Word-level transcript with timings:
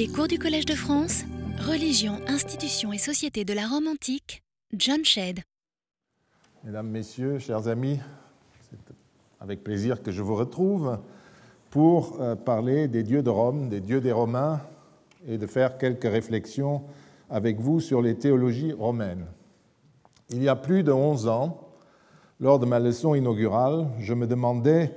Les 0.00 0.08
cours 0.08 0.28
du 0.28 0.38
Collège 0.38 0.64
de 0.64 0.72
France, 0.72 1.24
Religion, 1.58 2.20
institutions 2.26 2.90
et 2.90 2.96
société 2.96 3.44
de 3.44 3.52
la 3.52 3.66
Rome 3.66 3.86
antique, 3.86 4.42
John 4.74 5.04
Shedd. 5.04 5.40
Mesdames, 6.64 6.88
Messieurs, 6.88 7.38
chers 7.38 7.68
amis, 7.68 8.00
c'est 8.62 8.94
avec 9.42 9.62
plaisir 9.62 10.02
que 10.02 10.10
je 10.10 10.22
vous 10.22 10.36
retrouve 10.36 10.96
pour 11.68 12.16
euh, 12.18 12.34
parler 12.34 12.88
des 12.88 13.02
dieux 13.02 13.22
de 13.22 13.28
Rome, 13.28 13.68
des 13.68 13.80
dieux 13.80 14.00
des 14.00 14.10
Romains, 14.10 14.62
et 15.28 15.36
de 15.36 15.46
faire 15.46 15.76
quelques 15.76 16.10
réflexions 16.10 16.80
avec 17.28 17.60
vous 17.60 17.78
sur 17.78 18.00
les 18.00 18.14
théologies 18.14 18.72
romaines. 18.72 19.26
Il 20.30 20.42
y 20.42 20.48
a 20.48 20.56
plus 20.56 20.82
de 20.82 20.92
11 20.92 21.28
ans, 21.28 21.68
lors 22.40 22.58
de 22.58 22.64
ma 22.64 22.78
leçon 22.78 23.14
inaugurale, 23.14 23.86
je 23.98 24.14
me 24.14 24.26
demandais, 24.26 24.94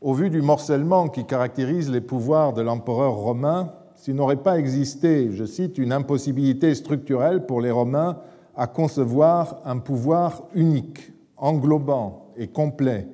au 0.00 0.14
vu 0.14 0.30
du 0.30 0.40
morcellement 0.40 1.10
qui 1.10 1.26
caractérise 1.26 1.90
les 1.90 2.00
pouvoirs 2.00 2.54
de 2.54 2.62
l'empereur 2.62 3.12
romain, 3.12 3.74
s'il 4.00 4.14
n'aurait 4.14 4.36
pas 4.36 4.58
existé, 4.58 5.30
je 5.30 5.44
cite, 5.44 5.76
une 5.76 5.92
impossibilité 5.92 6.74
structurelle 6.74 7.44
pour 7.44 7.60
les 7.60 7.70
Romains 7.70 8.16
à 8.56 8.66
concevoir 8.66 9.60
un 9.66 9.76
pouvoir 9.76 10.44
unique, 10.54 11.12
englobant 11.36 12.32
et 12.38 12.48
complet, 12.48 13.08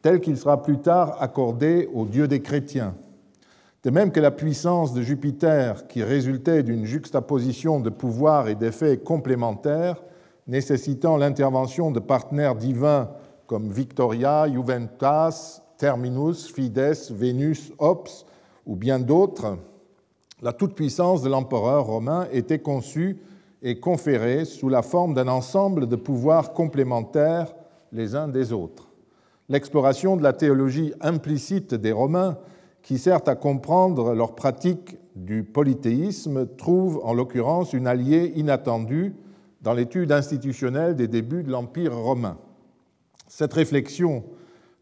tel 0.00 0.20
qu'il 0.20 0.36
sera 0.36 0.62
plus 0.62 0.78
tard 0.78 1.16
accordé 1.20 1.88
aux 1.92 2.04
dieux 2.04 2.28
des 2.28 2.40
chrétiens. 2.40 2.94
De 3.82 3.90
même 3.90 4.12
que 4.12 4.20
la 4.20 4.30
puissance 4.30 4.94
de 4.94 5.02
Jupiter, 5.02 5.88
qui 5.88 6.04
résultait 6.04 6.62
d'une 6.62 6.84
juxtaposition 6.84 7.80
de 7.80 7.90
pouvoirs 7.90 8.46
et 8.46 8.54
d'effets 8.54 8.98
complémentaires, 8.98 10.04
nécessitant 10.46 11.16
l'intervention 11.16 11.90
de 11.90 11.98
partenaires 11.98 12.54
divins 12.54 13.10
comme 13.48 13.72
Victoria, 13.72 14.46
Juventas, 14.48 15.62
Terminus, 15.78 16.46
Fides, 16.46 17.10
Vénus, 17.10 17.72
Ops 17.78 18.24
ou 18.66 18.76
bien 18.76 19.00
d'autres, 19.00 19.58
la 20.42 20.52
toute-puissance 20.52 21.22
de 21.22 21.28
l'empereur 21.28 21.86
romain 21.86 22.26
était 22.32 22.60
conçue 22.60 23.18
et 23.62 23.80
conférée 23.80 24.44
sous 24.44 24.68
la 24.68 24.82
forme 24.82 25.14
d'un 25.14 25.28
ensemble 25.28 25.88
de 25.88 25.96
pouvoirs 25.96 26.52
complémentaires 26.52 27.54
les 27.92 28.14
uns 28.14 28.28
des 28.28 28.52
autres. 28.52 28.88
L'exploration 29.48 30.16
de 30.16 30.22
la 30.22 30.32
théologie 30.32 30.92
implicite 31.00 31.74
des 31.74 31.92
Romains, 31.92 32.38
qui 32.82 32.98
sert 32.98 33.20
à 33.26 33.34
comprendre 33.34 34.14
leur 34.14 34.34
pratique 34.34 34.98
du 35.16 35.42
polythéisme, 35.42 36.46
trouve 36.56 37.00
en 37.02 37.14
l'occurrence 37.14 37.72
une 37.72 37.86
alliée 37.86 38.32
inattendue 38.36 39.16
dans 39.62 39.72
l'étude 39.72 40.12
institutionnelle 40.12 40.94
des 40.94 41.08
débuts 41.08 41.42
de 41.42 41.50
l'Empire 41.50 41.96
romain. 41.96 42.36
Cette 43.26 43.54
réflexion 43.54 44.22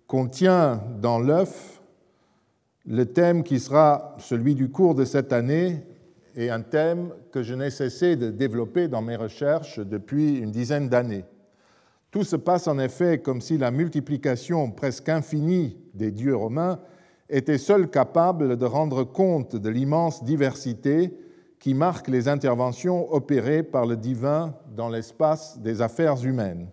contient 0.07 0.83
dans 1.01 1.19
l'œuf 1.19 1.76
le 2.87 3.07
thème 3.07 3.43
qui 3.43 3.59
sera 3.59 4.17
celui 4.19 4.55
du 4.55 4.71
cours 4.71 4.95
de 4.95 5.05
cette 5.05 5.33
année 5.33 5.83
et 6.37 6.51
un 6.51 6.61
thème 6.61 7.11
que 7.33 7.43
je 7.43 7.55
n'ai 7.55 7.71
cessé 7.71 8.15
de 8.15 8.31
développer 8.31 8.89
dans 8.89 9.03
mes 9.03 9.17
recherches 9.17 9.81
depuis 9.81 10.39
une 10.39 10.51
dizaine 10.51 10.89
d'années. 10.89 11.25
Tout 12.11 12.23
se 12.23 12.37
passe 12.37 12.69
en 12.69 12.79
effet 12.79 13.19
comme 13.19 13.41
si 13.41 13.59
la 13.59 13.71
multiplication 13.71 14.71
presque 14.71 15.09
infinie 15.09 15.77
des 15.95 16.13
dieux 16.13 16.37
romains 16.37 16.79
était 17.29 17.59
seule 17.59 17.91
capable 17.91 18.57
de 18.57 18.65
rendre 18.65 19.03
compte 19.03 19.57
de 19.57 19.69
l'immense 19.69 20.23
diversité 20.23 21.13
qui 21.59 21.75
marque 21.75 22.07
les 22.07 22.29
interventions 22.29 23.13
opérées 23.13 23.65
par 23.65 23.87
le 23.87 23.97
divin 23.97 24.55
dans 24.77 24.89
l'espace 24.89 25.59
des 25.59 25.83
affaires 25.83 26.23
humaines. 26.25 26.69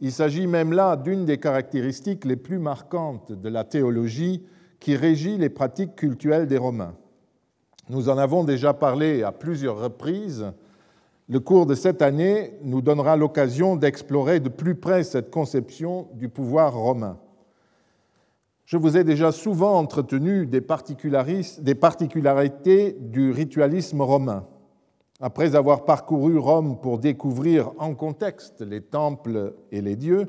Il 0.00 0.12
s'agit 0.12 0.46
même 0.46 0.72
là 0.72 0.96
d'une 0.96 1.26
des 1.26 1.38
caractéristiques 1.38 2.24
les 2.24 2.36
plus 2.36 2.58
marquantes 2.58 3.32
de 3.32 3.48
la 3.48 3.64
théologie 3.64 4.42
qui 4.84 4.94
régit 4.96 5.38
les 5.38 5.48
pratiques 5.48 5.96
cultuelles 5.96 6.46
des 6.46 6.58
Romains. 6.58 6.94
Nous 7.88 8.10
en 8.10 8.18
avons 8.18 8.44
déjà 8.44 8.74
parlé 8.74 9.22
à 9.22 9.32
plusieurs 9.32 9.80
reprises. 9.80 10.52
Le 11.26 11.40
cours 11.40 11.64
de 11.64 11.74
cette 11.74 12.02
année 12.02 12.52
nous 12.62 12.82
donnera 12.82 13.16
l'occasion 13.16 13.76
d'explorer 13.76 14.40
de 14.40 14.50
plus 14.50 14.74
près 14.74 15.02
cette 15.02 15.30
conception 15.30 16.08
du 16.12 16.28
pouvoir 16.28 16.74
romain. 16.74 17.16
Je 18.66 18.76
vous 18.76 18.98
ai 18.98 19.04
déjà 19.04 19.32
souvent 19.32 19.78
entretenu 19.78 20.44
des, 20.44 20.60
particularités 20.60 22.98
du 23.00 23.30
ritualisme 23.30 24.02
romain. 24.02 24.44
Après 25.18 25.54
avoir 25.54 25.86
parcouru 25.86 26.36
Rome 26.36 26.78
pour 26.78 26.98
découvrir 26.98 27.70
en 27.78 27.94
contexte 27.94 28.60
les 28.60 28.82
temples 28.82 29.54
et 29.72 29.80
les 29.80 29.96
dieux, 29.96 30.26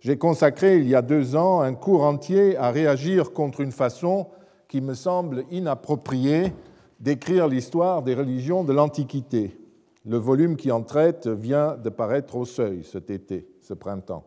j'ai 0.00 0.16
consacré 0.16 0.78
il 0.78 0.88
y 0.88 0.94
a 0.94 1.02
deux 1.02 1.36
ans 1.36 1.60
un 1.60 1.74
cours 1.74 2.04
entier 2.04 2.56
à 2.56 2.70
réagir 2.70 3.32
contre 3.32 3.60
une 3.60 3.72
façon 3.72 4.28
qui 4.68 4.80
me 4.80 4.94
semble 4.94 5.44
inappropriée 5.50 6.52
d'écrire 7.00 7.48
l'histoire 7.48 8.02
des 8.02 8.14
religions 8.14 8.64
de 8.64 8.72
l'Antiquité. 8.72 9.58
Le 10.04 10.16
volume 10.16 10.56
qui 10.56 10.70
en 10.70 10.82
traite 10.82 11.26
vient 11.26 11.76
de 11.76 11.90
paraître 11.90 12.36
au 12.36 12.44
seuil 12.44 12.84
cet 12.84 13.10
été, 13.10 13.48
ce 13.60 13.74
printemps. 13.74 14.24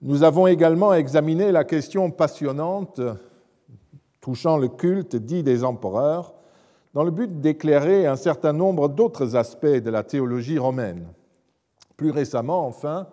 Nous 0.00 0.22
avons 0.24 0.46
également 0.46 0.92
examiné 0.94 1.52
la 1.52 1.64
question 1.64 2.10
passionnante 2.10 3.00
touchant 4.20 4.56
le 4.56 4.68
culte 4.68 5.16
dit 5.16 5.42
des 5.42 5.64
empereurs, 5.64 6.32
dans 6.94 7.04
le 7.04 7.10
but 7.10 7.40
d'éclairer 7.40 8.06
un 8.06 8.16
certain 8.16 8.52
nombre 8.52 8.88
d'autres 8.88 9.36
aspects 9.36 9.66
de 9.66 9.90
la 9.90 10.02
théologie 10.02 10.58
romaine. 10.58 11.08
Plus 11.96 12.10
récemment, 12.10 12.66
enfin, 12.66 13.08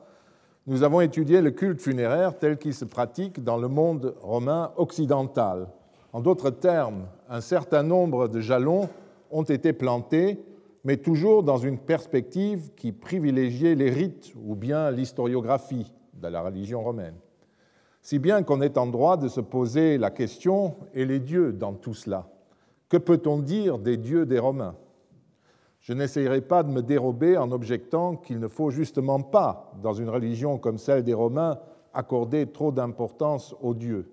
nous 0.69 0.83
avons 0.83 1.01
étudié 1.01 1.41
le 1.41 1.49
culte 1.49 1.81
funéraire 1.81 2.37
tel 2.37 2.59
qu'il 2.59 2.75
se 2.75 2.85
pratique 2.85 3.43
dans 3.43 3.57
le 3.57 3.67
monde 3.67 4.13
romain 4.21 4.71
occidental. 4.77 5.67
En 6.13 6.21
d'autres 6.21 6.51
termes, 6.51 7.07
un 7.27 7.41
certain 7.41 7.81
nombre 7.81 8.27
de 8.27 8.39
jalons 8.39 8.87
ont 9.31 9.41
été 9.41 9.73
plantés, 9.73 10.39
mais 10.83 10.97
toujours 10.97 11.41
dans 11.41 11.57
une 11.57 11.79
perspective 11.79 12.69
qui 12.75 12.91
privilégiait 12.91 13.73
les 13.73 13.89
rites 13.89 14.31
ou 14.45 14.53
bien 14.53 14.91
l'historiographie 14.91 15.91
de 16.13 16.27
la 16.27 16.43
religion 16.43 16.83
romaine. 16.83 17.15
Si 18.03 18.19
bien 18.19 18.43
qu'on 18.43 18.61
est 18.61 18.77
en 18.77 18.85
droit 18.85 19.17
de 19.17 19.27
se 19.27 19.41
poser 19.41 19.97
la 19.97 20.11
question, 20.11 20.75
et 20.93 21.03
les 21.03 21.19
dieux 21.19 21.51
dans 21.51 21.73
tout 21.73 21.95
cela 21.95 22.27
Que 22.89 22.97
peut-on 22.97 23.39
dire 23.39 23.79
des 23.79 23.97
dieux 23.97 24.27
des 24.27 24.39
Romains? 24.39 24.75
Je 25.81 25.93
n'essayerai 25.93 26.41
pas 26.41 26.63
de 26.63 26.69
me 26.69 26.81
dérober 26.81 27.37
en 27.37 27.51
objectant 27.51 28.15
qu'il 28.15 28.39
ne 28.39 28.47
faut 28.47 28.69
justement 28.69 29.21
pas, 29.21 29.73
dans 29.81 29.93
une 29.93 30.09
religion 30.09 30.57
comme 30.57 30.77
celle 30.77 31.03
des 31.03 31.13
Romains, 31.13 31.59
accorder 31.93 32.47
trop 32.47 32.71
d'importance 32.71 33.55
aux 33.61 33.73
dieux. 33.73 34.11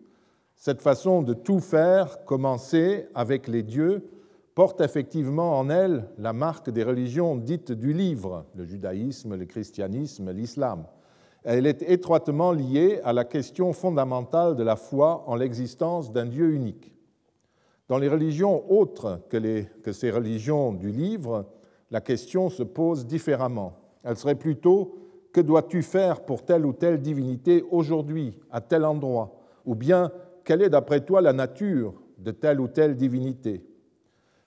Cette 0.55 0.81
façon 0.81 1.23
de 1.23 1.35
tout 1.35 1.61
faire, 1.61 2.25
commencer 2.25 3.07
avec 3.15 3.49
les 3.49 3.63
dieux, 3.63 4.09
porte 4.55 4.81
effectivement 4.81 5.59
en 5.59 5.69
elle 5.69 6.09
la 6.19 6.33
marque 6.33 6.71
des 6.71 6.83
religions 6.83 7.37
dites 7.37 7.73
du 7.73 7.93
livre, 7.93 8.47
le 8.55 8.65
judaïsme, 8.65 9.37
le 9.37 9.45
christianisme, 9.45 10.31
l'islam 10.31 10.87
elle 11.49 11.67
est 11.67 11.83
étroitement 11.83 12.51
liée 12.51 13.01
à 13.05 13.13
la 13.13 13.25
question 13.25 13.73
fondamentale 13.73 14.57
de 14.57 14.65
la 14.65 14.75
foi 14.75 15.23
en 15.29 15.37
l'existence 15.37 16.13
d'un 16.13 16.27
Dieu 16.27 16.51
unique. 16.51 16.93
Dans 17.89 17.99
les 17.99 18.09
religions 18.09 18.69
autres 18.69 19.21
que, 19.31 19.93
ces 19.93 20.11
religions 20.11 20.73
du 20.73 20.91
livre, 20.91 21.47
la 21.91 22.01
question 22.01 22.49
se 22.51 22.63
pose 22.63 23.07
différemment. 23.07 23.75
Elle 24.03 24.17
serait 24.17 24.35
plutôt 24.35 24.97
que 25.33 25.41
dois-tu 25.41 25.83
faire 25.83 26.21
pour 26.25 26.45
telle 26.45 26.65
ou 26.65 26.73
telle 26.73 27.01
divinité 27.01 27.65
aujourd'hui, 27.71 28.39
à 28.51 28.61
tel 28.61 28.85
endroit? 28.85 29.37
Ou 29.65 29.75
bien, 29.75 30.11
quelle 30.45 30.63
est 30.63 30.71
d'après 30.71 31.05
toi 31.05 31.21
la 31.21 31.33
nature 31.33 31.95
de 32.19 32.31
telle 32.31 32.61
ou 32.61 32.69
telle 32.69 32.97
divinité? 32.97 33.65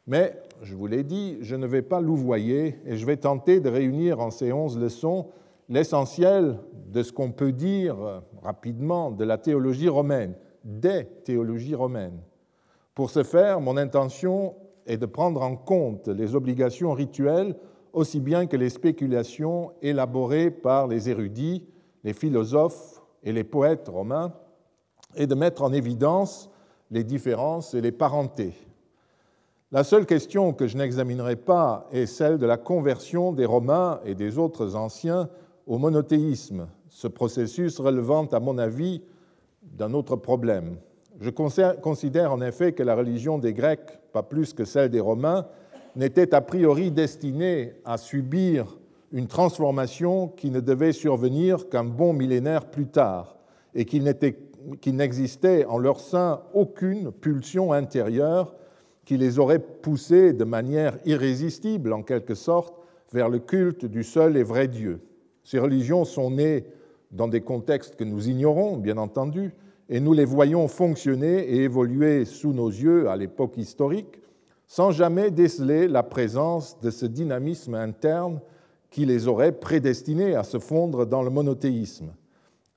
Mais, 0.07 0.41
je 0.61 0.75
vous 0.75 0.87
l'ai 0.87 1.03
dit, 1.03 1.37
je 1.41 1.55
ne 1.55 1.67
vais 1.67 1.83
pas 1.83 2.01
louvoyer 2.01 2.79
et 2.85 2.95
je 2.95 3.05
vais 3.05 3.17
tenter 3.17 3.59
de 3.59 3.69
réunir 3.69 4.19
en 4.19 4.31
ces 4.31 4.51
onze 4.51 4.79
leçons 4.79 5.27
l'essentiel 5.69 6.57
de 6.87 7.03
ce 7.03 7.13
qu'on 7.13 7.31
peut 7.31 7.51
dire 7.51 8.23
rapidement 8.41 9.11
de 9.11 9.23
la 9.23 9.37
théologie 9.37 9.89
romaine, 9.89 10.33
des 10.63 11.05
théologies 11.23 11.75
romaines. 11.75 12.19
Pour 12.95 13.11
ce 13.11 13.23
faire, 13.23 13.61
mon 13.61 13.77
intention 13.77 14.55
est 14.89 14.97
de 14.97 15.05
prendre 15.05 15.41
en 15.41 15.55
compte 15.55 16.09
les 16.09 16.35
obligations 16.35 16.91
rituelles 16.91 17.55
aussi 17.93 18.19
bien 18.19 18.45
que 18.47 18.57
les 18.57 18.69
spéculations 18.69 19.71
élaborées 19.81 20.51
par 20.51 20.87
les 20.87 21.09
érudits, 21.09 21.65
les 22.03 22.13
philosophes 22.13 23.01
et 23.23 23.31
les 23.31 23.43
poètes 23.43 23.87
romains, 23.87 24.33
et 25.15 25.27
de 25.27 25.35
mettre 25.35 25.63
en 25.63 25.73
évidence 25.73 26.49
les 26.91 27.03
différences 27.03 27.73
et 27.73 27.81
les 27.81 27.91
parentés. 27.91 28.53
La 29.71 29.83
seule 29.83 30.05
question 30.05 30.53
que 30.53 30.67
je 30.67 30.77
n'examinerai 30.77 31.35
pas 31.35 31.87
est 31.91 32.07
celle 32.07 32.39
de 32.39 32.45
la 32.45 32.57
conversion 32.57 33.31
des 33.31 33.45
Romains 33.45 33.99
et 34.03 34.15
des 34.15 34.39
autres 34.39 34.75
anciens 34.75 35.29
au 35.67 35.77
monothéisme, 35.77 36.67
ce 36.89 37.07
processus 37.07 37.79
relevant, 37.79 38.25
à 38.25 38.39
mon 38.39 38.57
avis, 38.57 39.03
d'un 39.61 39.93
autre 39.93 40.15
problème. 40.15 40.77
Je 41.21 41.29
considère 41.29 42.31
en 42.31 42.41
effet 42.41 42.71
que 42.71 42.83
la 42.83 42.95
religion 42.95 43.37
des 43.37 43.53
Grecs, 43.53 43.99
pas 44.13 44.23
plus 44.23 44.53
que 44.53 44.63
celle 44.63 44.89
des 44.89 45.01
Romains, 45.01 45.47
n'était 45.95 46.33
a 46.33 46.41
priori 46.41 46.91
destinée 46.91 47.73
à 47.83 47.97
subir 47.97 48.77
une 49.11 49.27
transformation 49.27 50.27
qui 50.29 50.49
ne 50.49 50.59
devait 50.59 50.93
survenir 50.93 51.67
qu'un 51.67 51.83
bon 51.83 52.13
millénaire 52.13 52.65
plus 52.69 52.87
tard, 52.87 53.37
et 53.75 53.85
qu'il 53.85 54.03
n'existait 54.95 55.65
en 55.65 55.77
leur 55.77 55.99
sein 55.99 56.41
aucune 56.53 57.11
pulsion 57.11 57.73
intérieure 57.73 58.55
qui 59.03 59.17
les 59.17 59.39
aurait 59.39 59.59
poussés 59.59 60.33
de 60.33 60.43
manière 60.43 60.97
irrésistible, 61.05 61.91
en 61.91 62.03
quelque 62.03 62.35
sorte, 62.35 62.75
vers 63.11 63.27
le 63.27 63.39
culte 63.39 63.85
du 63.85 64.03
seul 64.03 64.37
et 64.37 64.43
vrai 64.43 64.67
Dieu. 64.67 65.01
Ces 65.43 65.59
religions 65.59 66.05
sont 66.05 66.31
nées 66.31 66.65
dans 67.11 67.27
des 67.27 67.41
contextes 67.41 67.95
que 67.95 68.03
nous 68.03 68.29
ignorons, 68.29 68.77
bien 68.77 68.97
entendu, 68.97 69.53
et 69.89 69.99
nous 69.99 70.13
les 70.13 70.25
voyons 70.25 70.67
fonctionner 70.67 71.39
et 71.39 71.63
évoluer 71.63 72.23
sous 72.25 72.53
nos 72.53 72.69
yeux 72.69 73.09
à 73.09 73.15
l'époque 73.15 73.57
historique, 73.57 74.21
sans 74.67 74.91
jamais 74.91 75.31
déceler 75.31 75.87
la 75.87 76.03
présence 76.03 76.79
de 76.79 76.91
ce 76.91 77.07
dynamisme 77.07 77.73
interne 77.73 78.39
qui 78.91 79.05
les 79.05 79.27
aurait 79.27 79.51
prédestinés 79.51 80.35
à 80.35 80.43
se 80.43 80.59
fondre 80.59 81.07
dans 81.07 81.23
le 81.23 81.31
monothéisme. 81.31 82.13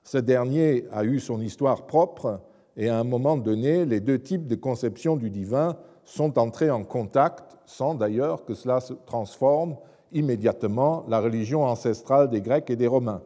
Ce 0.03 0.17
dernier 0.17 0.85
a 0.91 1.05
eu 1.05 1.19
son 1.19 1.39
histoire 1.39 1.85
propre 1.85 2.41
et 2.75 2.89
à 2.89 2.99
un 2.99 3.03
moment 3.03 3.37
donné, 3.37 3.85
les 3.85 3.99
deux 3.99 4.19
types 4.19 4.47
de 4.47 4.55
conception 4.55 5.15
du 5.15 5.29
divin 5.29 5.77
sont 6.03 6.39
entrés 6.39 6.71
en 6.71 6.83
contact, 6.83 7.57
sans 7.65 7.93
d'ailleurs 7.93 8.43
que 8.43 8.55
cela 8.55 8.79
se 8.79 8.93
transforme 8.93 9.77
immédiatement 10.11 11.05
la 11.07 11.19
religion 11.19 11.63
ancestrale 11.63 12.29
des 12.29 12.41
Grecs 12.41 12.69
et 12.69 12.75
des 12.75 12.87
Romains. 12.87 13.21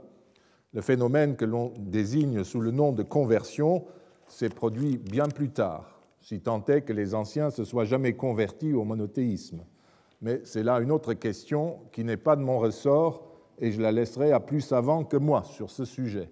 Le 0.77 0.83
phénomène 0.83 1.35
que 1.35 1.43
l'on 1.43 1.73
désigne 1.79 2.43
sous 2.43 2.61
le 2.61 2.69
nom 2.69 2.91
de 2.91 3.01
conversion 3.01 3.85
s'est 4.27 4.47
produit 4.47 4.97
bien 4.97 5.25
plus 5.25 5.49
tard, 5.49 5.99
si 6.21 6.39
tant 6.39 6.63
est 6.65 6.81
que 6.81 6.93
les 6.93 7.15
anciens 7.15 7.49
se 7.49 7.63
soient 7.63 7.83
jamais 7.83 8.13
convertis 8.13 8.73
au 8.73 8.83
monothéisme. 8.83 9.61
Mais 10.21 10.39
c'est 10.43 10.61
là 10.61 10.79
une 10.79 10.91
autre 10.91 11.13
question 11.13 11.79
qui 11.91 12.03
n'est 12.03 12.15
pas 12.15 12.35
de 12.35 12.43
mon 12.43 12.59
ressort 12.59 13.25
et 13.57 13.71
je 13.71 13.81
la 13.81 13.91
laisserai 13.91 14.31
à 14.31 14.39
plus 14.39 14.61
savants 14.61 15.03
que 15.03 15.17
moi 15.17 15.43
sur 15.45 15.71
ce 15.71 15.83
sujet. 15.83 16.29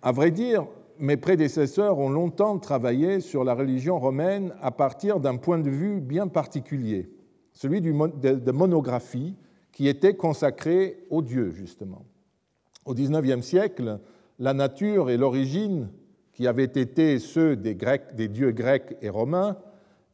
À 0.00 0.10
vrai 0.10 0.30
dire, 0.30 0.66
mes 0.98 1.18
prédécesseurs 1.18 1.98
ont 1.98 2.08
longtemps 2.08 2.58
travaillé 2.58 3.20
sur 3.20 3.44
la 3.44 3.52
religion 3.52 3.98
romaine 3.98 4.54
à 4.62 4.70
partir 4.70 5.20
d'un 5.20 5.36
point 5.36 5.58
de 5.58 5.68
vue 5.68 6.00
bien 6.00 6.26
particulier, 6.26 7.10
celui 7.52 7.82
de 7.82 8.50
monographie 8.50 9.36
qui 9.72 9.88
était 9.88 10.16
consacrée 10.16 11.04
aux 11.10 11.20
dieux, 11.20 11.50
justement. 11.50 12.02
Au 12.90 12.94
XIXe 12.94 13.46
siècle, 13.46 14.00
la 14.40 14.52
nature 14.52 15.10
et 15.10 15.16
l'origine, 15.16 15.90
qui 16.32 16.48
avaient 16.48 16.64
été 16.64 17.20
ceux 17.20 17.54
des, 17.54 17.76
Grecs, 17.76 18.16
des 18.16 18.26
dieux 18.26 18.50
grecs 18.50 18.96
et 19.00 19.10
romains, 19.10 19.58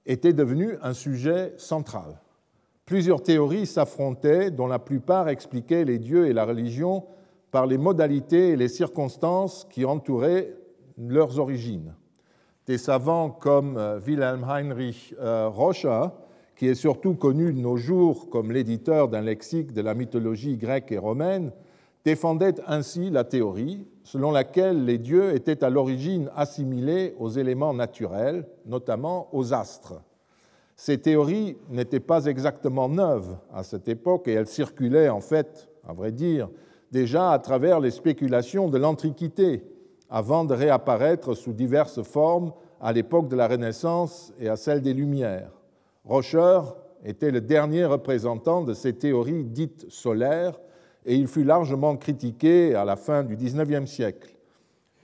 étaient 0.05 0.34
devenus 0.34 0.76
un 0.82 0.93
sujet 0.93 1.55
central. 1.56 2.20
Plusieurs 2.84 3.23
théories 3.23 3.64
s'affrontaient, 3.64 4.50
dont 4.50 4.67
la 4.67 4.78
plupart 4.78 5.31
expliquaient 5.31 5.87
les 5.87 5.99
dieux 5.99 6.26
et 6.26 6.34
la 6.34 6.44
religion 6.44 7.06
par 7.50 7.64
les 7.64 7.78
modalités 7.78 8.50
et 8.50 8.56
les 8.56 8.69
circonstances 8.69 9.67
qui 9.70 9.87
entouraient 9.87 10.52
leurs 10.99 11.38
origines. 11.38 11.94
Des 12.67 12.76
savants 12.76 13.31
comme 13.31 13.79
euh, 13.79 13.99
Wilhelm 14.06 14.44
Heinrich 14.44 15.14
euh, 15.19 15.49
Rocha, 15.49 16.14
qui 16.56 16.67
est 16.67 16.75
surtout 16.75 17.14
connu 17.14 17.55
de 17.55 17.58
nos 17.58 17.79
jours 17.79 18.29
comme 18.29 18.52
l'éditeur 18.52 19.08
d'un 19.08 19.22
lexique 19.22 19.72
de 19.72 19.81
la 19.81 19.94
mythologie 19.94 20.58
grecque 20.58 20.93
et 20.93 20.99
romaine, 20.99 21.52
défendaient 22.06 22.55
ainsi 22.69 23.11
la 23.11 23.25
théorie 23.25 23.85
selon 24.05 24.31
laquelle 24.31 24.85
les 24.85 24.97
dieux 24.97 25.35
étaient 25.35 25.64
à 25.64 25.70
l'origine 25.70 26.31
assimilés 26.37 27.17
aux 27.19 27.31
éléments 27.31 27.75
naturels, 27.75 28.47
notamment 28.64 29.29
aux 29.32 29.53
astres. 29.53 30.00
Ces 30.76 30.99
théories 30.99 31.56
n'étaient 31.69 31.99
pas 31.99 32.26
exactement 32.26 32.88
neuves 32.88 33.37
à 33.53 33.64
cette 33.64 33.88
époque 33.88 34.29
et 34.29 34.35
elles 34.35 34.47
circulaient 34.47 35.08
en 35.08 35.20
fait, 35.20 35.69
à 35.85 35.93
vrai 35.94 36.12
dire, 36.12 36.49
déjà 36.93 37.32
à 37.32 37.41
travers 37.41 37.81
les 37.81 37.91
spéculations 37.91 38.69
de 38.69 38.79
l'Antiquité 38.79 39.64
avant 40.08 40.44
de 40.44 40.55
réapparaître 40.55 41.35
sous 41.35 41.55
diverses 41.55 42.05
formes 42.05 42.53
à 42.81 42.93
l'époque 42.93 43.26
de 43.26 43.35
la 43.35 43.49
Renaissance 43.49 44.32
et 44.38 44.49
à 44.49 44.55
celle 44.55 44.81
des 44.81 44.94
Lumières. 44.94 45.50
Rocher 46.05 46.61
était 47.05 47.32
le 47.32 47.41
dernier 47.41 47.85
représentant 47.85 48.62
de 48.62 48.75
ces 48.75 48.93
théories 48.93 49.43
dites 49.43 49.87
solaires 49.88 50.61
et 51.06 51.14
il 51.14 51.29
fut 51.29 51.44
largement 51.44 51.97
critiqué 51.97 52.75
à 52.75 52.85
la 52.85 52.97
fin 52.97 53.23
du 53.23 53.37
XIXe 53.37 53.88
siècle. 53.88 54.37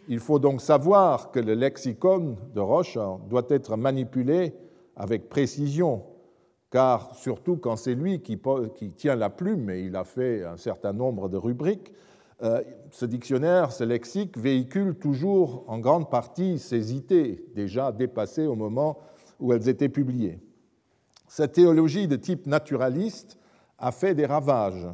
Il 0.09 0.19
faut 0.19 0.41
donc 0.41 0.61
savoir 0.61 1.31
que 1.31 1.39
le 1.39 1.55
lexicon 1.55 2.37
de 2.53 2.61
Rocher 2.61 3.09
doit 3.31 3.47
être 3.49 3.77
manipulé 3.77 4.53
avec 4.97 5.29
précision, 5.29 6.03
car 6.71 7.15
surtout 7.15 7.57
quand 7.57 7.77
c'est 7.77 7.95
lui 7.95 8.21
qui, 8.21 8.37
tient 8.97 9.15
la 9.15 9.31
plume, 9.31 9.71
et 9.71 9.83
il 9.83 9.95
a 9.95 10.03
fait 10.03 10.45
un 10.45 10.57
certain 10.57 10.93
nombre 10.93 11.29
de 11.29 11.37
rubriques, 11.37 11.93
euh, 12.43 12.61
ce 12.91 13.07
dictionnaire, 13.07 13.71
ce 13.71 13.85
lexique 13.85 14.37
véhicule 14.37 14.97
toujours 14.97 15.65
en 15.69 15.79
grande 15.79 16.11
partie 16.11 16.59
ces 16.59 16.93
idées 16.93 17.45
déjà 17.55 17.93
dépassées 17.93 18.47
au 18.47 18.57
moment 18.57 18.99
où 19.39 19.53
elles 19.53 19.69
étaient 19.69 19.89
publiées. 19.89 20.41
Cette 21.29 21.53
théologie 21.53 22.09
de 22.09 22.17
type 22.17 22.47
naturaliste 22.47 23.39
a 23.79 23.93
fait 23.93 24.17
des 24.17 24.27
ravages. 24.27 24.89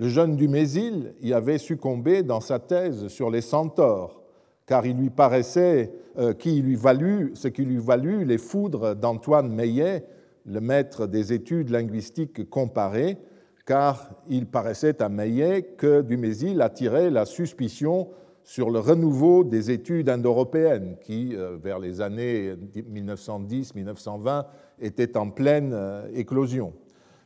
Le 0.00 0.08
jeune 0.08 0.34
Dumézil 0.34 1.12
y 1.20 1.34
avait 1.34 1.58
succombé 1.58 2.22
dans 2.22 2.40
sa 2.40 2.58
thèse 2.58 3.08
sur 3.08 3.28
les 3.28 3.42
centaures, 3.42 4.22
car 4.64 4.86
il 4.86 4.96
lui 4.96 5.10
paraissait 5.10 5.92
euh, 6.18 6.32
qui 6.32 6.62
lui 6.62 6.74
valut, 6.74 7.32
ce 7.34 7.48
qui 7.48 7.66
lui 7.66 7.76
valut 7.76 8.24
les 8.24 8.38
foudres 8.38 8.96
d'Antoine 8.96 9.54
Meillet, 9.54 10.06
le 10.46 10.62
maître 10.62 11.06
des 11.06 11.34
études 11.34 11.68
linguistiques 11.68 12.48
comparées, 12.48 13.18
car 13.66 14.14
il 14.26 14.46
paraissait 14.46 15.02
à 15.02 15.10
Meillet 15.10 15.74
que 15.76 16.00
Dumézil 16.00 16.62
attirait 16.62 17.10
la 17.10 17.26
suspicion 17.26 18.08
sur 18.42 18.70
le 18.70 18.78
renouveau 18.78 19.44
des 19.44 19.70
études 19.70 20.08
indo-européennes 20.08 20.96
qui, 21.02 21.36
euh, 21.36 21.58
vers 21.62 21.78
les 21.78 22.00
années 22.00 22.54
1910-1920, 22.74 24.46
étaient 24.80 25.18
en 25.18 25.28
pleine 25.28 25.72
euh, 25.74 26.08
éclosion. 26.14 26.72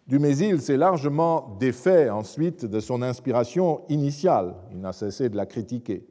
Dumézil 0.07 0.61
s'est 0.61 0.77
largement 0.77 1.57
défait 1.59 2.11
ensuite 2.11 2.67
de 2.67 2.79
son 2.79 3.01
inspiration 3.01 3.81
initiale, 3.89 4.55
il 4.71 4.81
n'a 4.81 4.93
cessé 4.93 5.31
de 5.31 5.37
la 5.37 5.47
critiquer. 5.47 6.07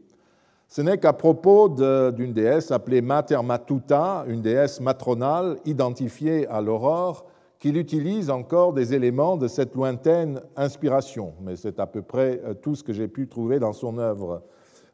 Ce 0.67 0.81
n'est 0.81 0.97
qu'à 0.97 1.13
propos 1.13 1.69
d'une 1.69 2.33
déesse 2.33 2.71
appelée 2.71 3.01
Mater 3.01 3.43
Matuta, 3.43 4.25
une 4.27 4.41
déesse 4.41 4.79
matronale 4.79 5.57
identifiée 5.65 6.47
à 6.47 6.61
l'aurore, 6.61 7.27
qu'il 7.59 7.77
utilise 7.77 8.31
encore 8.31 8.73
des 8.73 8.95
éléments 8.95 9.37
de 9.37 9.47
cette 9.47 9.75
lointaine 9.75 10.41
inspiration, 10.55 11.35
mais 11.41 11.55
c'est 11.55 11.79
à 11.79 11.85
peu 11.85 12.01
près 12.01 12.41
euh, 12.43 12.53
tout 12.55 12.75
ce 12.75 12.83
que 12.83 12.91
j'ai 12.91 13.07
pu 13.07 13.29
trouver 13.29 13.57
dans 13.57 13.71
son 13.71 13.99
œuvre 13.99 14.43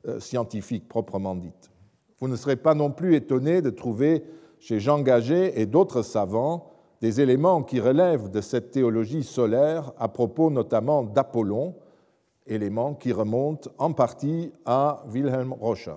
euh, 0.07 0.19
scientifique 0.19 0.87
proprement 0.87 1.33
dite. 1.33 1.71
Vous 2.19 2.27
ne 2.27 2.35
serez 2.35 2.57
pas 2.57 2.75
non 2.75 2.91
plus 2.91 3.15
étonné 3.15 3.63
de 3.63 3.71
trouver 3.71 4.23
chez 4.59 4.79
Jean 4.79 4.99
Gaget 4.99 5.59
et 5.59 5.65
d'autres 5.65 6.03
savants 6.03 6.68
des 7.01 7.21
éléments 7.21 7.63
qui 7.63 7.79
relèvent 7.79 8.29
de 8.29 8.41
cette 8.41 8.71
théologie 8.71 9.23
solaire 9.23 9.91
à 9.97 10.07
propos 10.07 10.49
notamment 10.49 11.03
d'Apollon, 11.03 11.75
éléments 12.45 12.93
qui 12.93 13.13
remontent 13.13 13.69
en 13.77 13.93
partie 13.93 14.51
à 14.65 15.03
Wilhelm 15.07 15.53
Rocher. 15.53 15.95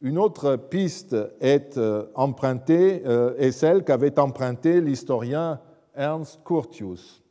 Une 0.00 0.18
autre 0.18 0.56
piste 0.56 1.14
est 1.40 1.76
euh, 1.76 2.06
empruntée, 2.14 3.02
est 3.38 3.52
celle 3.52 3.84
qu'avait 3.84 4.18
empruntée 4.18 4.80
l'historien 4.80 5.60
Ernst 5.94 6.40
Curtius, 6.44 7.22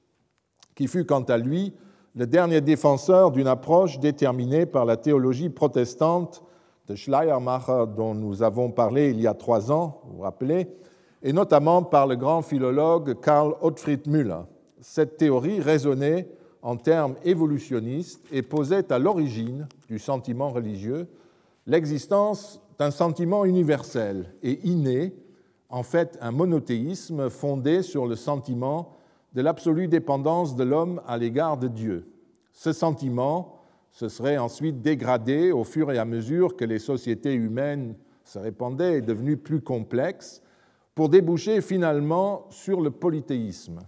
qui 0.76 0.88
fut 0.88 1.06
quant 1.06 1.24
à 1.24 1.38
lui 1.38 1.74
le 2.16 2.28
dernier 2.28 2.62
défenseur 2.62 3.32
d'une 3.32 3.48
approche 3.48 4.00
déterminée 4.00 4.66
par 4.66 4.86
la 4.86 4.98
théologie 4.98 5.50
protestante 5.50 6.44
de 6.88 6.96
Schleiermacher 6.96 7.86
dont 7.96 8.16
nous 8.16 8.44
avons 8.44 8.72
parlé 8.72 9.12
il 9.12 9.22
y 9.22 9.28
a 9.28 9.34
trois 9.34 9.72
ans, 9.72 10.02
vous 10.06 10.18
vous 10.18 10.24
rappelez, 10.24 10.68
et 11.22 11.34
notamment 11.34 11.84
par 11.84 12.08
le 12.08 12.16
grand 12.16 12.42
philologue 12.42 13.20
Karl 13.22 13.56
Ottfried 13.62 14.08
Müller. 14.08 14.42
Cette 14.82 15.18
théorie 15.18 15.60
raisonnait 15.60 16.30
en 16.62 16.76
termes 16.76 17.16
évolutionnistes 17.24 18.26
et 18.32 18.42
posait 18.42 18.92
à 18.92 19.00
l'origine 19.00 19.68
du 19.88 20.00
sentiment 20.00 20.50
religieux 20.50 21.08
l'existence 21.68 22.62
d'un 22.78 22.92
sentiment 22.92 23.46
universel 23.46 24.34
et 24.44 24.60
inné 24.68 25.14
en 25.70 25.84
fait 25.84 26.18
un 26.22 26.32
monothéisme 26.32 27.30
fondé 27.30 27.82
sur 27.82 28.08
le 28.08 28.16
sentiment 28.16 28.98
de 29.34 29.42
l'absolue 29.42 29.88
dépendance 29.88 30.56
de 30.56 30.64
l'homme 30.64 31.02
à 31.08 31.18
l'égard 31.18 31.58
de 31.58 31.68
Dieu. 31.68 32.08
Ce 32.52 32.72
sentiment 32.72 33.60
se 33.92 34.10
serait 34.10 34.38
ensuite 34.38 34.82
dégradé 34.82 35.52
au 35.52 35.64
fur 35.64 35.92
et 35.92 35.98
à 35.98 36.06
mesure 36.06 36.56
que 36.56 36.66
les 36.66 36.80
sociétés 36.80 37.34
humaines 37.34 37.96
se 38.24 38.40
répandaient 38.40 38.98
et 38.98 39.02
devenues 39.02 39.38
plus 39.38 39.62
complexes, 39.62 40.42
pour 41.00 41.08
déboucher 41.08 41.62
finalement 41.62 42.46
sur 42.50 42.82
le 42.82 42.92
polythéisme. 42.92 43.80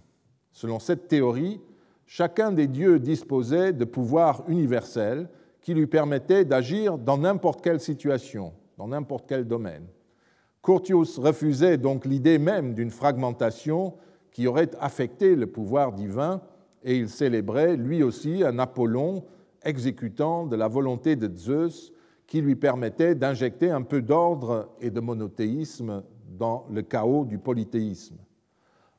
Selon 0.50 0.78
cette 0.78 1.08
théorie, 1.08 1.60
chacun 2.06 2.52
des 2.52 2.66
dieux 2.66 2.98
disposait 2.98 3.74
de 3.74 3.84
pouvoirs 3.84 4.44
universels 4.48 5.28
qui 5.60 5.74
lui 5.74 5.86
permettaient 5.86 6.46
d'agir 6.46 6.96
dans 6.96 7.18
n'importe 7.18 7.60
quelle 7.60 7.80
situation, 7.80 8.54
dans 8.78 8.88
n'importe 8.88 9.26
quel 9.28 9.46
domaine. 9.46 9.84
Curtius 10.62 11.18
refusait 11.18 11.76
donc 11.76 12.06
l'idée 12.06 12.38
même 12.38 12.72
d'une 12.72 12.90
fragmentation 12.90 13.92
qui 14.30 14.46
aurait 14.46 14.70
affecté 14.80 15.36
le 15.36 15.48
pouvoir 15.48 15.92
divin 15.92 16.40
et 16.82 16.96
il 16.96 17.10
célébrait 17.10 17.76
lui 17.76 18.02
aussi 18.02 18.42
un 18.42 18.58
Apollon 18.58 19.22
exécutant 19.62 20.46
de 20.46 20.56
la 20.56 20.66
volonté 20.66 21.16
de 21.16 21.30
Zeus 21.36 21.92
qui 22.26 22.40
lui 22.40 22.56
permettait 22.56 23.14
d'injecter 23.14 23.70
un 23.70 23.82
peu 23.82 24.00
d'ordre 24.00 24.70
et 24.80 24.90
de 24.90 25.00
monothéisme 25.00 26.04
dans 26.36 26.66
le 26.70 26.82
chaos 26.82 27.24
du 27.24 27.38
polythéisme. 27.38 28.16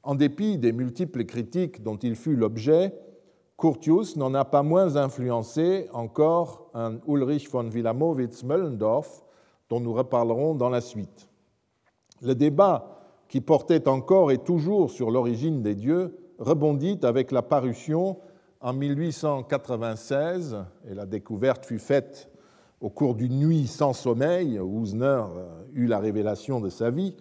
En 0.04 0.16
dépit 0.16 0.58
des 0.58 0.72
multiples 0.72 1.26
critiques 1.26 1.82
dont 1.82 1.98
il 1.98 2.16
fut 2.16 2.36
l'objet, 2.36 2.94
Curtius 3.58 4.18
n'en 4.18 4.34
a 4.34 4.44
pas 4.44 4.64
moins 4.64 4.98
influencé 4.98 5.88
encore 5.94 6.70
un 6.74 6.98
Ulrich 7.08 7.50
von 7.50 7.70
Wilamowitz-Möllendorf, 7.70 9.24
dont 9.70 9.80
nous 9.80 9.94
reparlerons 9.94 10.56
dans 10.56 10.70
la 10.70 10.82
suite. 10.82 11.30
Le 12.22 12.36
débat 12.36 13.00
qui 13.30 13.42
portait 13.42 13.88
encore 13.88 14.32
et 14.32 14.40
toujours 14.40 14.92
sur 14.92 15.12
l'origine 15.12 15.62
des 15.62 15.76
dieux 15.76 16.18
rebondit 16.40 17.00
avec 17.04 17.32
la 17.32 17.42
parution 17.42 18.18
en 18.60 18.74
1896, 18.74 20.58
et 20.90 20.94
la 20.94 21.06
découverte 21.06 21.66
fut 21.66 21.80
faite 21.80 22.30
au 22.84 22.90
cours 22.90 23.16
d'une 23.16 23.40
nuit 23.40 23.66
sans 23.66 23.94
sommeil, 23.94 24.60
où 24.60 24.84
Usner 24.84 25.24
eut 25.74 25.88
la 25.88 26.00
révélation 26.00 26.60
de 26.60 26.70
sa 26.70 26.90
vie, 26.90 27.16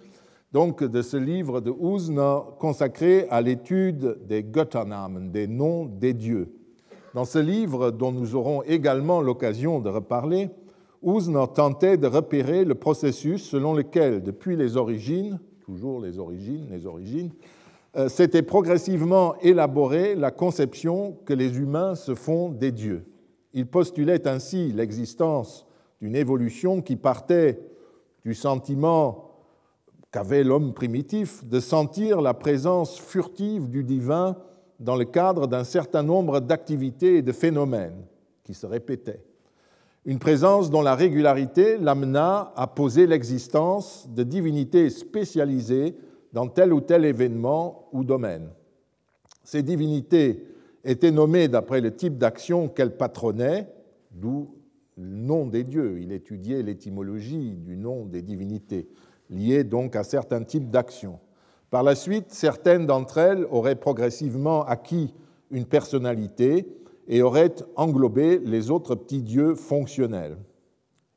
donc 0.53 0.83
de 0.83 1.03
ce 1.03 1.17
livre 1.17 1.61
de 1.61 1.71
Usner 1.71 2.41
consacré 2.59 3.29
à 3.31 3.41
l'étude 3.41 4.19
des 4.27 4.43
Götternamen, 4.43 5.31
des 5.31 5.47
noms 5.47 5.87
des 5.87 6.15
dieux. 6.15 6.53
Dans 7.15 7.25
ce 7.25 7.39
livre, 7.39 7.93
dont 7.93 8.11
nous 8.11 8.35
aurons 8.35 8.65
également 8.65 9.21
l'occasion 9.21 9.79
de 9.79 9.89
reparler, 9.89 10.51
Usner 11.01 11.45
tentait 11.55 11.97
de 11.97 12.09
repérer 12.09 12.65
le 12.65 12.75
processus 12.75 13.49
selon 13.49 13.73
lequel, 13.73 14.21
depuis 14.21 14.57
les 14.57 14.77
origines, 14.77 15.39
toujours 15.61 16.01
les 16.01 16.19
origines, 16.19 16.67
les 16.73 16.87
origines, 16.87 17.31
euh, 17.97 18.09
s'était 18.09 18.43
progressivement 18.43 19.37
élaborée 19.43 20.17
la 20.17 20.33
conception 20.33 21.19
que 21.25 21.35
les 21.35 21.59
humains 21.59 21.95
se 21.95 22.17
font 22.17 22.49
des 22.49 22.73
dieux. 22.73 23.05
Il 23.55 23.67
postulait 23.67 24.27
ainsi 24.27 24.73
l'existence 24.73 25.67
d'une 26.01 26.17
évolution 26.17 26.81
qui 26.81 26.97
partait 26.97 27.61
du 28.25 28.35
sentiment 28.35 29.31
qu'avait 30.11 30.45
l'homme 30.45 30.75
primitif 30.75 31.45
de 31.45 31.61
sentir 31.61 32.21
la 32.21 32.35
présence 32.35 32.99
furtive 32.99 33.69
du 33.69 33.83
divin 33.83 34.37
dans 34.79 34.97
le 34.97 35.05
cadre 35.05 35.47
d'un 35.47 35.65
certain 35.65 36.03
nombre 36.03 36.41
d'activités 36.41 37.17
et 37.17 37.23
de 37.23 37.33
phénomènes 37.33 38.05
qui 38.45 38.55
se 38.55 38.67
répétaient. 38.67 39.23
Une 40.05 40.19
présence 40.19 40.71
dont 40.71 40.83
la 40.83 40.97
régularité 40.97 41.79
l'amena 41.79 42.53
à 42.57 42.67
poser 42.67 43.07
l'existence 43.07 44.09
de 44.11 44.25
divinités 44.25 44.91
spécialisées 44.91 45.95
dans 46.33 46.49
tel 46.49 46.73
ou 46.73 46.81
tel 46.81 47.05
événement 47.05 47.89
ou 47.93 48.03
domaine. 48.03 48.51
Ces 49.45 49.63
divinités 49.63 50.45
étaient 50.85 51.11
nommées 51.11 51.49
d'après 51.49 51.81
le 51.81 51.95
type 51.95 52.19
d'action 52.19 52.69
qu'elles 52.69 52.97
patronnaient, 52.97 53.69
d'où 54.11 54.55
le 54.97 55.17
nom 55.17 55.47
des 55.47 55.65
dieux. 55.65 56.01
Il 56.01 56.13
étudiait 56.13 56.63
l'étymologie 56.63 57.55
du 57.57 57.77
nom 57.77 58.05
des 58.05 58.23
divinités, 58.23 58.89
liées 59.31 59.65
donc 59.65 59.97
à 59.97 60.05
certains 60.05 60.43
types 60.43 60.71
d'actions. 60.71 61.19
Par 61.71 61.83
la 61.83 61.95
suite, 61.95 62.27
certaines 62.29 62.87
d'entre 62.87 63.19
elles 63.19 63.47
auraient 63.51 63.77
progressivement 63.77 64.65
acquis 64.65 65.15
une 65.51 65.65
personnalité 65.65 66.67
et 67.09 67.23
auraient 67.23 67.55
englobé 67.77 68.39
les 68.39 68.71
autres 68.71 68.95
petits 68.95 69.23
dieux 69.23 69.55
fonctionnels. 69.55 70.37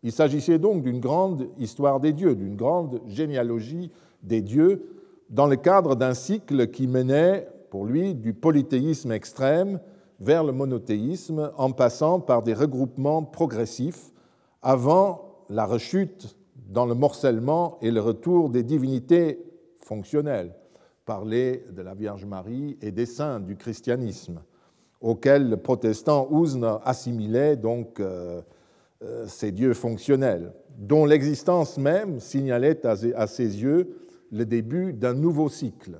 Il 0.03 0.11
s'agissait 0.11 0.59
donc 0.59 0.83
d'une 0.83 0.99
grande 0.99 1.49
histoire 1.57 1.99
des 1.99 2.13
dieux, 2.13 2.35
d'une 2.35 2.55
grande 2.55 3.01
généalogie 3.07 3.91
des 4.23 4.41
dieux 4.41 4.83
dans 5.29 5.47
le 5.47 5.55
cadre 5.55 5.95
d'un 5.95 6.13
cycle 6.13 6.67
qui 6.67 6.87
menait, 6.87 7.47
pour 7.75 7.85
lui, 7.85 8.15
du 8.15 8.33
polythéisme 8.33 9.11
extrême 9.11 9.81
vers 10.21 10.45
le 10.45 10.53
monothéisme 10.53 11.51
en 11.57 11.73
passant 11.73 12.21
par 12.21 12.41
des 12.41 12.53
regroupements 12.53 13.23
progressifs 13.23 14.13
avant 14.61 15.43
la 15.49 15.65
rechute 15.65 16.37
dans 16.69 16.85
le 16.85 16.95
morcellement 16.95 17.77
et 17.81 17.91
le 17.91 17.99
retour 17.99 18.49
des 18.49 18.63
divinités 18.63 19.43
fonctionnelles, 19.81 20.55
parler 21.03 21.65
de 21.69 21.81
la 21.81 21.95
Vierge 21.95 22.23
Marie 22.23 22.77
et 22.81 22.93
des 22.93 23.05
saints 23.05 23.41
du 23.41 23.57
christianisme, 23.57 24.41
auxquels 25.01 25.49
le 25.49 25.57
protestant 25.57 26.29
Ouzne 26.31 26.79
assimilait 26.85 27.57
donc 27.57 27.99
euh, 27.99 28.41
euh, 29.03 29.27
ces 29.27 29.51
dieux 29.51 29.73
fonctionnels, 29.73 30.53
dont 30.77 31.03
l'existence 31.03 31.77
même 31.77 32.21
signalait 32.21 32.85
à 32.85 33.27
ses 33.27 33.61
yeux 33.61 33.97
le 34.31 34.45
début 34.45 34.93
d'un 34.93 35.13
nouveau 35.13 35.49
cycle. 35.49 35.99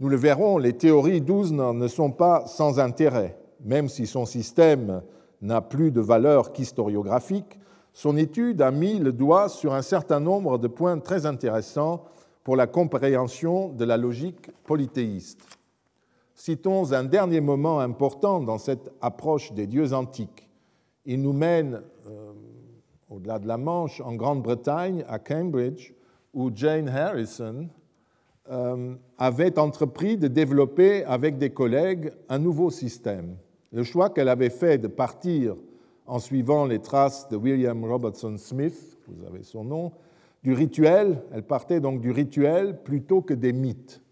Nous 0.00 0.08
le 0.08 0.16
verrons, 0.16 0.58
les 0.58 0.72
théories 0.72 1.20
d'Ouzn 1.20 1.72
ne 1.72 1.88
sont 1.88 2.10
pas 2.10 2.46
sans 2.46 2.80
intérêt. 2.80 3.38
Même 3.64 3.88
si 3.88 4.06
son 4.06 4.26
système 4.26 5.02
n'a 5.40 5.60
plus 5.60 5.92
de 5.92 6.00
valeur 6.00 6.52
qu'historiographique, 6.52 7.58
son 7.92 8.16
étude 8.16 8.60
a 8.60 8.72
mis 8.72 8.98
le 8.98 9.12
doigt 9.12 9.48
sur 9.48 9.72
un 9.72 9.82
certain 9.82 10.18
nombre 10.18 10.58
de 10.58 10.66
points 10.66 10.98
très 10.98 11.26
intéressants 11.26 12.04
pour 12.42 12.56
la 12.56 12.66
compréhension 12.66 13.68
de 13.68 13.84
la 13.84 13.96
logique 13.96 14.50
polythéiste. 14.64 15.40
Citons 16.34 16.92
un 16.92 17.04
dernier 17.04 17.40
moment 17.40 17.78
important 17.78 18.40
dans 18.40 18.58
cette 18.58 18.92
approche 19.00 19.52
des 19.52 19.68
dieux 19.68 19.92
antiques. 19.92 20.48
Il 21.06 21.22
nous 21.22 21.32
mène, 21.32 21.82
euh, 22.08 22.32
au-delà 23.08 23.38
de 23.38 23.46
la 23.46 23.58
Manche, 23.58 24.00
en 24.00 24.14
Grande-Bretagne, 24.14 25.04
à 25.08 25.20
Cambridge, 25.20 25.92
où 26.34 26.50
Jane 26.52 26.88
Harrison 26.88 27.68
avait 28.46 29.58
entrepris 29.58 30.16
de 30.16 30.28
développer 30.28 31.04
avec 31.04 31.38
des 31.38 31.50
collègues 31.50 32.12
un 32.28 32.38
nouveau 32.38 32.70
système. 32.70 33.36
Le 33.72 33.82
choix 33.82 34.10
qu'elle 34.10 34.28
avait 34.28 34.50
fait 34.50 34.78
de 34.78 34.86
partir 34.86 35.56
en 36.06 36.18
suivant 36.18 36.66
les 36.66 36.80
traces 36.80 37.28
de 37.28 37.36
William 37.36 37.84
Robertson 37.84 38.36
Smith, 38.36 38.98
vous 39.08 39.26
avez 39.26 39.42
son 39.42 39.64
nom, 39.64 39.92
du 40.42 40.52
rituel, 40.52 41.22
elle 41.32 41.42
partait 41.42 41.80
donc 41.80 42.00
du 42.00 42.10
rituel 42.10 42.82
plutôt 42.82 43.22
que 43.22 43.32
des 43.32 43.54
mythes. 43.54 44.02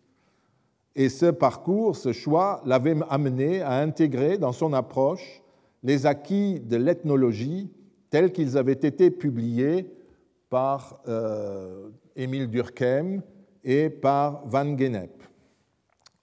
Et 0.96 1.08
ce 1.08 1.26
parcours, 1.26 1.94
ce 1.96 2.12
choix, 2.12 2.62
l'avait 2.64 2.96
amené 3.10 3.60
à 3.60 3.74
intégrer 3.74 4.38
dans 4.38 4.52
son 4.52 4.72
approche 4.72 5.42
les 5.82 6.06
acquis 6.06 6.60
de 6.60 6.76
l'ethnologie 6.76 7.70
tels 8.10 8.32
qu'ils 8.32 8.56
avaient 8.58 8.72
été 8.72 9.10
publiés 9.10 9.86
par 10.50 11.00
euh, 11.08 11.88
Émile 12.16 12.48
Durkheim 12.48 13.22
et 13.64 13.90
par 13.90 14.46
Van 14.46 14.76
Gennep. 14.76 15.22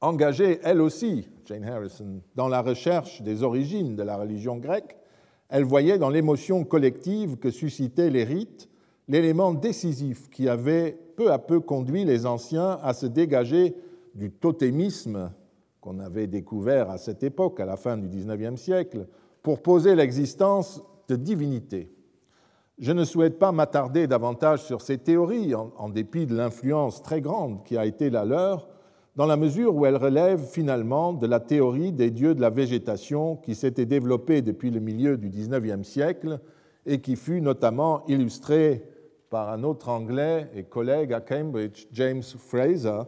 Engagée, 0.01 0.59
elle 0.63 0.81
aussi, 0.81 1.27
Jane 1.45 1.65
Harrison, 1.65 2.21
dans 2.35 2.47
la 2.47 2.61
recherche 2.61 3.21
des 3.21 3.43
origines 3.43 3.95
de 3.95 4.03
la 4.03 4.17
religion 4.17 4.57
grecque, 4.57 4.95
elle 5.49 5.63
voyait 5.63 5.97
dans 5.97 6.09
l'émotion 6.09 6.63
collective 6.63 7.37
que 7.37 7.51
suscitaient 7.51 8.09
les 8.09 8.23
rites 8.23 8.69
l'élément 9.09 9.53
décisif 9.53 10.29
qui 10.29 10.47
avait 10.47 10.97
peu 11.17 11.31
à 11.31 11.39
peu 11.39 11.59
conduit 11.59 12.05
les 12.05 12.25
anciens 12.25 12.79
à 12.83 12.93
se 12.93 13.07
dégager 13.07 13.75
du 14.13 14.31
totémisme 14.31 15.31
qu'on 15.81 15.99
avait 15.99 16.27
découvert 16.27 16.89
à 16.89 16.97
cette 16.97 17.23
époque, 17.23 17.59
à 17.59 17.65
la 17.65 17.75
fin 17.75 17.97
du 17.97 18.07
XIXe 18.07 18.61
siècle, 18.61 19.07
pour 19.41 19.61
poser 19.61 19.95
l'existence 19.95 20.81
de 21.07 21.15
divinités. 21.15 21.91
Je 22.79 22.93
ne 22.93 23.03
souhaite 23.03 23.39
pas 23.39 23.51
m'attarder 23.51 24.07
davantage 24.07 24.63
sur 24.63 24.79
ces 24.79 24.97
théories, 24.97 25.53
en, 25.53 25.89
dépit 25.89 26.25
de 26.25 26.33
l'influence 26.33 27.03
très 27.03 27.19
grande 27.19 27.61
qui 27.65 27.77
a 27.77 27.85
été 27.85 28.09
la 28.09 28.23
leur, 28.23 28.69
dans 29.17 29.25
la 29.25 29.35
mesure 29.35 29.75
où 29.75 29.85
elles 29.85 29.97
relèvent 29.97 30.45
finalement 30.45 31.11
de 31.11 31.27
la 31.27 31.41
théorie 31.41 31.91
des 31.91 32.09
dieux 32.09 32.33
de 32.33 32.39
la 32.39 32.49
végétation 32.49 33.35
qui 33.35 33.53
s'était 33.53 33.85
développée 33.85 34.41
depuis 34.41 34.71
le 34.71 34.79
milieu 34.79 35.17
du 35.17 35.27
XIXe 35.27 35.85
siècle 35.85 36.39
et 36.85 37.01
qui 37.01 37.17
fut 37.17 37.41
notamment 37.41 38.05
illustrée 38.07 38.85
par 39.29 39.49
un 39.49 39.63
autre 39.63 39.89
Anglais 39.89 40.49
et 40.55 40.63
collègue 40.63 41.11
à 41.11 41.19
Cambridge, 41.19 41.85
James 41.91 42.23
Fraser, 42.23 43.01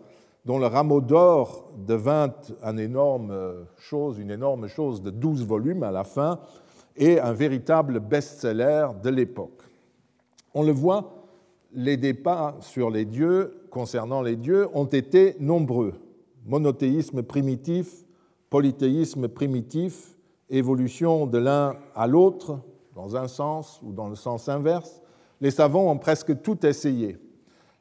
dont 0.44 0.60
le 0.60 0.66
rameau 0.66 1.00
d'or 1.00 1.72
devint 1.78 2.34
une 2.62 2.80
énorme 2.80 3.34
chose, 3.78 4.20
une 4.20 4.32
énorme 4.32 4.68
chose 4.68 5.02
de 5.02 5.12
12 5.12 5.46
volumes 5.46 5.84
à 5.84 5.92
la 5.92 6.04
fin, 6.04 6.40
et 6.96 7.20
un 7.20 7.34
véritable 7.34 8.00
best-seller 8.00 8.88
de 9.04 9.10
l'époque. 9.10 9.62
On 10.54 10.64
le 10.64 10.72
voit, 10.72 11.26
les 11.74 11.98
débats 11.98 12.58
sur 12.60 12.90
les 12.90 13.06
dieux, 13.06 13.62
concernant 13.70 14.22
les 14.22 14.36
dieux, 14.36 14.68
ont 14.74 14.86
été 14.86 15.36
nombreux. 15.40 15.94
Monothéisme 16.46 17.24
primitif, 17.24 18.06
polythéisme 18.50 19.28
primitif, 19.28 20.18
évolution 20.50 21.26
de 21.26 21.38
l'un 21.38 21.76
à 21.96 22.08
l'autre, 22.08 22.60
dans 22.94 23.16
un 23.16 23.28
sens 23.28 23.80
ou 23.84 23.94
dans 23.94 24.10
le 24.10 24.16
sens 24.16 24.50
inverse, 24.50 25.02
les 25.40 25.52
savants 25.52 25.90
ont 25.90 25.98
presque 25.98 26.42
tout 26.42 26.66
essayé. 26.66 27.18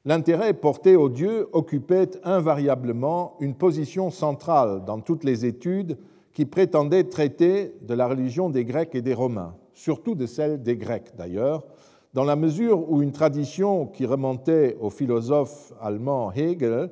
L'intérêt 0.05 0.55
porté 0.55 0.97
aux 0.97 1.11
dieux 1.11 1.49
occupait 1.53 2.11
invariablement 2.25 3.37
une 3.41 3.55
position 3.55 4.11
centrale 4.11 4.85
dans 4.87 5.01
toutes 5.01 5.25
les 5.25 5.45
études 5.45 5.99
qui 6.33 6.47
prétendait 6.47 7.05
traiter 7.05 7.75
de 7.83 7.95
la 7.95 8.07
religion 8.07 8.51
des 8.51 8.65
Grecs 8.65 8.95
et 8.95 9.03
des 9.03 9.15
Romains, 9.15 9.55
surtout 9.75 10.15
de 10.15 10.27
celle 10.27 10.63
des 10.63 10.77
Grecs 10.77 11.13
d'ailleurs, 11.17 11.65
dans 12.13 12.25
la 12.25 12.37
mesure 12.37 12.91
où 12.91 13.03
une 13.03 13.13
tradition 13.13 13.87
qui 13.87 14.05
remontait 14.05 14.77
au 14.81 14.91
philosophe 14.91 15.73
allemand 15.81 16.33
Hegel 16.33 16.91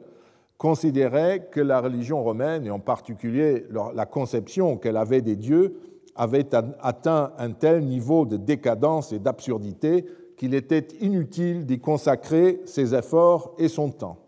considérait 0.59 1.49
que 1.51 1.61
la 1.61 1.81
religion 1.81 2.23
romaine, 2.23 2.67
et 2.67 2.71
en 2.71 2.81
particulier 2.81 3.67
la 3.95 4.07
conception 4.07 4.77
qu'elle 4.77 4.97
avait 4.97 5.23
des 5.23 5.37
dieux, 5.37 5.77
avait 6.15 6.49
atteint 6.81 7.33
un 7.39 7.53
tel 7.53 7.85
niveau 7.85 8.27
de 8.27 8.37
décadence 8.37 9.13
et 9.13 9.21
d'absurdité 9.21 10.05
qu'il 10.37 10.55
était 10.55 10.89
inutile 11.01 11.65
d'y 11.65 11.79
consacrer 11.81 12.61
ses 12.65 12.95
efforts 12.95 13.55
et 13.59 13.69
son 13.69 13.91
temps. 13.91 14.19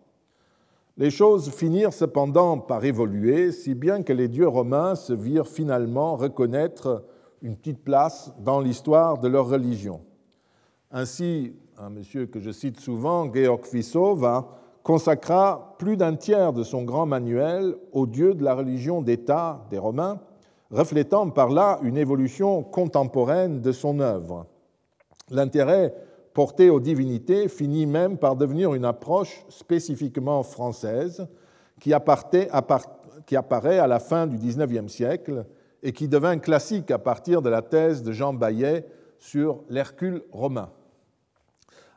Les 1.01 1.11
choses 1.11 1.49
finirent 1.49 1.95
cependant 1.95 2.59
par 2.59 2.85
évoluer, 2.85 3.53
si 3.53 3.75
bien 3.75 4.03
que 4.03 4.13
les 4.13 4.29
dieux 4.29 4.47
romains 4.47 4.95
se 4.95 5.15
virent 5.15 5.49
finalement 5.49 6.15
reconnaître 6.15 7.07
une 7.41 7.57
petite 7.57 7.83
place 7.83 8.35
dans 8.39 8.61
l'histoire 8.61 9.17
de 9.17 9.27
leur 9.27 9.49
religion. 9.49 10.03
Ainsi, 10.91 11.55
un 11.79 11.89
monsieur 11.89 12.27
que 12.27 12.39
je 12.39 12.51
cite 12.51 12.79
souvent, 12.79 13.33
Georg 13.33 13.65
Vissova, 13.73 14.59
consacra 14.83 15.75
plus 15.79 15.97
d'un 15.97 16.17
tiers 16.17 16.53
de 16.53 16.63
son 16.63 16.83
grand 16.83 17.07
manuel 17.07 17.77
aux 17.93 18.07
dieux 18.07 18.35
de 18.35 18.45
la 18.45 18.53
religion 18.53 19.01
d'État 19.01 19.65
des 19.71 19.79
Romains, 19.79 20.21
reflétant 20.71 21.31
par 21.31 21.49
là 21.49 21.79
une 21.83 21.97
évolution 21.97 22.63
contemporaine 22.63 23.63
de 23.63 23.73
son 23.73 24.01
œuvre. 24.01 24.45
L'intérêt 25.31 25.95
porté 26.33 26.71
aux 26.71 26.81
divinités 26.81 27.49
finit 27.49 27.87
même 27.87 28.17
par 28.17 28.37
devenir 28.37 28.75
une 28.75 28.85
approche 28.85 29.45
spécifiquement 29.49 30.43
française 30.43 31.27
qui, 31.81 31.93
apparaît 31.93 32.49
à 33.79 33.87
la 33.87 34.01
fin 34.01 34.27
du 34.27 34.37
XIXe 34.37 34.93
siècle 34.93 35.47
et 35.83 35.93
qui 35.93 36.09
devint 36.09 36.39
classique 36.39 36.91
à 36.91 36.99
partir 36.99 37.43
de 37.43 37.49
la 37.49 37.63
thèse 37.63 38.03
de 38.03 38.13
Jean 38.13 38.33
Bayet 38.33 38.87
sur 39.19 39.63
l'Hercule 39.69 40.23
romain. 40.31 40.71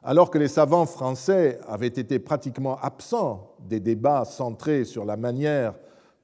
Alors 0.03 0.29
que 0.29 0.37
les 0.37 0.49
savants 0.49 0.85
français 0.85 1.59
avaient 1.67 1.87
été 1.87 2.19
pratiquement 2.19 2.77
absents 2.81 3.55
des 3.59 3.79
débats 3.79 4.25
centrés 4.25 4.83
sur 4.83 5.05
la 5.05 5.15
manière 5.15 5.75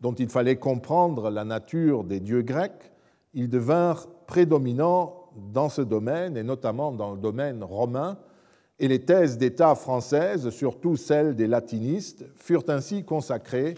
dont 0.02 0.14
il 0.14 0.30
fallait 0.30 0.58
comprendre 0.58 1.30
la 1.30 1.46
nature 1.46 2.04
des 2.04 2.20
dieux 2.20 2.42
grecs, 2.42 2.92
ils 3.34 3.50
devinrent 3.50 4.08
prédominants 4.28 5.19
dans 5.54 5.70
ce 5.70 5.82
domaine, 5.82 6.38
et 6.38 6.44
notamment 6.44 6.92
dans 6.92 7.12
le 7.12 7.20
domaine 7.20 7.64
romain, 7.64 8.18
et 8.80 8.88
les 8.88 9.04
thèses 9.04 9.38
d'État 9.38 9.76
françaises, 9.76 10.50
surtout 10.52 10.96
celles 10.96 11.36
des 11.36 11.48
latinistes, 11.48 12.26
furent 12.36 12.64
ainsi 12.70 13.04
consacrées 13.04 13.76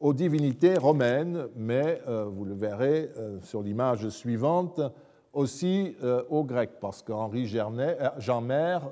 aux 0.00 0.12
divinités 0.12 0.76
romaines, 0.76 1.46
mais, 1.54 2.02
euh, 2.08 2.24
vous 2.24 2.44
le 2.44 2.54
verrez 2.54 3.10
euh, 3.16 3.38
sur 3.40 3.62
l'image 3.62 4.08
suivante, 4.08 4.80
aussi 5.32 5.96
euh, 6.02 6.24
aux 6.28 6.42
Grecs, 6.42 6.80
parce 6.80 7.02
qu'Henri 7.02 7.46
Jean 7.46 8.40
Mer 8.40 8.82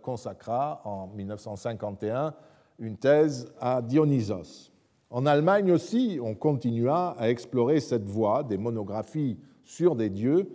consacra 0.00 0.80
en 0.84 1.08
1951 1.08 2.34
une 2.78 2.96
thèse 2.96 3.52
à 3.60 3.82
Dionysos. 3.82 4.72
En 5.10 5.26
Allemagne 5.26 5.70
aussi, 5.70 6.18
on 6.20 6.34
continua 6.34 7.14
à 7.18 7.28
explorer 7.28 7.78
cette 7.80 8.06
voie 8.06 8.42
des 8.42 8.58
monographies 8.58 9.38
sur 9.62 9.94
des 9.94 10.10
dieux. 10.10 10.48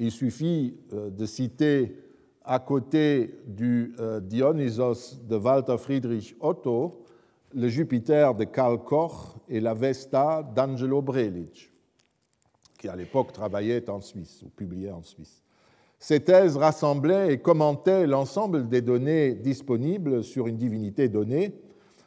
Il 0.00 0.12
suffit 0.12 0.76
de 0.92 1.26
citer 1.26 1.96
à 2.44 2.60
côté 2.60 3.34
du 3.48 3.94
Dionysos 4.22 5.18
de 5.28 5.36
Walter 5.36 5.76
Friedrich 5.76 6.36
Otto 6.40 7.04
le 7.52 7.66
Jupiter 7.68 8.34
de 8.34 8.44
Karl 8.44 8.78
Koch 8.84 9.36
et 9.48 9.58
la 9.58 9.74
Vesta 9.74 10.48
d'Angelo 10.54 11.02
Brelic, 11.02 11.72
qui 12.78 12.88
à 12.88 12.94
l'époque 12.94 13.32
travaillait 13.32 13.90
en 13.90 14.00
Suisse 14.00 14.42
ou 14.44 14.50
publiait 14.50 14.92
en 14.92 15.02
Suisse. 15.02 15.42
Ces 15.98 16.20
thèses 16.20 16.56
rassemblaient 16.56 17.32
et 17.32 17.38
commentaient 17.38 18.06
l'ensemble 18.06 18.68
des 18.68 18.82
données 18.82 19.34
disponibles 19.34 20.22
sur 20.22 20.46
une 20.46 20.56
divinité 20.56 21.08
donnée 21.08 21.54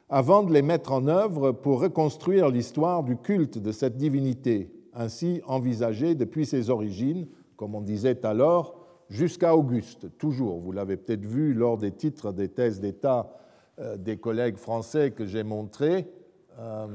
avant 0.08 0.44
de 0.44 0.54
les 0.54 0.62
mettre 0.62 0.94
en 0.94 1.08
œuvre 1.08 1.52
pour 1.52 1.82
reconstruire 1.82 2.50
l'histoire 2.50 3.04
du 3.04 3.18
culte 3.18 3.58
de 3.58 3.74
cette 3.74 3.98
divinité, 3.98 4.72
ainsi 4.94 5.42
envisagée 5.46 6.16
depuis 6.16 6.46
ses 6.46 6.70
origines, 6.70 7.28
comme 7.62 7.76
on 7.76 7.82
disait 7.82 8.26
alors, 8.26 8.74
jusqu'à 9.08 9.56
Auguste, 9.56 10.18
toujours. 10.18 10.60
Vous 10.60 10.72
l'avez 10.72 10.98
peut-être 10.98 11.28
vu 11.28 11.54
lors 11.54 11.78
des 11.78 11.92
titres 11.92 12.32
des 12.32 12.50
thèses 12.50 12.80
d'État 12.80 13.38
euh, 13.78 13.98
des 13.98 14.18
collègues 14.18 14.58
français 14.58 15.12
que 15.12 15.28
j'ai 15.28 15.44
montrés. 15.44 16.12
Euh, 16.58 16.88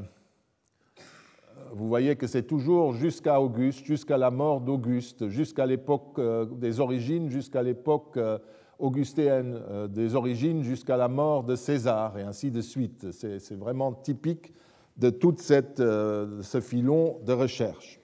vous 1.72 1.86
voyez 1.86 2.16
que 2.16 2.26
c'est 2.26 2.42
toujours 2.42 2.94
jusqu'à 2.94 3.40
Auguste, 3.40 3.84
jusqu'à 3.84 4.18
la 4.18 4.32
mort 4.32 4.60
d'Auguste, 4.60 5.28
jusqu'à 5.28 5.66
l'époque 5.66 6.18
euh, 6.18 6.46
des 6.46 6.80
origines, 6.80 7.30
jusqu'à 7.30 7.62
l'époque 7.62 8.18
augustéenne, 8.80 9.60
des 9.90 10.16
origines 10.16 10.64
jusqu'à 10.64 10.96
la 10.96 11.06
mort 11.06 11.44
de 11.44 11.54
César, 11.54 12.18
et 12.18 12.22
ainsi 12.22 12.50
de 12.50 12.60
suite. 12.60 13.12
C'est 13.12 13.56
vraiment 13.56 13.92
typique 13.92 14.52
de 14.96 15.10
tout 15.10 15.36
ce 15.38 16.60
filon 16.60 17.20
de 17.24 17.32
recherche. 17.32 18.00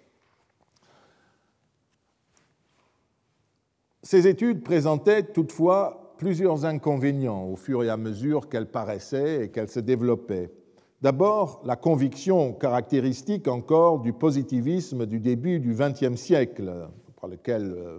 Ces 4.02 4.26
études 4.26 4.64
présentaient 4.64 5.22
toutefois 5.22 6.14
plusieurs 6.18 6.64
inconvénients 6.64 7.44
au 7.44 7.56
fur 7.56 7.84
et 7.84 7.88
à 7.88 7.96
mesure 7.96 8.48
qu'elles 8.48 8.70
paraissaient 8.70 9.44
et 9.44 9.48
qu'elles 9.50 9.68
se 9.68 9.80
développaient. 9.80 10.50
D'abord, 11.02 11.60
la 11.64 11.76
conviction 11.76 12.52
caractéristique 12.52 13.48
encore 13.48 14.00
du 14.00 14.12
positivisme 14.12 15.06
du 15.06 15.20
début 15.20 15.58
du 15.58 15.74
XXe 15.74 16.14
siècle, 16.14 16.88
par 17.20 17.28
lequel 17.28 17.74
euh, 17.76 17.98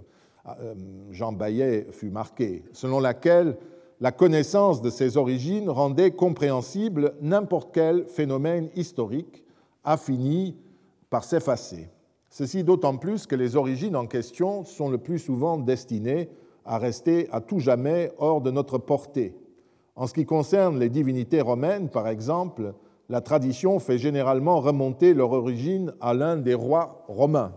euh, 0.60 0.74
Jean 1.10 1.32
Bayet 1.32 1.86
fut 1.90 2.10
marqué, 2.10 2.64
selon 2.72 3.00
laquelle 3.00 3.56
la 4.00 4.12
connaissance 4.12 4.82
de 4.82 4.90
ses 4.90 5.16
origines 5.16 5.70
rendait 5.70 6.10
compréhensible 6.10 7.14
n'importe 7.22 7.70
quel 7.72 8.06
phénomène 8.06 8.68
historique, 8.74 9.44
a 9.84 9.96
fini 9.96 10.56
par 11.10 11.24
s'effacer. 11.24 11.88
Ceci 12.36 12.64
d'autant 12.64 12.96
plus 12.96 13.28
que 13.28 13.36
les 13.36 13.54
origines 13.54 13.94
en 13.94 14.06
question 14.06 14.64
sont 14.64 14.88
le 14.88 14.98
plus 14.98 15.20
souvent 15.20 15.56
destinées 15.56 16.28
à 16.64 16.78
rester 16.78 17.28
à 17.30 17.40
tout 17.40 17.60
jamais 17.60 18.10
hors 18.18 18.40
de 18.40 18.50
notre 18.50 18.76
portée. 18.76 19.36
En 19.94 20.08
ce 20.08 20.14
qui 20.14 20.26
concerne 20.26 20.80
les 20.80 20.88
divinités 20.88 21.40
romaines, 21.40 21.90
par 21.90 22.08
exemple, 22.08 22.74
la 23.08 23.20
tradition 23.20 23.78
fait 23.78 23.98
généralement 23.98 24.58
remonter 24.58 25.14
leur 25.14 25.30
origine 25.30 25.94
à 26.00 26.12
l'un 26.12 26.36
des 26.36 26.54
rois 26.54 27.04
romains, 27.06 27.52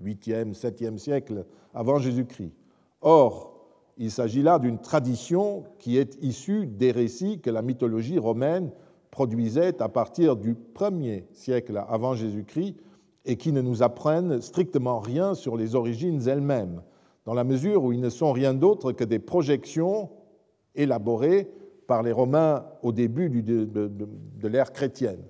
8e, 0.00 0.54
7e 0.54 0.96
siècle 0.96 1.44
avant 1.74 1.98
Jésus-Christ. 1.98 2.52
Or, 3.00 3.52
il 3.98 4.12
s'agit 4.12 4.42
là 4.42 4.60
d'une 4.60 4.78
tradition 4.78 5.64
qui 5.80 5.98
est 5.98 6.16
issue 6.22 6.66
des 6.66 6.92
récits 6.92 7.40
que 7.40 7.50
la 7.50 7.62
mythologie 7.62 8.20
romaine 8.20 8.70
produisait 9.10 9.82
à 9.82 9.88
partir 9.88 10.36
du 10.36 10.54
1er 10.54 11.24
siècle 11.32 11.82
avant 11.88 12.14
Jésus-Christ 12.14 12.76
et 13.30 13.36
qui 13.36 13.52
ne 13.52 13.60
nous 13.60 13.84
apprennent 13.84 14.40
strictement 14.40 14.98
rien 14.98 15.34
sur 15.34 15.56
les 15.56 15.76
origines 15.76 16.20
elles-mêmes, 16.26 16.82
dans 17.26 17.32
la 17.32 17.44
mesure 17.44 17.84
où 17.84 17.92
ils 17.92 18.00
ne 18.00 18.10
sont 18.10 18.32
rien 18.32 18.54
d'autre 18.54 18.90
que 18.90 19.04
des 19.04 19.20
projections 19.20 20.10
élaborées 20.74 21.48
par 21.86 22.02
les 22.02 22.10
Romains 22.10 22.64
au 22.82 22.90
début 22.90 23.30
de, 23.30 24.48
l'ère 24.48 24.72
chrétienne. 24.72 25.22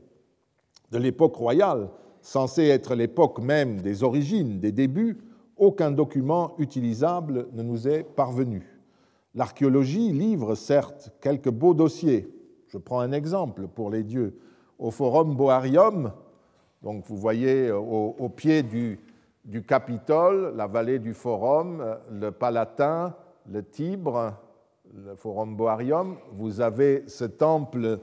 De 0.90 0.96
l'époque 0.96 1.36
royale, 1.36 1.90
censée 2.22 2.68
être 2.68 2.94
l'époque 2.94 3.38
même 3.38 3.82
des 3.82 4.02
origines, 4.02 4.60
des 4.60 4.72
débuts, 4.72 5.18
aucun 5.58 5.90
document 5.90 6.54
utilisable 6.56 7.48
ne 7.52 7.62
nous 7.62 7.86
est 7.86 8.02
parvenu. 8.02 8.80
L'archéologie 9.34 10.10
livre 10.10 10.54
certes 10.54 11.10
quelques 11.20 11.50
beaux 11.50 11.74
dossiers. 11.74 12.34
Je 12.68 12.78
prends 12.78 13.00
un 13.00 13.12
exemple 13.12 13.68
pour 13.68 13.90
les 13.90 14.04
dieux. 14.04 14.38
Au 14.78 14.90
Forum 14.90 15.36
Boarium, 15.36 16.12
donc 16.82 17.04
vous 17.06 17.16
voyez 17.16 17.70
au, 17.70 18.28
pied 18.28 18.62
du, 18.62 18.98
Capitole, 19.66 20.54
la 20.56 20.66
vallée 20.66 20.98
du 20.98 21.12
Forum, 21.12 21.84
le 22.10 22.30
Palatin, 22.30 23.14
le 23.50 23.62
Tibre, 23.62 24.34
le 24.94 25.14
Forum 25.14 25.56
Boarium, 25.56 26.16
vous 26.32 26.60
avez 26.60 27.04
ce 27.06 27.24
temple 27.24 27.98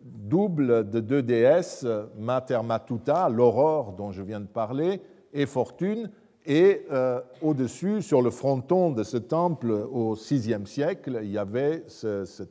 double 0.00 0.88
de 0.88 1.00
deux 1.00 1.22
déesses, 1.22 1.86
Mater 2.18 2.60
Matuta, 2.62 3.28
l'aurore 3.28 3.92
dont 3.92 4.12
je 4.12 4.22
viens 4.22 4.40
de 4.40 4.46
parler, 4.46 5.02
et 5.32 5.46
Fortune, 5.46 6.10
et 6.46 6.86
euh, 6.92 7.20
au-dessus, 7.42 8.02
sur 8.02 8.22
le 8.22 8.30
fronton 8.30 8.92
de 8.92 9.02
ce 9.02 9.16
temple 9.16 9.72
au 9.72 10.14
VIe 10.14 10.66
siècle, 10.66 11.18
il 11.22 11.32
y 11.32 11.38
avait 11.38 11.82
ce, 11.88 12.24
ce 12.24 12.44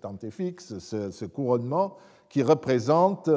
ce, 0.60 1.12
ce, 1.12 1.25
couronnement 1.25 1.95
qui 2.28 2.43
représente 2.43 3.30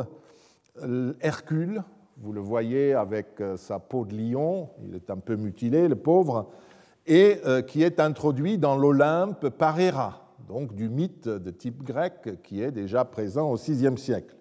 Hercule. 1.20 1.84
Vous 2.20 2.32
le 2.32 2.40
voyez 2.40 2.94
avec 2.94 3.40
euh, 3.40 3.56
sa 3.56 3.78
peau 3.78 4.04
de 4.04 4.16
lion, 4.16 4.68
il 4.86 4.94
est 4.94 5.10
un 5.10 5.18
peu 5.18 5.36
mutilé, 5.36 5.88
le 5.88 5.96
pauvre, 5.96 6.50
et 7.06 7.38
euh, 7.46 7.62
qui 7.62 7.82
est 7.82 8.00
introduit 8.00 8.58
dans 8.58 8.76
l'Olympe 8.76 9.48
par 9.50 9.78
Héra 9.78 10.28
donc 10.48 10.74
du 10.74 10.88
mythe 10.88 11.28
de 11.28 11.50
type 11.50 11.82
grec 11.82 12.42
qui 12.42 12.62
est 12.62 12.72
déjà 12.72 13.04
présent 13.04 13.50
au 13.50 13.56
VIe 13.56 13.98
siècle. 13.98 14.34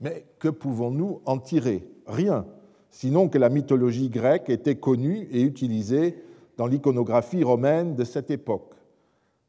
Mais 0.00 0.26
que 0.38 0.48
pouvons-nous 0.48 1.22
en 1.24 1.38
tirer? 1.38 1.88
Rien, 2.06 2.46
sinon 2.90 3.28
que 3.28 3.38
la 3.38 3.48
mythologie 3.48 4.10
grecque 4.10 4.50
était 4.50 4.76
connue 4.76 5.26
et 5.30 5.42
utilisée 5.42 6.22
dans 6.58 6.66
l'iconographie 6.66 7.42
romaine 7.42 7.96
de 7.96 8.04
cette 8.04 8.30
époque. 8.30 8.74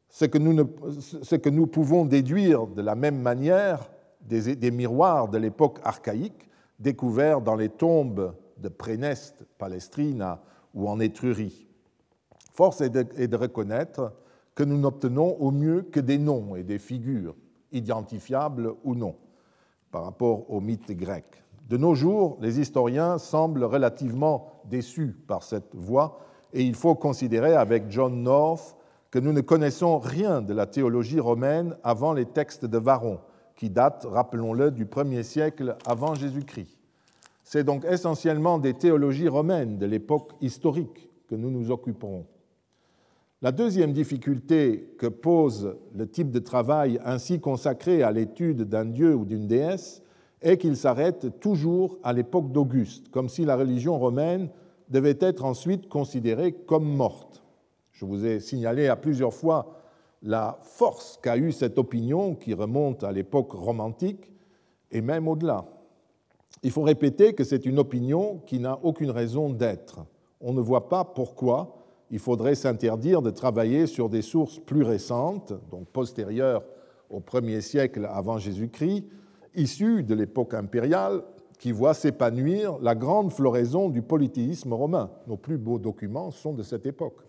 Ce 0.08 0.24
que 0.24 0.38
nous, 1.48 1.66
pouvons 1.66 2.06
déduire 2.06 2.66
de 2.66 2.80
la 2.80 2.94
même 2.94 3.20
manière 3.20 3.90
des 4.22 4.70
miroirs 4.70 5.28
de 5.28 5.38
l'époque 5.38 5.78
archaïque 5.84 6.47
découverts 6.78 7.40
dans 7.40 7.56
les 7.56 7.68
tombes 7.68 8.34
de 8.58 8.68
Préneste, 8.68 9.46
Palestrina 9.58 10.40
ou 10.74 10.88
en 10.88 11.00
Étrurie. 11.00 11.66
Force 12.52 12.80
est 12.80 12.90
de, 12.90 13.06
est 13.16 13.28
de 13.28 13.36
reconnaître 13.36 14.12
que 14.54 14.64
nous 14.64 14.78
n'obtenons 14.78 15.36
au 15.38 15.50
mieux 15.50 15.82
que 15.82 16.00
des 16.00 16.18
noms 16.18 16.56
et 16.56 16.64
des 16.64 16.78
figures, 16.78 17.36
identifiables 17.72 18.74
ou 18.84 18.94
non, 18.94 19.14
par 19.90 20.04
rapport 20.04 20.50
au 20.50 20.60
mythe 20.60 20.90
grec. 20.92 21.44
De 21.68 21.76
nos 21.76 21.94
jours, 21.94 22.38
les 22.40 22.58
historiens 22.58 23.18
semblent 23.18 23.64
relativement 23.64 24.62
déçus 24.64 25.14
par 25.26 25.42
cette 25.42 25.74
voie, 25.74 26.18
et 26.52 26.62
il 26.62 26.74
faut 26.74 26.94
considérer 26.94 27.54
avec 27.54 27.90
John 27.90 28.22
North 28.22 28.76
que 29.10 29.18
nous 29.18 29.32
ne 29.32 29.40
connaissons 29.40 29.98
rien 29.98 30.42
de 30.42 30.54
la 30.54 30.66
théologie 30.66 31.20
romaine 31.20 31.76
avant 31.84 32.12
les 32.12 32.26
textes 32.26 32.64
de 32.64 32.78
Varron, 32.78 33.20
qui 33.58 33.70
datent, 33.70 34.06
rappelons-le, 34.08 34.70
du 34.70 34.86
1er 34.86 35.24
siècle 35.24 35.76
avant 35.84 36.14
Jésus-Christ. 36.14 36.78
C'est 37.42 37.64
donc 37.64 37.84
essentiellement 37.84 38.60
des 38.60 38.72
théologies 38.72 39.26
romaines 39.26 39.78
de 39.78 39.86
l'époque 39.86 40.32
historique 40.40 41.10
que 41.28 41.34
nous 41.34 41.50
nous 41.50 41.72
occuperons. 41.72 42.24
La 43.42 43.50
deuxième 43.50 43.92
difficulté 43.92 44.94
que 44.96 45.08
pose 45.08 45.76
le 45.92 46.08
type 46.08 46.30
de 46.30 46.38
travail 46.38 47.00
ainsi 47.04 47.40
consacré 47.40 48.04
à 48.04 48.12
l'étude 48.12 48.62
d'un 48.62 48.84
dieu 48.84 49.16
ou 49.16 49.24
d'une 49.24 49.48
déesse 49.48 50.02
est 50.40 50.56
qu'il 50.58 50.76
s'arrête 50.76 51.40
toujours 51.40 51.98
à 52.04 52.12
l'époque 52.12 52.52
d'Auguste, 52.52 53.08
comme 53.10 53.28
si 53.28 53.44
la 53.44 53.56
religion 53.56 53.98
romaine 53.98 54.50
devait 54.88 55.18
être 55.18 55.44
ensuite 55.44 55.88
considérée 55.88 56.52
comme 56.52 56.88
morte. 56.88 57.42
Je 57.90 58.04
vous 58.04 58.24
ai 58.24 58.38
signalé 58.38 58.86
à 58.86 58.94
plusieurs 58.94 59.34
fois 59.34 59.77
la 60.22 60.58
force 60.62 61.18
qu'a 61.22 61.36
eue 61.36 61.52
cette 61.52 61.78
opinion 61.78 62.34
qui 62.34 62.54
remonte 62.54 63.04
à 63.04 63.12
l'époque 63.12 63.52
romantique 63.52 64.32
et 64.90 65.00
même 65.00 65.28
au-delà. 65.28 65.66
Il 66.62 66.70
faut 66.70 66.82
répéter 66.82 67.34
que 67.34 67.44
c'est 67.44 67.66
une 67.66 67.78
opinion 67.78 68.38
qui 68.46 68.58
n'a 68.58 68.78
aucune 68.82 69.10
raison 69.10 69.50
d'être. 69.50 70.00
On 70.40 70.52
ne 70.52 70.60
voit 70.60 70.88
pas 70.88 71.04
pourquoi 71.04 71.76
il 72.10 72.18
faudrait 72.18 72.54
s'interdire 72.54 73.22
de 73.22 73.30
travailler 73.30 73.86
sur 73.86 74.08
des 74.08 74.22
sources 74.22 74.58
plus 74.58 74.82
récentes, 74.82 75.52
donc 75.70 75.88
postérieures 75.88 76.64
au 77.10 77.20
premier 77.20 77.60
siècle 77.60 78.08
avant 78.10 78.38
Jésus-Christ, 78.38 79.04
issues 79.54 80.02
de 80.02 80.14
l'époque 80.14 80.54
impériale, 80.54 81.22
qui 81.58 81.72
voit 81.72 81.94
s'épanouir 81.94 82.78
la 82.80 82.94
grande 82.94 83.32
floraison 83.32 83.88
du 83.88 84.00
polythéisme 84.00 84.72
romain. 84.72 85.10
Nos 85.26 85.36
plus 85.36 85.58
beaux 85.58 85.78
documents 85.78 86.30
sont 86.30 86.52
de 86.52 86.62
cette 86.62 86.86
époque. 86.86 87.27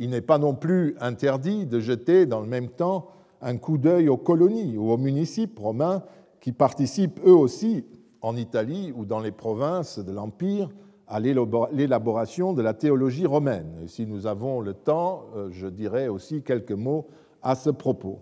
Il 0.00 0.08
n'est 0.08 0.22
pas 0.22 0.38
non 0.38 0.54
plus 0.54 0.96
interdit 0.98 1.66
de 1.66 1.78
jeter 1.78 2.24
dans 2.24 2.40
le 2.40 2.46
même 2.46 2.70
temps 2.70 3.08
un 3.42 3.58
coup 3.58 3.76
d'œil 3.76 4.08
aux 4.08 4.16
colonies 4.16 4.78
ou 4.78 4.90
aux 4.90 4.96
municipes 4.96 5.58
romains 5.58 6.02
qui 6.40 6.52
participent 6.52 7.20
eux 7.26 7.34
aussi, 7.34 7.84
en 8.22 8.34
Italie 8.34 8.94
ou 8.96 9.04
dans 9.04 9.20
les 9.20 9.30
provinces 9.30 9.98
de 9.98 10.10
l'Empire, 10.10 10.70
à 11.06 11.20
l'élaboration 11.20 12.54
de 12.54 12.62
la 12.62 12.72
théologie 12.72 13.26
romaine. 13.26 13.74
Et 13.84 13.88
si 13.88 14.06
nous 14.06 14.26
avons 14.26 14.62
le 14.62 14.72
temps, 14.72 15.24
euh, 15.36 15.48
je 15.52 15.66
dirai 15.66 16.08
aussi 16.08 16.42
quelques 16.42 16.72
mots 16.72 17.08
à 17.42 17.54
ce 17.54 17.68
propos. 17.68 18.20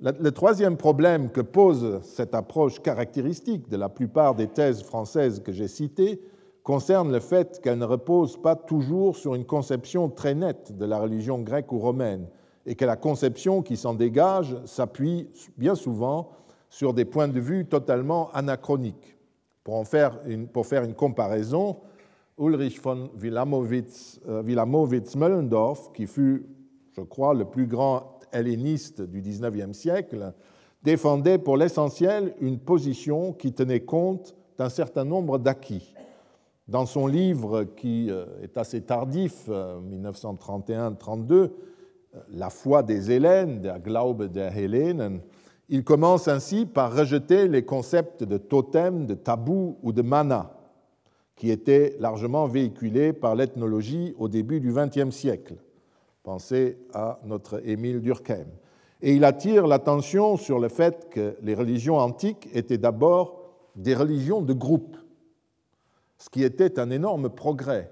Le 0.00 0.30
troisième 0.30 0.76
problème 0.76 1.30
que 1.30 1.40
pose 1.40 2.00
cette 2.02 2.34
approche 2.34 2.82
caractéristique 2.82 3.68
de 3.68 3.76
la 3.76 3.88
plupart 3.88 4.34
des 4.34 4.48
thèses 4.48 4.82
françaises 4.82 5.40
que 5.40 5.52
j'ai 5.52 5.68
citées 5.68 6.20
concerne 6.66 7.10
le 7.12 7.20
fait 7.20 7.60
qu'elle 7.62 7.78
ne 7.78 7.84
repose 7.84 8.42
pas 8.42 8.56
toujours 8.56 9.16
sur 9.16 9.36
une 9.36 9.44
conception 9.44 10.08
très 10.08 10.34
nette 10.34 10.76
de 10.76 10.84
la 10.84 10.98
religion 10.98 11.38
grecque 11.38 11.70
ou 11.70 11.78
romaine, 11.78 12.26
et 12.66 12.74
que 12.74 12.84
la 12.84 12.96
conception 12.96 13.62
qui 13.62 13.76
s'en 13.76 13.94
dégage 13.94 14.56
s'appuie 14.64 15.28
bien 15.56 15.76
souvent 15.76 16.30
sur 16.68 16.92
des 16.92 17.04
points 17.04 17.28
de 17.28 17.38
vue 17.38 17.66
totalement 17.66 18.32
anachroniques. 18.32 19.16
Pour, 19.62 19.76
en 19.76 19.84
faire, 19.84 20.18
une, 20.26 20.48
comparaison, 20.96 21.76
Ulrich 22.36 22.82
von 22.82 23.10
Wilamowitz-Möllendorf, 23.16 25.92
qui 25.92 26.08
fut, 26.08 26.46
je 26.96 27.02
crois, 27.02 27.32
le 27.32 27.44
plus 27.44 27.68
grand 27.68 28.18
helléniste 28.32 29.02
du 29.02 29.20
XIXe 29.20 29.70
siècle, 29.70 30.32
défendait 30.82 31.38
pour 31.38 31.56
l'essentiel 31.56 32.34
une 32.40 32.58
position 32.58 33.32
qui 33.32 33.52
tenait 33.52 33.84
compte 33.84 34.34
d'un 34.58 34.68
certain 34.68 35.04
nombre 35.04 35.38
d'acquis. 35.38 35.95
Dans 36.68 36.84
son 36.84 37.06
livre, 37.06 37.62
qui 37.62 38.10
euh, 38.10 38.26
est 38.42 38.56
assez 38.56 38.80
tardif, 38.80 39.48
1931-32, 39.48 41.32
euh, 41.32 41.50
La 42.32 42.50
foi 42.50 42.82
des 42.82 43.12
Hélènes, 43.12 43.60
Der 43.60 43.78
Glaube 43.78 44.32
der 44.32 44.56
Hellenen, 44.56 45.20
il 45.68 45.84
commence 45.84 46.26
ainsi 46.26 46.66
par 46.66 46.94
rejeter 46.94 47.46
les 47.46 47.64
concepts 47.64 48.24
de 48.24 48.36
totem, 48.36 49.06
de 49.06 49.14
tabou 49.14 49.78
ou 49.82 49.92
de 49.92 50.02
mana, 50.02 50.56
qui 51.36 51.50
étaient 51.50 51.96
largement 52.00 52.46
véhiculés 52.46 53.12
par 53.12 53.36
l'ethnologie 53.36 54.14
au 54.18 54.28
début 54.28 54.60
du 54.60 54.72
XXe 54.72 55.14
siècle. 55.14 55.54
Pensez 56.24 56.78
à 56.92 57.20
notre 57.24 57.64
Émile 57.68 58.00
Durkheim. 58.00 58.46
Et 59.02 59.14
il 59.14 59.24
attire 59.24 59.68
l'attention 59.68 60.36
sur 60.36 60.58
le 60.58 60.68
fait 60.68 61.08
que 61.10 61.36
les 61.42 61.54
religions 61.54 61.98
antiques 61.98 62.48
étaient 62.54 62.78
d'abord 62.78 63.42
des 63.76 63.94
religions 63.94 64.40
de 64.40 64.52
groupe, 64.52 64.96
ce 66.18 66.30
qui 66.30 66.42
était 66.42 66.78
un 66.78 66.90
énorme 66.90 67.28
progrès. 67.28 67.90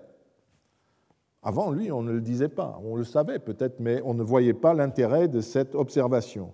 Avant 1.42 1.70
lui, 1.70 1.92
on 1.92 2.02
ne 2.02 2.12
le 2.12 2.22
disait 2.22 2.48
pas, 2.48 2.80
on 2.84 2.96
le 2.96 3.04
savait 3.04 3.38
peut-être, 3.38 3.78
mais 3.80 4.00
on 4.04 4.14
ne 4.14 4.22
voyait 4.22 4.54
pas 4.54 4.72
l'intérêt 4.72 5.28
de 5.28 5.40
cette 5.40 5.74
observation. 5.74 6.52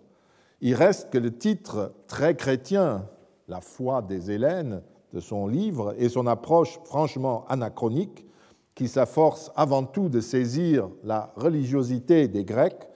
Il 0.60 0.74
reste 0.74 1.10
que 1.10 1.18
le 1.18 1.36
titre 1.36 1.92
très 2.08 2.34
chrétien, 2.34 3.08
La 3.48 3.60
foi 3.60 4.02
des 4.02 4.30
Hélènes, 4.30 4.82
de 5.12 5.20
son 5.20 5.46
livre, 5.46 5.94
et 5.96 6.08
son 6.08 6.26
approche 6.26 6.80
franchement 6.84 7.44
anachronique, 7.48 8.26
qui 8.74 8.88
s'afforce 8.88 9.52
avant 9.56 9.84
tout 9.84 10.08
de 10.08 10.20
saisir 10.20 10.88
la 11.04 11.32
religiosité 11.36 12.28
des 12.28 12.44
Grecs, 12.44 12.88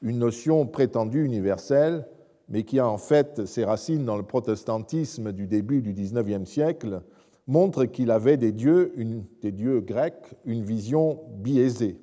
une 0.00 0.18
notion 0.18 0.66
prétendue 0.66 1.24
universelle, 1.24 2.06
mais 2.48 2.64
qui 2.64 2.78
a 2.78 2.88
en 2.88 2.98
fait 2.98 3.46
ses 3.46 3.64
racines 3.64 4.04
dans 4.04 4.16
le 4.16 4.22
protestantisme 4.22 5.32
du 5.32 5.46
début 5.46 5.80
du 5.80 5.92
XIXe 5.92 6.48
siècle, 6.48 7.02
montre 7.46 7.84
qu'il 7.84 8.10
avait 8.10 8.36
des 8.36 8.52
dieux, 8.52 8.92
des 9.40 9.52
dieux 9.52 9.80
grecs 9.80 10.34
une 10.44 10.62
vision 10.62 11.20
biaisée. 11.36 12.00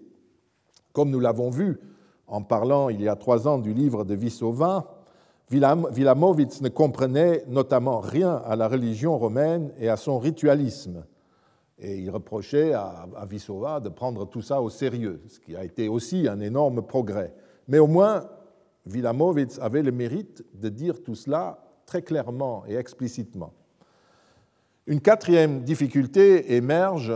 Comme 0.93 1.09
nous 1.09 1.19
l'avons 1.19 1.49
vu 1.49 1.79
en 2.27 2.41
parlant 2.43 2.89
il 2.89 3.01
y 3.01 3.07
a 3.07 3.15
trois 3.15 3.47
ans 3.47 3.57
du 3.57 3.73
livre 3.73 4.05
de 4.05 4.15
Vissova, 4.15 4.99
Wilamowitz 5.51 6.61
ne 6.61 6.69
comprenait 6.69 7.43
notamment 7.47 7.99
rien 7.99 8.41
à 8.45 8.55
la 8.55 8.67
religion 8.67 9.17
romaine 9.17 9.71
et 9.79 9.89
à 9.89 9.97
son 9.97 10.19
ritualisme. 10.19 11.05
Et 11.79 11.97
il 11.97 12.09
reprochait 12.11 12.73
à, 12.73 13.07
Vissova 13.27 13.79
de 13.79 13.89
prendre 13.89 14.25
tout 14.25 14.41
ça 14.41 14.61
au 14.61 14.69
sérieux, 14.69 15.21
ce 15.27 15.39
qui 15.39 15.55
a 15.55 15.63
été 15.63 15.87
aussi 15.87 16.27
un 16.27 16.39
énorme 16.39 16.81
progrès. 16.81 17.33
Mais 17.67 17.79
au 17.79 17.87
moins, 17.87 18.29
Wilamowitz 18.85 19.59
avait 19.59 19.81
le 19.81 19.91
mérite 19.91 20.43
de 20.53 20.69
dire 20.69 21.01
tout 21.01 21.15
cela 21.15 21.63
très 21.85 22.01
clairement 22.01 22.63
et 22.67 22.75
explicitement. 22.75 23.53
Une 24.89 25.01
quatrième 25.01 25.61
difficulté 25.61 26.55
émerge 26.55 27.13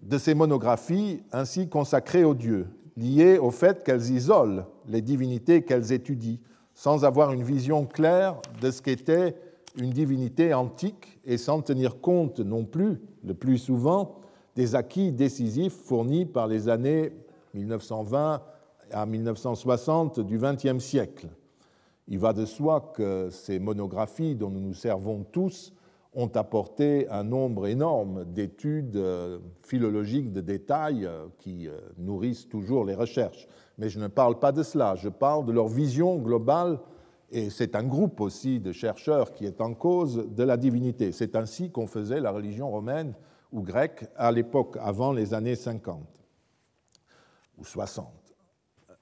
de 0.00 0.16
ces 0.16 0.32
monographies 0.32 1.24
ainsi 1.32 1.68
consacrées 1.68 2.22
aux 2.22 2.36
dieux, 2.36 2.68
liées 2.96 3.36
au 3.36 3.50
fait 3.50 3.82
qu'elles 3.82 4.12
isolent 4.12 4.64
les 4.86 5.02
divinités 5.02 5.64
qu'elles 5.64 5.90
étudient 5.90 6.38
sans 6.72 7.04
avoir 7.04 7.32
une 7.32 7.42
vision 7.42 7.84
claire 7.84 8.40
de 8.60 8.70
ce 8.70 8.80
qu'était 8.80 9.34
une 9.76 9.90
divinité 9.90 10.54
antique 10.54 11.18
et 11.24 11.36
sans 11.36 11.62
tenir 11.62 12.00
compte 12.00 12.38
non 12.38 12.64
plus, 12.64 13.00
le 13.24 13.34
plus 13.34 13.58
souvent, 13.58 14.20
des 14.54 14.76
acquis 14.76 15.10
décisifs 15.10 15.74
fournis 15.74 16.26
par 16.26 16.46
les 16.46 16.68
années 16.68 17.10
1920 17.54 18.40
à 18.92 19.04
1960 19.04 20.20
du 20.20 20.38
XXe 20.38 20.78
siècle. 20.78 21.26
Il 22.06 22.20
va 22.20 22.32
de 22.32 22.44
soi 22.44 22.92
que 22.94 23.30
ces 23.30 23.58
monographies 23.58 24.36
dont 24.36 24.50
nous 24.50 24.60
nous 24.60 24.74
servons 24.74 25.24
tous 25.24 25.72
ont 26.14 26.30
apporté 26.34 27.08
un 27.08 27.24
nombre 27.24 27.66
énorme 27.66 28.24
d'études 28.24 28.96
euh, 28.96 29.38
philologiques 29.62 30.32
de 30.32 30.40
détail 30.40 31.06
euh, 31.06 31.26
qui 31.38 31.68
euh, 31.68 31.78
nourrissent 31.98 32.48
toujours 32.48 32.84
les 32.84 32.94
recherches 32.94 33.48
mais 33.78 33.88
je 33.88 33.98
ne 33.98 34.06
parle 34.06 34.38
pas 34.38 34.52
de 34.52 34.62
cela, 34.62 34.94
je 34.94 35.08
parle 35.08 35.44
de 35.46 35.52
leur 35.52 35.68
vision 35.68 36.16
globale, 36.18 36.78
et 37.30 37.50
c'est 37.50 37.74
un 37.74 37.82
groupe 37.82 38.20
aussi 38.20 38.60
de 38.60 38.72
chercheurs 38.72 39.32
qui 39.32 39.46
est 39.46 39.60
en 39.60 39.74
cause 39.74 40.28
de 40.28 40.44
la 40.44 40.56
divinité. 40.56 41.10
C'est 41.10 41.34
ainsi 41.34 41.70
qu'on 41.70 41.86
faisait 41.86 42.20
la 42.20 42.30
religion 42.30 42.70
romaine 42.70 43.14
ou 43.50 43.62
grecque 43.62 44.06
à 44.16 44.30
l'époque, 44.30 44.76
avant 44.80 45.12
les 45.12 45.34
années 45.34 45.56
50 45.56 46.00
ou 47.58 47.64
60. 47.64 48.06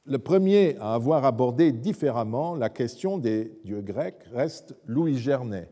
Le 0.05 0.19
premier 0.19 0.77
à 0.79 0.95
avoir 0.95 1.25
abordé 1.25 1.73
différemment 1.73 2.55
la 2.55 2.71
question 2.71 3.19
des 3.19 3.53
dieux 3.65 3.83
grecs 3.83 4.25
reste 4.33 4.75
Louis 4.87 5.17
Gernet, 5.17 5.69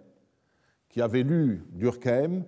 qui 0.91 1.01
avait 1.01 1.23
lu 1.23 1.65
Durkheim 1.73 2.43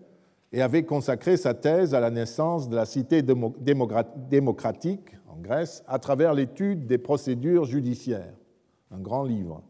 et 0.52 0.60
avait 0.60 0.84
consacré 0.84 1.38
sa 1.38 1.54
thèse 1.54 1.94
à 1.94 2.00
la 2.00 2.10
naissance 2.10 2.68
de 2.68 2.76
la 2.76 2.84
cité 2.84 3.22
démocratique 3.22 5.16
Grèce 5.42 5.82
à 5.86 5.98
travers 5.98 6.32
l'étude 6.32 6.86
des 6.86 6.98
procédures 6.98 7.64
judiciaires, 7.64 8.34
un 8.90 9.00
grand 9.00 9.24
livre. 9.24 9.62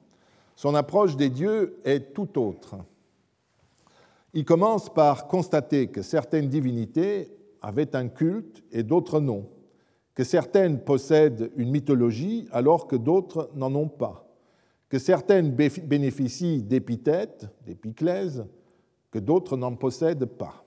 Son 0.55 0.75
approche 0.75 1.17
des 1.17 1.31
dieux 1.31 1.81
est 1.85 2.13
tout 2.13 2.39
autre. 2.39 2.77
Il 4.35 4.45
commence 4.45 4.93
par 4.93 5.27
constater 5.27 5.89
que 5.89 6.03
certaines 6.03 6.49
divinités 6.49 7.35
avaient 7.63 7.97
un 7.97 8.09
culte 8.09 8.63
et 8.71 8.83
d'autres 8.83 9.21
non, 9.21 9.49
que 10.15 10.25
certaines 10.25 10.81
possèdent 10.81 11.51
une 11.57 11.71
mythologie 11.71 12.49
alors 12.53 12.87
que 12.87 12.97
d'autres 12.97 13.51
n'en 13.55 13.75
ont 13.75 13.89
pas, 13.89 14.29
que 14.89 14.99
certaines 14.99 15.53
bénéficient 15.53 16.63
d'épithètes, 16.63 17.49
d'épiclèses, 17.65 18.45
que 19.13 19.21
d'autres 19.21 19.57
n'en 19.57 19.77
possèdent 19.77 20.27
pas. 20.27 20.65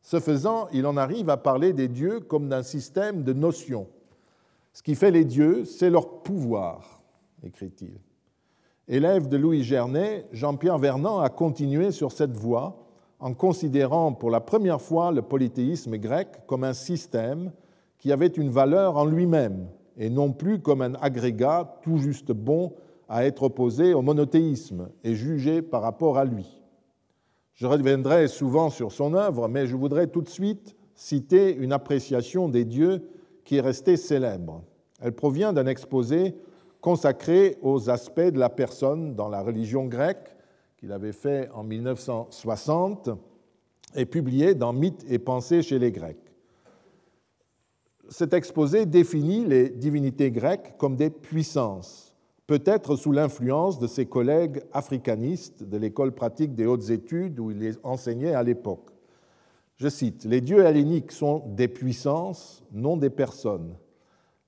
Ce 0.00 0.20
faisant, 0.20 0.68
il 0.72 0.86
en 0.86 0.96
arrive 0.96 1.28
à 1.28 1.36
parler 1.36 1.74
des 1.74 1.88
dieux 1.88 2.20
comme 2.20 2.48
d'un 2.48 2.62
système 2.62 3.24
de 3.24 3.34
notions. 3.34 3.88
Ce 4.72 4.82
qui 4.82 4.94
fait 4.94 5.10
les 5.10 5.24
dieux, 5.24 5.64
c'est 5.64 5.90
leur 5.90 6.22
pouvoir, 6.22 7.02
écrit-il. 7.42 7.98
Élève 8.86 9.28
de 9.28 9.36
Louis 9.36 9.64
Gernet, 9.64 10.26
Jean-Pierre 10.32 10.78
Vernant 10.78 11.20
a 11.20 11.28
continué 11.28 11.90
sur 11.90 12.12
cette 12.12 12.36
voie 12.36 12.86
en 13.20 13.34
considérant 13.34 14.12
pour 14.12 14.30
la 14.30 14.40
première 14.40 14.80
fois 14.80 15.10
le 15.12 15.20
polythéisme 15.20 15.98
grec 15.98 16.28
comme 16.46 16.64
un 16.64 16.72
système 16.72 17.52
qui 17.98 18.12
avait 18.12 18.28
une 18.28 18.50
valeur 18.50 18.96
en 18.96 19.04
lui-même 19.04 19.68
et 19.98 20.08
non 20.08 20.32
plus 20.32 20.60
comme 20.60 20.80
un 20.80 20.94
agrégat 20.94 21.80
tout 21.82 21.98
juste 21.98 22.32
bon 22.32 22.72
à 23.08 23.24
être 23.24 23.42
opposé 23.42 23.92
au 23.92 24.02
monothéisme 24.02 24.88
et 25.02 25.14
jugé 25.14 25.60
par 25.60 25.82
rapport 25.82 26.16
à 26.16 26.24
lui. 26.24 26.57
Je 27.58 27.66
reviendrai 27.66 28.28
souvent 28.28 28.70
sur 28.70 28.92
son 28.92 29.14
œuvre, 29.14 29.48
mais 29.48 29.66
je 29.66 29.74
voudrais 29.74 30.06
tout 30.06 30.22
de 30.22 30.28
suite 30.28 30.76
citer 30.94 31.52
une 31.52 31.72
appréciation 31.72 32.48
des 32.48 32.64
dieux 32.64 33.10
qui 33.42 33.56
est 33.56 33.60
restée 33.60 33.96
célèbre. 33.96 34.62
Elle 35.00 35.12
provient 35.12 35.52
d'un 35.52 35.66
exposé 35.66 36.36
consacré 36.80 37.58
aux 37.60 37.90
aspects 37.90 38.20
de 38.20 38.38
la 38.38 38.48
personne 38.48 39.16
dans 39.16 39.28
la 39.28 39.42
religion 39.42 39.86
grecque 39.86 40.36
qu'il 40.76 40.92
avait 40.92 41.10
fait 41.10 41.50
en 41.52 41.64
1960 41.64 43.10
et 43.96 44.06
publié 44.06 44.54
dans 44.54 44.72
Mythes 44.72 45.04
et 45.08 45.18
pensées 45.18 45.62
chez 45.62 45.80
les 45.80 45.90
Grecs. 45.90 46.32
Cet 48.08 48.34
exposé 48.34 48.86
définit 48.86 49.44
les 49.44 49.68
divinités 49.68 50.30
grecques 50.30 50.76
comme 50.78 50.94
des 50.94 51.10
puissances, 51.10 52.07
peut-être 52.48 52.96
sous 52.96 53.12
l'influence 53.12 53.78
de 53.78 53.86
ses 53.86 54.06
collègues 54.06 54.62
africanistes 54.72 55.62
de 55.62 55.76
l'école 55.76 56.12
pratique 56.12 56.54
des 56.54 56.64
hautes 56.64 56.88
études 56.88 57.38
où 57.38 57.50
il 57.50 57.76
enseignait 57.84 58.32
à 58.32 58.42
l'époque. 58.42 58.90
Je 59.76 59.88
cite, 59.88 60.24
Les 60.24 60.40
dieux 60.40 60.64
helléniques 60.64 61.12
sont 61.12 61.44
des 61.46 61.68
puissances, 61.68 62.64
non 62.72 62.96
des 62.96 63.10
personnes. 63.10 63.76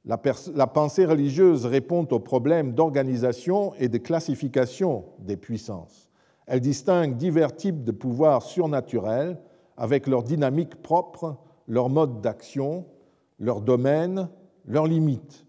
La, 0.06 0.18
la 0.54 0.66
pensée 0.66 1.04
religieuse 1.04 1.66
répond 1.66 2.08
aux 2.10 2.18
problèmes 2.18 2.72
d'organisation 2.72 3.74
et 3.78 3.88
de 3.88 3.98
classification 3.98 5.04
des 5.18 5.36
puissances. 5.36 6.08
Elle 6.46 6.60
distingue 6.60 7.18
divers 7.18 7.54
types 7.54 7.84
de 7.84 7.92
pouvoirs 7.92 8.42
surnaturels 8.42 9.38
avec 9.76 10.06
leur 10.06 10.22
dynamique 10.22 10.76
propre, 10.76 11.36
leur 11.68 11.90
mode 11.90 12.22
d'action, 12.22 12.86
leur 13.38 13.60
domaine, 13.60 14.30
leurs 14.64 14.86
limites. 14.86 15.44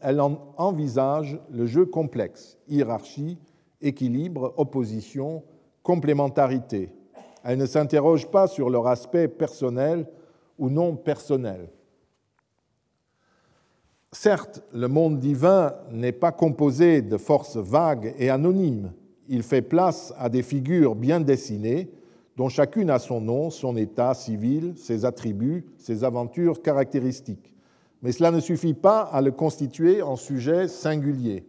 Elle 0.00 0.20
en 0.20 0.38
envisage 0.56 1.38
le 1.50 1.66
jeu 1.66 1.84
complexe, 1.84 2.58
hiérarchie, 2.68 3.38
équilibre, 3.82 4.54
opposition, 4.56 5.42
complémentarité. 5.82 6.90
Elle 7.42 7.58
ne 7.58 7.66
s'interroge 7.66 8.30
pas 8.30 8.46
sur 8.46 8.70
leur 8.70 8.86
aspect 8.86 9.28
personnel 9.28 10.06
ou 10.58 10.70
non 10.70 10.96
personnel. 10.96 11.68
Certes, 14.12 14.62
le 14.72 14.88
monde 14.88 15.18
divin 15.18 15.74
n'est 15.90 16.12
pas 16.12 16.32
composé 16.32 17.02
de 17.02 17.16
forces 17.16 17.56
vagues 17.56 18.14
et 18.18 18.30
anonymes, 18.30 18.92
il 19.28 19.42
fait 19.42 19.62
place 19.62 20.14
à 20.18 20.28
des 20.28 20.42
figures 20.42 20.94
bien 20.94 21.20
dessinées, 21.20 21.90
dont 22.36 22.48
chacune 22.48 22.90
a 22.90 22.98
son 22.98 23.20
nom, 23.20 23.50
son 23.50 23.76
état 23.76 24.14
civil, 24.14 24.74
ses 24.76 25.04
attributs, 25.04 25.66
ses 25.78 26.04
aventures 26.04 26.62
caractéristiques. 26.62 27.53
Mais 28.04 28.12
cela 28.12 28.30
ne 28.30 28.38
suffit 28.38 28.74
pas 28.74 29.00
à 29.00 29.20
le 29.20 29.32
constituer 29.32 30.00
en 30.00 30.14
sujet 30.14 30.68
singulier, 30.68 31.44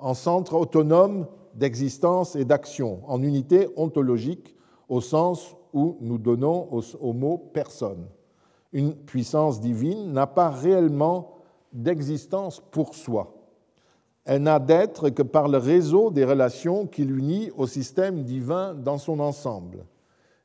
en 0.00 0.14
centre 0.14 0.54
autonome 0.54 1.28
d'existence 1.54 2.34
et 2.34 2.44
d'action, 2.44 3.00
en 3.06 3.22
unité 3.22 3.68
ontologique 3.76 4.56
au 4.88 5.00
sens 5.00 5.54
où 5.72 5.98
nous 6.00 6.18
donnons 6.18 6.68
au, 7.00 7.12
mot 7.12 7.38
personne. 7.52 8.08
Une 8.72 8.96
puissance 8.96 9.60
divine 9.60 10.12
n'a 10.12 10.26
pas 10.26 10.50
réellement 10.50 11.36
d'existence 11.72 12.60
pour 12.72 12.96
soi 12.96 13.42
elle 14.24 14.42
n'a 14.42 14.58
d'être 14.58 15.10
que 15.10 15.22
par 15.22 15.48
le 15.48 15.58
réseau 15.58 16.10
des 16.10 16.24
relations 16.24 16.86
qui 16.86 17.04
l'unit 17.04 17.50
au 17.56 17.66
système 17.66 18.22
divin 18.22 18.74
dans 18.74 18.98
son 18.98 19.18
ensemble. 19.18 19.84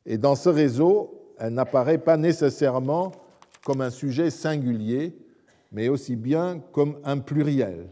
Et 0.06 0.18
dans 0.18 0.36
ce 0.36 0.50
réseau, 0.50 1.34
elle 1.38 1.54
n'apparaît 1.54 2.00
pas 2.00 2.18
nécessairement 2.18 3.12
comme 3.64 3.82
un 3.82 3.90
sujet 3.90 4.30
singulier, 4.30 5.16
mais 5.72 5.90
aussi 5.90 6.16
bien 6.16 6.60
comme 6.72 7.00
un 7.04 7.20
pluriel, 7.20 7.90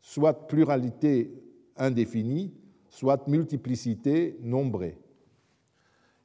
soit 0.00 0.46
pluralité 0.46 1.32
indéfinie, 1.76 2.54
soit 2.88 3.26
multiplicité 3.28 4.38
nombrée. 4.42 4.98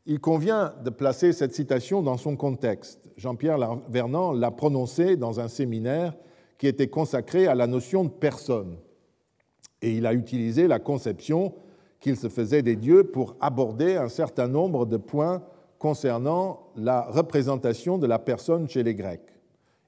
Il 0.05 0.19
convient 0.19 0.73
de 0.83 0.89
placer 0.89 1.33
cette 1.33 1.53
citation 1.55 2.01
dans 2.03 2.17
son 2.17 2.35
contexte. 2.35 3.09
Jean-Pierre 3.17 3.79
Vernant 3.89 4.31
l'a 4.31 4.51
prononcée 4.51 5.15
dans 5.15 5.39
un 5.39 5.47
séminaire 5.47 6.15
qui 6.57 6.67
était 6.67 6.87
consacré 6.87 7.47
à 7.47 7.55
la 7.55 7.67
notion 7.67 8.03
de 8.03 8.09
personne 8.09 8.77
et 9.85 9.91
il 9.91 10.05
a 10.05 10.13
utilisé 10.13 10.67
la 10.67 10.79
conception 10.79 11.53
qu'il 11.99 12.17
se 12.17 12.29
faisait 12.29 12.61
des 12.61 12.75
dieux 12.75 13.03
pour 13.03 13.35
aborder 13.39 13.95
un 13.95 14.09
certain 14.09 14.47
nombre 14.47 14.85
de 14.85 14.97
points 14.97 15.43
concernant 15.77 16.71
la 16.75 17.01
représentation 17.01 17.97
de 17.97 18.07
la 18.07 18.19
personne 18.19 18.67
chez 18.67 18.81
les 18.81 18.95
Grecs. 18.95 19.34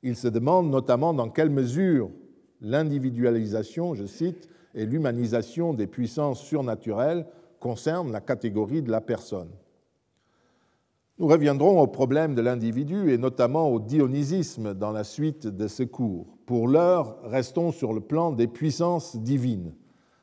Il 0.04 0.16
se 0.16 0.28
demande 0.28 0.70
notamment 0.70 1.14
dans 1.14 1.30
quelle 1.30 1.50
mesure 1.50 2.10
l'individualisation, 2.62 3.94
je 3.94 4.06
cite, 4.06 4.50
et 4.74 4.86
l'humanisation 4.86 5.74
des 5.74 5.88
puissances 5.88 6.42
surnaturelles 6.42 7.26
concernent 7.60 8.12
la 8.12 8.22
catégorie 8.22 8.82
de 8.82 8.92
la 8.92 9.02
personne. 9.02 9.50
Nous 11.20 11.28
reviendrons 11.28 11.82
au 11.82 11.88
problème 11.88 12.36
de 12.36 12.42
l'individu 12.42 13.12
et 13.12 13.18
notamment 13.18 13.70
au 13.70 13.80
dionysisme 13.80 14.76
dans 14.76 14.92
la 14.92 15.04
suite 15.04 15.48
de 15.48 15.68
ce 15.68 15.82
cours. 15.82 16.28
Pour 16.46 16.68
l'heure, 16.68 17.18
restons 17.24 17.72
sur 17.72 17.92
le 17.92 18.02
plan 18.02 18.32
des 18.32 18.48
puissances 18.48 19.18
divines. 19.18 19.74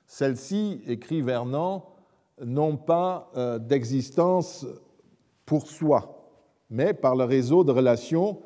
Celles-ci, 0.06 0.82
écrit 0.86 1.20
Vernant, 1.20 1.86
n'ont 2.40 2.76
pas 2.76 3.32
euh, 3.36 3.58
d'existence 3.58 4.64
pour 5.44 5.66
soi, 5.66 6.30
mais 6.70 6.94
par 6.94 7.16
le 7.16 7.24
réseau 7.24 7.64
de 7.64 7.72
relations 7.72 8.38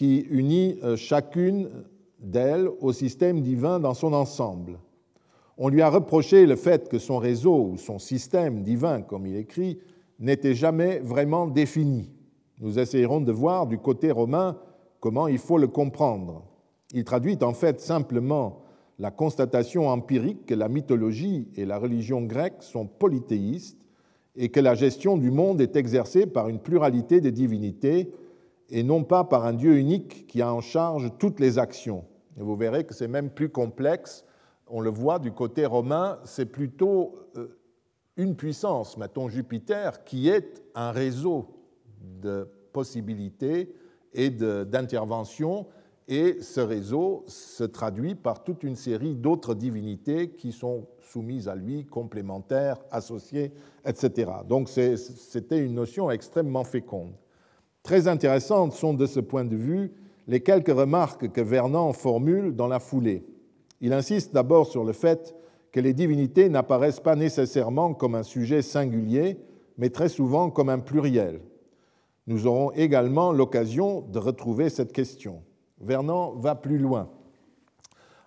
qui 0.00 0.20
unit 0.30 0.78
euh, 0.82 0.96
chacune 0.96 1.68
d'elles 2.18 2.70
au 2.80 2.90
système 2.90 3.42
divin 3.42 3.78
dans 3.78 3.92
son 3.92 4.14
ensemble. 4.14 4.78
On 5.58 5.68
lui 5.68 5.82
a 5.82 5.90
reproché 5.90 6.46
le 6.46 6.56
fait 6.56 6.88
que 6.88 6.98
son 6.98 7.18
réseau 7.18 7.72
ou 7.72 7.76
son 7.76 7.98
système 7.98 8.62
divin, 8.62 9.02
comme 9.02 9.26
il 9.26 9.36
écrit, 9.36 9.78
n'était 10.18 10.54
jamais 10.54 11.00
vraiment 11.00 11.46
défini. 11.46 12.10
Nous 12.60 12.78
essayerons 12.78 13.20
de 13.20 13.30
voir 13.30 13.66
du 13.66 13.76
côté 13.76 14.10
romain 14.10 14.56
comment 15.00 15.28
il 15.28 15.36
faut 15.36 15.58
le 15.58 15.68
comprendre. 15.68 16.46
Il 16.94 17.04
traduit 17.04 17.36
en 17.42 17.52
fait 17.52 17.78
simplement 17.78 18.62
la 18.98 19.10
constatation 19.10 19.86
empirique 19.86 20.46
que 20.46 20.54
la 20.54 20.70
mythologie 20.70 21.48
et 21.56 21.66
la 21.66 21.76
religion 21.76 22.22
grecque 22.22 22.62
sont 22.62 22.86
polythéistes 22.86 23.84
et 24.34 24.48
que 24.48 24.60
la 24.60 24.74
gestion 24.74 25.18
du 25.18 25.30
monde 25.30 25.60
est 25.60 25.76
exercée 25.76 26.24
par 26.24 26.48
une 26.48 26.60
pluralité 26.60 27.20
de 27.20 27.28
divinités 27.28 28.10
et 28.70 28.82
non 28.82 29.04
pas 29.04 29.24
par 29.24 29.44
un 29.44 29.52
Dieu 29.52 29.76
unique 29.76 30.26
qui 30.26 30.42
a 30.42 30.52
en 30.52 30.60
charge 30.60 31.10
toutes 31.18 31.40
les 31.40 31.58
actions. 31.58 32.04
Et 32.38 32.42
vous 32.42 32.56
verrez 32.56 32.84
que 32.84 32.94
c'est 32.94 33.08
même 33.08 33.30
plus 33.30 33.48
complexe. 33.48 34.24
On 34.68 34.80
le 34.80 34.90
voit 34.90 35.18
du 35.18 35.32
côté 35.32 35.66
romain, 35.66 36.18
c'est 36.24 36.46
plutôt 36.46 37.16
euh, 37.36 37.58
une 38.16 38.36
puissance, 38.36 38.96
mettons 38.96 39.28
Jupiter, 39.28 40.04
qui 40.04 40.28
est 40.28 40.62
un 40.74 40.92
réseau 40.92 41.48
de 42.00 42.48
possibilités 42.72 43.74
et 44.12 44.30
d'interventions, 44.30 45.66
et 46.08 46.42
ce 46.42 46.60
réseau 46.60 47.24
se 47.26 47.62
traduit 47.62 48.14
par 48.14 48.42
toute 48.42 48.64
une 48.64 48.74
série 48.74 49.14
d'autres 49.14 49.54
divinités 49.54 50.30
qui 50.30 50.50
sont 50.50 50.86
soumises 51.00 51.48
à 51.48 51.54
lui, 51.54 51.86
complémentaires, 51.86 52.78
associées, 52.90 53.52
etc. 53.84 54.30
Donc 54.48 54.68
c'était 54.68 55.58
une 55.58 55.74
notion 55.74 56.10
extrêmement 56.10 56.64
féconde. 56.64 57.12
Très 57.82 58.08
intéressantes 58.08 58.72
sont 58.72 58.94
de 58.94 59.06
ce 59.06 59.20
point 59.20 59.44
de 59.44 59.56
vue 59.56 59.92
les 60.26 60.40
quelques 60.40 60.68
remarques 60.72 61.30
que 61.32 61.40
Vernant 61.40 61.92
formule 61.92 62.54
dans 62.54 62.68
la 62.68 62.78
foulée. 62.78 63.24
Il 63.80 63.92
insiste 63.92 64.32
d'abord 64.32 64.66
sur 64.66 64.84
le 64.84 64.92
fait 64.92 65.34
que 65.72 65.80
les 65.80 65.94
divinités 65.94 66.48
n'apparaissent 66.48 67.00
pas 67.00 67.16
nécessairement 67.16 67.94
comme 67.94 68.14
un 68.14 68.22
sujet 68.22 68.62
singulier, 68.62 69.38
mais 69.78 69.90
très 69.90 70.08
souvent 70.08 70.50
comme 70.50 70.68
un 70.68 70.78
pluriel. 70.78 71.40
Nous 72.26 72.46
aurons 72.46 72.70
également 72.72 73.32
l'occasion 73.32 74.02
de 74.02 74.18
retrouver 74.18 74.68
cette 74.68 74.92
question. 74.92 75.42
Vernon 75.80 76.34
va 76.36 76.54
plus 76.54 76.78
loin 76.78 77.08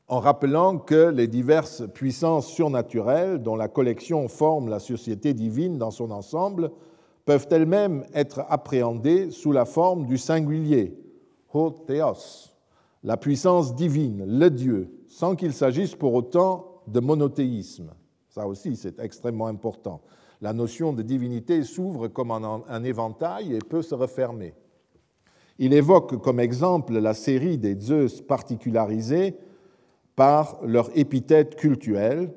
en 0.07 0.19
rappelant 0.19 0.77
que 0.77 1.09
les 1.09 1.27
diverses 1.27 1.83
puissances 1.93 2.47
surnaturelles 2.47 3.41
dont 3.41 3.55
la 3.55 3.67
collection 3.67 4.27
forme 4.27 4.69
la 4.69 4.79
société 4.79 5.33
divine 5.33 5.77
dans 5.77 5.91
son 5.91 6.11
ensemble 6.11 6.71
peuvent 7.25 7.47
elles-mêmes 7.51 8.05
être 8.13 8.45
appréhendées 8.49 9.31
sous 9.31 9.51
la 9.51 9.65
forme 9.65 10.05
du 10.05 10.17
singulier, 10.17 10.97
ho 11.53 11.69
theos, 11.71 12.51
la 13.03 13.17
puissance 13.17 13.75
divine, 13.75 14.25
le 14.25 14.49
Dieu, 14.49 14.91
sans 15.07 15.35
qu'il 15.35 15.53
s'agisse 15.53 15.95
pour 15.95 16.13
autant 16.13 16.81
de 16.87 16.99
monothéisme. 16.99 17.91
Ça 18.29 18.47
aussi, 18.47 18.75
c'est 18.75 18.99
extrêmement 18.99 19.47
important. 19.47 20.01
La 20.41 20.53
notion 20.53 20.91
de 20.91 21.01
divinité 21.01 21.63
s'ouvre 21.63 22.07
comme 22.07 22.31
un 22.31 22.83
éventail 22.83 23.53
et 23.55 23.59
peut 23.59 23.81
se 23.81 23.95
refermer. 23.95 24.53
Il 25.59 25.73
évoque 25.73 26.21
comme 26.21 26.39
exemple 26.39 26.97
la 26.97 27.13
série 27.13 27.57
des 27.57 27.79
Zeus 27.79 28.21
particularisés 28.21 29.37
par 30.15 30.59
leur 30.63 30.89
épithète 30.97 31.55
cultuelle, 31.55 32.33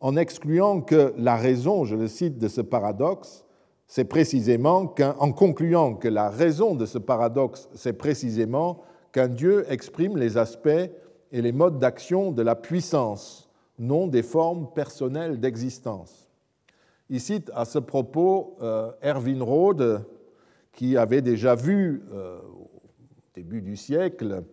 en 0.00 0.16
excluant 0.16 0.80
que 0.80 1.12
la 1.16 1.36
raison, 1.36 1.84
je 1.84 1.96
le 1.96 2.06
cite, 2.06 2.38
de 2.38 2.46
ce 2.46 2.60
paradoxe, 2.60 3.44
c'est 3.88 4.04
précisément 4.04 4.86
qu'en 4.86 5.32
concluant 5.32 5.94
que 5.94 6.08
la 6.08 6.28
raison 6.28 6.74
de 6.74 6.84
ce 6.84 6.98
paradoxe, 6.98 7.70
c'est 7.74 7.94
précisément 7.94 8.82
qu'un 9.12 9.28
Dieu 9.28 9.64
exprime 9.72 10.18
les 10.18 10.36
aspects 10.36 10.90
et 11.32 11.42
les 11.42 11.52
modes 11.52 11.78
d'action 11.78 12.30
de 12.30 12.42
la 12.42 12.54
puissance, 12.54 13.48
non 13.78 14.06
des 14.06 14.22
formes 14.22 14.68
personnelles 14.74 15.40
d'existence. 15.40 16.28
Il 17.08 17.20
cite 17.20 17.50
à 17.54 17.64
ce 17.64 17.78
propos 17.78 18.58
euh, 18.60 18.92
Erwin 19.02 19.42
Rode, 19.42 20.04
qui 20.72 20.98
avait 20.98 21.22
déjà 21.22 21.54
vu 21.54 22.02
euh, 22.12 22.38
au 22.40 22.82
début 23.34 23.62
du 23.62 23.74
siècle 23.74 24.44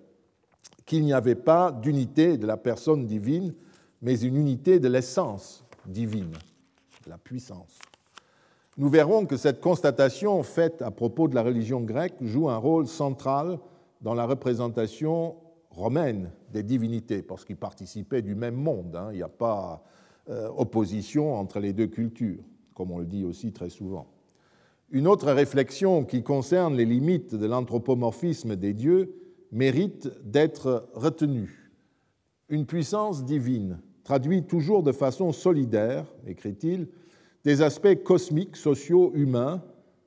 qu'il 0.86 1.04
n'y 1.04 1.14
avait 1.14 1.36
pas 1.36 1.74
d'unité 1.74 2.38
de 2.38 2.48
la 2.48 2.56
personne 2.56 3.06
divine, 3.06 3.54
mais 4.02 4.18
une 4.22 4.38
unité 4.38 4.80
de 4.80 4.88
l'essence 4.88 5.66
divine, 5.86 6.34
la 7.08 7.18
puissance. 7.18 7.78
Nous 8.78 8.90
verrons 8.90 9.26
que 9.26 9.38
cette 9.38 9.62
constatation 9.62 10.44
faite 10.44 10.82
à 10.82 10.92
propos 10.92 11.30
de 11.30 11.36
la 11.36 11.44
religion 11.44 11.80
grecque 11.80 12.18
joue 12.22 12.50
un 12.50 12.58
rôle 12.58 12.88
central 12.88 13.58
dans 14.02 14.14
la 14.14 14.26
représentation 14.26 15.36
romaine 15.70 16.32
des 16.52 16.62
divinités, 16.62 17.22
parce 17.22 17.46
qu'ils 17.46 17.56
participaient 17.56 18.22
du 18.22 18.36
même 18.36 18.56
monde. 18.56 18.98
Hein. 18.98 19.10
Il 19.12 19.18
n'y 19.18 19.24
a 19.24 19.30
pas 19.30 19.82
euh, 20.30 20.50
opposition 20.58 21.36
entre 21.36 21.60
les 21.60 21.72
deux 21.72 21.88
cultures, 21.88 22.44
comme 22.74 22.92
on 22.92 23.00
le 23.00 23.06
dit 23.06 23.24
aussi 23.24 23.54
très 23.54 23.70
souvent. 23.70 24.08
Une 24.90 25.08
autre 25.08 25.32
réflexion 25.32 26.04
qui 26.04 26.22
concerne 26.22 26.76
les 26.76 26.86
limites 26.86 27.34
de 27.34 27.46
l'anthropomorphisme 27.46 28.58
des 28.58 28.74
dieux 28.74 29.16
mérite 29.54 30.10
d'être 30.24 30.90
retenue. 30.94 31.72
Une 32.50 32.66
puissance 32.66 33.24
divine 33.24 33.80
traduit 34.04 34.44
toujours 34.44 34.84
de 34.84 34.92
façon 34.92 35.32
solidaire, 35.32 36.06
écrit-il, 36.28 36.90
des 37.46 37.62
aspects 37.62 38.04
cosmiques, 38.04 38.58
sociaux, 38.58 39.12
humains, 39.14 39.64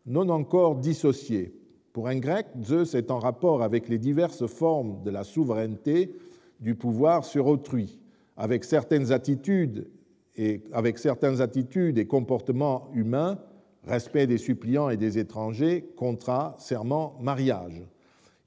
non 0.06 0.28
encore 0.28 0.74
dissociés. 0.74 1.54
Pour 1.92 2.08
un 2.08 2.18
grec, 2.18 2.46
Zeus 2.64 2.94
est 2.94 3.12
en 3.12 3.20
rapport 3.20 3.62
avec 3.62 3.88
les 3.88 3.98
diverses 3.98 4.46
formes 4.46 5.02
de 5.04 5.10
la 5.10 5.22
souveraineté 5.22 6.16
du 6.58 6.74
pouvoir 6.74 7.24
sur 7.24 7.46
autrui, 7.46 8.00
avec 8.36 8.64
certaines 8.64 9.12
attitudes 9.12 9.88
et, 10.36 10.62
avec 10.72 10.98
certaines 10.98 11.40
attitudes 11.40 11.98
et 11.98 12.06
comportements 12.06 12.90
humains, 12.92 13.38
respect 13.84 14.26
des 14.26 14.38
suppliants 14.38 14.90
et 14.90 14.96
des 14.96 15.18
étrangers, 15.18 15.88
contrat, 15.96 16.56
serment, 16.58 17.16
mariage. 17.20 17.82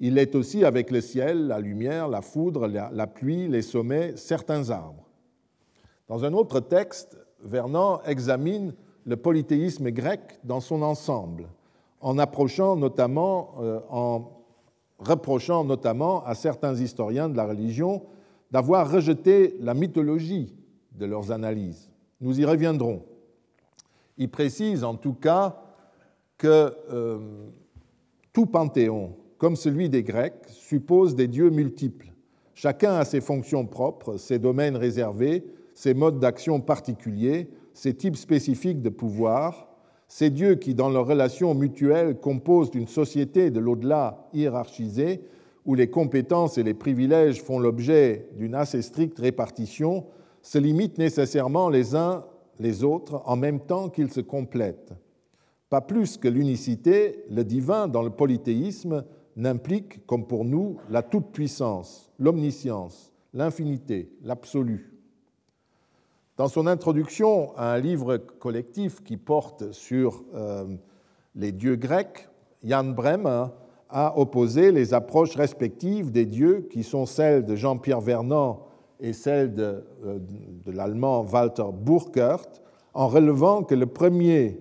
Il 0.02 0.18
est 0.18 0.36
aussi 0.36 0.66
avec 0.66 0.92
le 0.92 1.00
ciel, 1.00 1.48
la 1.48 1.60
lumière, 1.60 2.10
la 2.10 2.22
foudre, 2.22 2.68
la 2.68 3.08
pluie, 3.08 3.48
les 3.48 3.62
sommets, 3.62 4.14
certains 4.18 4.70
arbres. 4.70 5.08
Dans 6.08 6.26
un 6.26 6.34
autre 6.34 6.60
texte, 6.60 7.21
Vernon 7.44 8.00
examine 8.06 8.74
le 9.06 9.18
polythéisme 9.18 9.90
grec 9.92 10.40
dans 10.44 10.60
son 10.60 10.82
ensemble, 10.82 11.48
euh, 12.04 13.80
en 13.90 14.32
reprochant 15.00 15.64
notamment 15.66 16.24
à 16.26 16.36
certains 16.36 16.76
historiens 16.76 17.30
de 17.30 17.38
la 17.38 17.46
religion 17.46 18.04
d'avoir 18.52 18.92
rejeté 18.92 19.56
la 19.60 19.74
mythologie 19.74 20.54
de 20.92 21.06
leurs 21.06 21.32
analyses. 21.32 21.90
Nous 22.20 22.40
y 22.40 22.46
reviendrons. 22.46 23.04
Il 24.18 24.30
précise 24.30 24.84
en 24.84 24.96
tout 24.96 25.14
cas 25.14 25.58
que 26.38 26.76
euh, 26.92 27.20
tout 28.34 28.46
panthéon, 28.46 29.16
comme 29.38 29.56
celui 29.56 29.90
des 29.90 30.04
Grecs, 30.04 30.48
suppose 30.48 31.16
des 31.16 31.28
dieux 31.28 31.50
multiples. 31.50 32.14
Chacun 32.54 32.94
a 32.94 33.06
ses 33.06 33.22
fonctions 33.22 33.66
propres, 33.66 34.18
ses 34.18 34.38
domaines 34.38 34.76
réservés, 34.76 35.44
ses 35.82 35.96
modes 35.96 36.20
d'action 36.20 36.62
particuliers, 36.62 37.50
ses 37.74 37.96
types 37.96 38.16
spécifiques 38.16 38.84
de 38.84 38.90
pouvoir, 38.90 39.68
ces 40.08 40.30
dieux 40.30 40.54
qui, 40.54 40.76
dans 40.76 40.92
leurs 40.92 41.08
relations 41.08 41.56
mutuelles, 41.56 42.20
composent 42.20 42.70
une 42.76 42.88
société 42.88 43.50
de 43.50 43.60
l'au-delà 43.60 44.28
hiérarchisée, 44.32 45.24
où 45.66 45.74
les 45.74 45.90
compétences 45.90 46.60
et 46.60 46.64
les 46.64 46.76
privilèges 46.76 47.42
font 47.42 47.58
l'objet 47.58 48.28
d'une 48.38 48.54
assez 48.54 48.84
stricte 48.84 49.18
répartition, 49.18 50.06
se 50.44 50.60
limitent 50.60 51.00
nécessairement 51.00 51.68
les 51.68 51.96
uns 51.96 52.26
les 52.60 52.84
autres 52.84 53.24
en 53.26 53.36
même 53.36 53.60
temps 53.60 53.90
qu'ils 53.90 54.12
se 54.12 54.22
complètent. 54.22 54.94
Pas 55.72 55.82
plus 55.82 56.16
que 56.16 56.28
l'unicité, 56.28 57.26
le 57.32 57.44
divin 57.44 57.88
dans 57.88 58.04
le 58.04 58.12
polythéisme 58.12 59.04
n'implique, 59.36 60.06
comme 60.06 60.28
pour 60.28 60.46
nous, 60.46 60.78
la 60.92 61.02
toute-puissance, 61.02 62.12
l'omniscience, 62.20 63.12
l'infinité, 63.34 64.12
l'absolu. 64.24 64.92
Dans 66.42 66.48
son 66.48 66.66
introduction 66.66 67.56
à 67.56 67.74
un 67.74 67.78
livre 67.78 68.18
collectif 68.18 69.04
qui 69.04 69.16
porte 69.16 69.74
sur 69.74 70.24
euh, 70.34 70.66
les 71.36 71.52
dieux 71.52 71.76
grecs, 71.76 72.30
Jan 72.64 72.84
Brem 72.84 73.52
a 73.92 74.18
opposé 74.18 74.72
les 74.72 74.96
approches 74.96 75.36
respectives 75.36 76.12
des 76.12 76.26
dieux 76.26 76.68
qui 76.72 76.82
sont 76.82 77.06
celles 77.06 77.46
de 77.46 77.56
Jean-Pierre 77.56 78.02
Vernant 78.02 78.66
et 79.00 79.14
celles 79.14 79.54
de, 79.54 79.86
euh, 80.04 80.18
l'allemand 80.66 81.24
Walter 81.32 81.68
Burkert, 81.72 82.48
en 82.96 83.08
relevant 83.08 83.62
que 83.62 83.76
le 83.76 83.86
premier, 83.86 84.60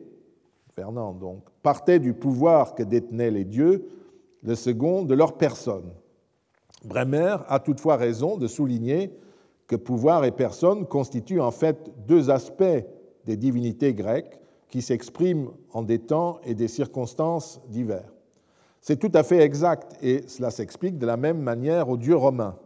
Vernant 0.77 1.15
donc, 1.15 1.45
partait 1.63 1.99
du 1.99 2.13
pouvoir 2.13 2.75
que 2.75 2.83
détenaient 2.83 3.31
les 3.31 3.47
dieux, 3.47 3.89
le 4.43 4.55
second 4.55 5.03
de 5.03 5.15
leur 5.15 5.39
personne. 5.39 5.91
Bremer 6.85 7.37
a 7.49 7.59
toutefois 7.59 7.97
raison 7.97 8.37
de 8.37 8.49
souligner 8.49 9.19
que 9.71 9.77
pouvoir 9.77 10.25
et 10.25 10.33
personne 10.33 10.85
constituent 10.85 11.41
en 11.41 11.53
fait 11.53 11.93
deux 12.09 12.29
aspects 12.29 12.85
des 13.25 13.37
divinités 13.37 13.95
grecques 13.95 14.41
qui 14.69 14.83
s'expriment 14.83 15.53
en 15.73 15.83
des 15.83 16.01
temps 16.01 16.41
et 16.45 16.57
des 16.57 16.67
circonstances 16.67 17.61
divers. 17.69 18.13
C'est 18.81 18.99
tout 18.99 19.13
à 19.15 19.23
fait 19.23 19.39
exact 19.39 19.97
et 20.03 20.25
cela 20.27 20.51
s'explique 20.51 20.99
de 20.99 21.07
la 21.07 21.17
même 21.17 21.39
manière 21.41 21.89
aux 21.89 21.97
dieux 21.97 22.17
romains. 22.17 22.57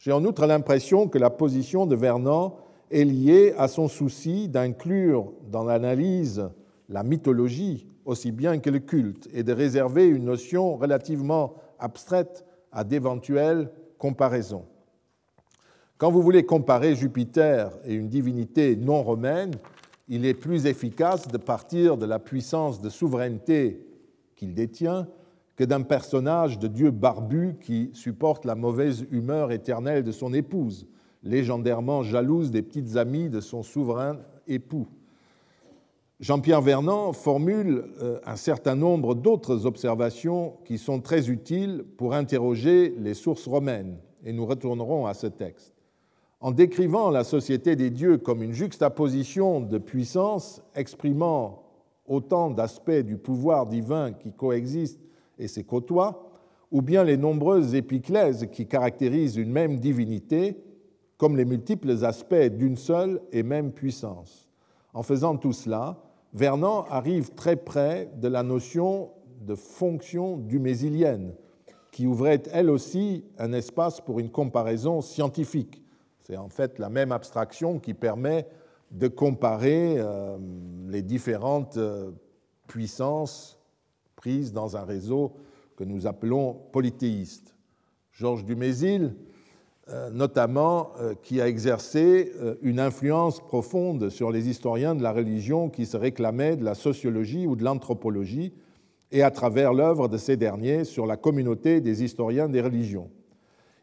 J'ai 0.00 0.10
en 0.10 0.24
outre 0.24 0.44
l'impression 0.46 1.06
que 1.06 1.16
la 1.16 1.30
position 1.30 1.86
de 1.86 1.94
Vernon 1.94 2.54
est 2.90 3.04
liée 3.04 3.54
à 3.56 3.68
son 3.68 3.86
souci 3.86 4.48
d'inclure 4.48 5.32
dans 5.48 5.62
l'analyse 5.62 6.50
la 6.88 7.04
mythologie 7.04 7.86
aussi 8.04 8.32
bien 8.32 8.58
que 8.58 8.70
le 8.70 8.80
culte 8.80 9.28
et 9.32 9.44
de 9.44 9.52
réserver 9.52 10.06
une 10.08 10.24
notion 10.24 10.74
relativement 10.74 11.54
abstraite 11.78 12.44
à 12.72 12.82
d'éventuelles 12.82 13.70
comparaisons. 13.96 14.64
Quand 16.02 16.10
vous 16.10 16.20
voulez 16.20 16.44
comparer 16.44 16.96
Jupiter 16.96 17.70
et 17.84 17.94
une 17.94 18.08
divinité 18.08 18.74
non 18.74 19.04
romaine, 19.04 19.52
il 20.08 20.26
est 20.26 20.34
plus 20.34 20.66
efficace 20.66 21.28
de 21.28 21.38
partir 21.38 21.96
de 21.96 22.06
la 22.06 22.18
puissance 22.18 22.80
de 22.80 22.88
souveraineté 22.88 23.86
qu'il 24.34 24.52
détient 24.52 25.06
que 25.54 25.62
d'un 25.62 25.82
personnage 25.82 26.58
de 26.58 26.66
Dieu 26.66 26.90
barbu 26.90 27.54
qui 27.60 27.90
supporte 27.92 28.44
la 28.44 28.56
mauvaise 28.56 29.06
humeur 29.12 29.52
éternelle 29.52 30.02
de 30.02 30.10
son 30.10 30.34
épouse, 30.34 30.88
légendairement 31.22 32.02
jalouse 32.02 32.50
des 32.50 32.62
petites 32.62 32.96
amies 32.96 33.30
de 33.30 33.40
son 33.40 33.62
souverain 33.62 34.18
époux. 34.48 34.88
Jean-Pierre 36.18 36.62
Vernant 36.62 37.12
formule 37.12 37.84
euh, 38.02 38.18
un 38.26 38.34
certain 38.34 38.74
nombre 38.74 39.14
d'autres 39.14 39.66
observations 39.66 40.54
qui 40.64 40.78
sont 40.78 41.00
très 41.00 41.30
utiles 41.30 41.84
pour 41.96 42.12
interroger 42.12 42.92
les 42.98 43.14
sources 43.14 43.46
romaines, 43.46 43.98
et 44.24 44.32
nous 44.32 44.46
retournerons 44.46 45.06
à 45.06 45.14
ce 45.14 45.28
texte. 45.28 45.72
En 46.44 46.50
décrivant 46.50 47.10
la 47.10 47.22
société 47.22 47.76
des 47.76 47.90
dieux 47.90 48.18
comme 48.18 48.42
une 48.42 48.52
juxtaposition 48.52 49.60
de 49.60 49.78
puissances 49.78 50.60
exprimant 50.74 51.62
autant 52.04 52.50
d'aspects 52.50 52.90
du 52.90 53.16
pouvoir 53.16 53.68
divin 53.68 54.12
qui 54.12 54.32
coexistent 54.32 55.00
et 55.38 55.46
se 55.46 55.60
côtoient, 55.60 56.32
ou 56.72 56.82
bien 56.82 57.04
les 57.04 57.16
nombreuses 57.16 57.76
épiclèses 57.76 58.48
qui 58.50 58.66
caractérisent 58.66 59.36
une 59.36 59.52
même 59.52 59.78
divinité, 59.78 60.56
comme 61.16 61.36
les 61.36 61.44
multiples 61.44 62.04
aspects 62.04 62.34
d'une 62.34 62.76
seule 62.76 63.20
et 63.30 63.44
même 63.44 63.70
puissance. 63.70 64.48
En 64.94 65.04
faisant 65.04 65.36
tout 65.36 65.52
cela, 65.52 66.02
Vernon 66.34 66.82
arrive 66.90 67.30
très 67.34 67.54
près 67.54 68.10
de 68.20 68.26
la 68.26 68.42
notion 68.42 69.10
de 69.46 69.54
fonction 69.54 70.38
dumésilienne, 70.38 71.34
qui 71.92 72.08
ouvrait 72.08 72.42
elle 72.52 72.68
aussi 72.68 73.24
un 73.38 73.52
espace 73.52 74.00
pour 74.00 74.18
une 74.18 74.30
comparaison 74.30 75.02
scientifique 75.02 75.81
c'est 76.22 76.36
en 76.36 76.48
fait 76.48 76.78
la 76.78 76.88
même 76.88 77.12
abstraction 77.12 77.78
qui 77.78 77.94
permet 77.94 78.46
de 78.90 79.08
comparer 79.08 79.96
euh, 79.98 80.38
les 80.88 81.02
différentes 81.02 81.76
euh, 81.78 82.10
puissances 82.68 83.58
prises 84.16 84.52
dans 84.52 84.76
un 84.76 84.84
réseau 84.84 85.32
que 85.76 85.84
nous 85.84 86.06
appelons 86.06 86.54
polythéiste. 86.72 87.56
Georges 88.12 88.44
Dumézil, 88.44 89.14
euh, 89.88 90.10
notamment, 90.10 90.92
qui 91.22 91.40
a 91.40 91.48
exercé 91.48 92.32
une 92.60 92.78
influence 92.78 93.40
profonde 93.40 94.10
sur 94.10 94.30
les 94.30 94.48
historiens 94.48 94.94
de 94.94 95.02
la 95.02 95.12
religion 95.12 95.70
qui 95.70 95.86
se 95.86 95.96
réclamaient 95.96 96.56
de 96.56 96.64
la 96.64 96.74
sociologie 96.74 97.46
ou 97.46 97.56
de 97.56 97.64
l'anthropologie, 97.64 98.52
et 99.10 99.22
à 99.22 99.30
travers 99.30 99.74
l'œuvre 99.74 100.08
de 100.08 100.18
ces 100.18 100.36
derniers 100.36 100.84
sur 100.84 101.06
la 101.06 101.16
communauté 101.16 101.80
des 101.80 102.04
historiens 102.04 102.48
des 102.48 102.60
religions. 102.60 103.10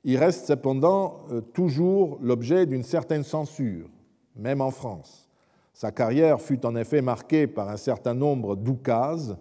Il 0.03 0.17
reste 0.17 0.45
cependant 0.45 1.25
toujours 1.53 2.17
l'objet 2.21 2.65
d'une 2.65 2.83
certaine 2.83 3.23
censure, 3.23 3.89
même 4.35 4.61
en 4.61 4.71
France. 4.71 5.29
Sa 5.73 5.91
carrière 5.91 6.41
fut 6.41 6.65
en 6.65 6.75
effet 6.75 7.01
marquée 7.01 7.47
par 7.47 7.69
un 7.69 7.77
certain 7.77 8.13
nombre 8.13 8.55
d'oukases 8.55 9.37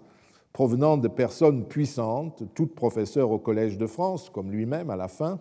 provenant 0.52 0.96
de 0.96 1.08
personnes 1.08 1.64
puissantes, 1.66 2.42
toutes 2.54 2.74
professeurs 2.74 3.30
au 3.30 3.38
Collège 3.38 3.78
de 3.78 3.86
France, 3.86 4.30
comme 4.30 4.50
lui-même 4.50 4.90
à 4.90 4.96
la 4.96 5.08
fin, 5.08 5.38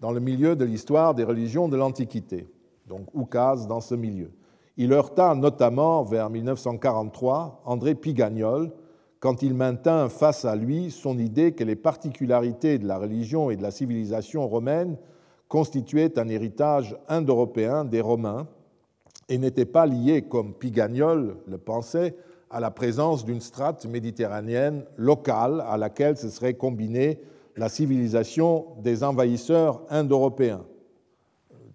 dans 0.00 0.12
le 0.12 0.20
milieu 0.20 0.56
de 0.56 0.64
l'histoire 0.64 1.14
des 1.14 1.24
religions 1.24 1.68
de 1.68 1.76
l'Antiquité, 1.76 2.46
donc 2.86 3.06
oukase 3.14 3.66
dans 3.66 3.80
ce 3.80 3.94
milieu. 3.94 4.32
Il 4.76 4.92
heurta 4.92 5.34
notamment 5.34 6.02
vers 6.02 6.30
1943 6.30 7.62
André 7.64 7.94
Pigagnol 7.94 8.72
quand 9.24 9.42
il 9.42 9.54
maintint 9.54 10.10
face 10.10 10.44
à 10.44 10.54
lui 10.54 10.90
son 10.90 11.18
idée 11.18 11.52
que 11.52 11.64
les 11.64 11.76
particularités 11.76 12.78
de 12.78 12.86
la 12.86 12.98
religion 12.98 13.48
et 13.48 13.56
de 13.56 13.62
la 13.62 13.70
civilisation 13.70 14.46
romaine 14.46 14.98
constituaient 15.48 16.18
un 16.18 16.28
héritage 16.28 16.94
indo-européen 17.08 17.86
des 17.86 18.02
Romains 18.02 18.46
et 19.30 19.38
n'étaient 19.38 19.64
pas 19.64 19.86
liées, 19.86 20.20
comme 20.20 20.52
Pigagnol 20.52 21.38
le 21.46 21.56
pensait, 21.56 22.16
à 22.50 22.60
la 22.60 22.70
présence 22.70 23.24
d'une 23.24 23.40
strate 23.40 23.86
méditerranéenne 23.86 24.84
locale 24.98 25.64
à 25.66 25.78
laquelle 25.78 26.18
se 26.18 26.28
serait 26.28 26.52
combinée 26.52 27.18
la 27.56 27.70
civilisation 27.70 28.66
des 28.82 29.02
envahisseurs 29.02 29.80
indo-européens. 29.88 30.66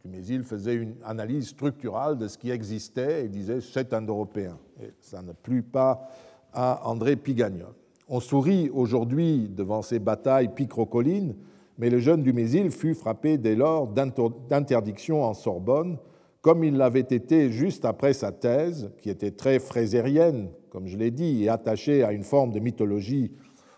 Dumézil 0.05 0.43
faisait 0.43 0.75
une 0.75 0.93
analyse 1.03 1.47
structurale 1.47 2.19
de 2.19 2.27
ce 2.27 2.37
qui 2.37 2.51
existait 2.51 3.25
et 3.25 3.27
disait 3.27 3.59
c'est 3.59 3.91
indo-européen. 3.91 4.59
Ça 4.99 5.23
ne 5.23 5.33
plut 5.33 5.63
pas 5.63 6.07
à 6.53 6.87
André 6.87 7.15
Pigagnol. 7.15 7.73
On 8.07 8.19
sourit 8.19 8.69
aujourd'hui 8.73 9.49
devant 9.49 9.81
ces 9.81 9.99
batailles 9.99 10.53
picrocolines, 10.53 11.35
mais 11.77 11.89
le 11.89 11.99
jeune 11.99 12.23
Dumézil 12.23 12.71
fut 12.71 12.95
frappé 12.95 13.37
dès 13.37 13.55
lors 13.55 13.87
d'interdiction 13.87 15.23
en 15.23 15.33
Sorbonne 15.33 15.97
comme 16.41 16.63
il 16.63 16.77
l'avait 16.77 16.99
été 17.01 17.51
juste 17.51 17.85
après 17.85 18.13
sa 18.13 18.31
thèse, 18.31 18.91
qui 19.01 19.09
était 19.09 19.31
très 19.31 19.59
frésérienne, 19.59 20.49
comme 20.69 20.87
je 20.87 20.97
l'ai 20.97 21.11
dit, 21.11 21.43
et 21.43 21.49
attachée 21.49 22.03
à 22.03 22.13
une 22.13 22.23
forme 22.23 22.51
de 22.51 22.59
mythologie 22.59 23.31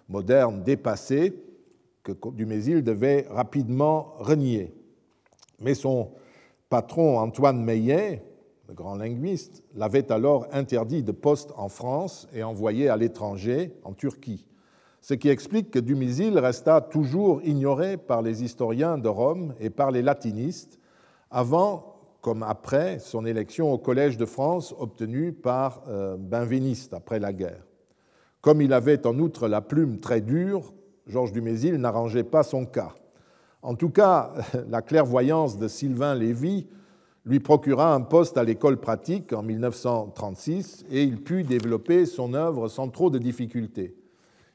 moderne 0.10 0.64
dépassée, 0.64 1.34
que 2.04 2.12
Dumézil 2.32 2.84
devait 2.84 3.28
rapidement 3.30 4.14
renier. 4.18 4.74
Mais 5.60 5.76
son 5.76 6.12
patron 6.70 7.20
Antoine 7.20 7.64
Meillet, 7.64 8.24
grand 8.74 8.96
linguiste, 8.96 9.64
l'avait 9.76 10.12
alors 10.12 10.48
interdit 10.52 11.04
de 11.04 11.12
poste 11.12 11.52
en 11.58 11.70
France 11.70 12.28
et 12.34 12.44
envoyé 12.44 12.90
à 12.90 12.98
l'étranger, 12.98 13.74
en 13.84 13.94
Turquie. 13.94 14.46
Ce 15.02 15.14
qui 15.14 15.30
explique 15.30 15.72
que 15.72 15.80
Dumézil 15.80 16.38
resta 16.38 16.80
toujours 16.80 17.42
ignoré 17.44 17.98
par 17.98 18.22
les 18.22 18.44
historiens 18.44 18.98
de 18.98 19.08
Rome 19.08 19.56
et 19.60 19.70
par 19.70 19.92
les 19.92 20.02
latinistes, 20.02 20.80
avant 21.32 21.92
comme 22.22 22.44
après 22.44 23.00
son 23.00 23.26
élection 23.26 23.74
au 23.74 23.80
Collège 23.80 24.18
de 24.18 24.26
France 24.26 24.76
obtenue 24.78 25.34
par 25.34 25.82
euh, 25.88 26.18
Benveniste 26.18 26.94
après 26.94 27.20
la 27.20 27.34
guerre. 27.34 27.66
Comme 28.42 28.62
il 28.62 28.74
avait 28.74 29.08
en 29.08 29.18
outre 29.18 29.48
la 29.48 29.62
plume 29.62 30.00
très 30.00 30.22
dure, 30.22 30.72
Georges 31.08 31.32
Dumézil 31.32 31.76
n'arrangeait 31.78 32.24
pas 32.24 32.44
son 32.44 32.66
cas. 32.66 32.94
En 33.64 33.76
tout 33.76 33.90
cas, 33.90 34.34
la 34.70 34.82
clairvoyance 34.82 35.58
de 35.58 35.68
Sylvain 35.68 36.16
Lévy 36.16 36.68
lui 37.26 37.40
procura 37.40 37.94
un 37.94 38.02
poste 38.02 38.38
à 38.38 38.44
l'école 38.44 38.80
pratique 38.80 39.34
en 39.34 39.44
1936 39.44 40.86
et 40.92 41.04
il 41.04 41.22
put 41.22 41.44
développer 41.44 42.06
son 42.06 42.34
œuvre 42.34 42.68
sans 42.68 42.90
trop 42.90 43.10
de 43.10 43.20
difficultés. 43.20 43.96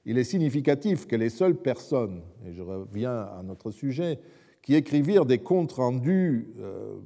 Il 0.04 0.18
est 0.18 0.24
significatif 0.24 1.06
que 1.06 1.16
les 1.16 1.30
seules 1.30 1.56
personnes, 1.56 2.22
et 2.44 2.52
je 2.52 2.62
reviens 2.62 3.12
à 3.12 3.42
notre 3.44 3.70
sujet, 3.70 4.18
qui 4.62 4.74
écrivirent 4.74 5.26
des 5.26 5.38
comptes 5.38 5.72
rendus 5.72 6.48
euh, 6.58 6.96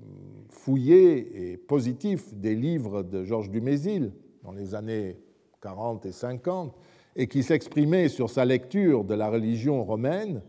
fouillés 0.49 1.53
et 1.53 1.57
positifs 1.57 2.35
des 2.35 2.55
livres 2.55 3.03
de 3.03 3.25
Georges 3.25 3.51
Dumézil 3.51 4.13
dans 4.43 4.53
les 4.53 4.75
années 4.75 5.19
40 5.61 6.07
et 6.07 6.13
50 6.13 6.75
et 7.17 7.27
qui 7.27 7.43
s'exprimaient 7.43 8.09
sur 8.09 8.31
sa 8.31 8.45
lecture 8.45 9.05
de 9.05 9.15
la 9.15 9.29
religion 9.29 9.85
romaine 9.85 10.43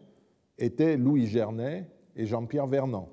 étaient 0.57 0.95
Louis 0.95 1.28
Gernet 1.28 1.89
et 2.16 2.26
Jean-Pierre 2.26 2.68
Vernant. 2.68 3.09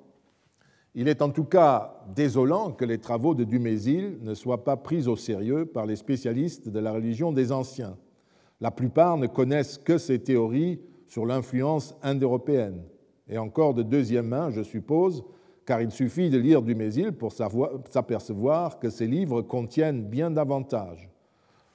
Il 1.01 1.07
est 1.07 1.23
en 1.23 1.31
tout 1.31 1.45
cas 1.45 1.95
désolant 2.13 2.73
que 2.73 2.85
les 2.85 2.99
travaux 2.99 3.37
de 3.37 3.45
Dumézil 3.45 4.19
ne 4.21 4.35
soient 4.35 4.65
pas 4.65 4.77
pris 4.77 5.07
au 5.07 5.15
sérieux 5.15 5.65
par 5.65 5.87
les 5.87 5.95
spécialistes 5.95 6.69
de 6.69 6.81
la 6.81 6.91
religion 6.91 7.31
des 7.31 7.53
anciens. 7.53 7.97
La 8.61 8.73
plupart 8.73 9.17
ne 9.17 9.29
connaissent 9.29 9.79
que 9.79 9.97
ses 9.97 10.19
théories 10.19 10.81
sur 11.07 11.25
l'influence 11.25 11.95
indo-européenne 12.03 12.83
et 13.29 13.39
encore 13.39 13.75
de 13.75 13.85
deuxième 13.85 14.27
main, 14.27 14.51
je 14.51 14.63
suppose, 14.63 15.23
car 15.65 15.81
il 15.81 15.93
suffit 15.93 16.31
de 16.31 16.39
lire 16.39 16.63
Dumézil 16.63 17.13
pour 17.13 17.31
s'apercevoir 17.33 18.81
que 18.81 18.91
ces 18.91 19.07
livres 19.07 19.43
contiennent 19.43 20.03
bien 20.03 20.33
davantage. 20.33 21.09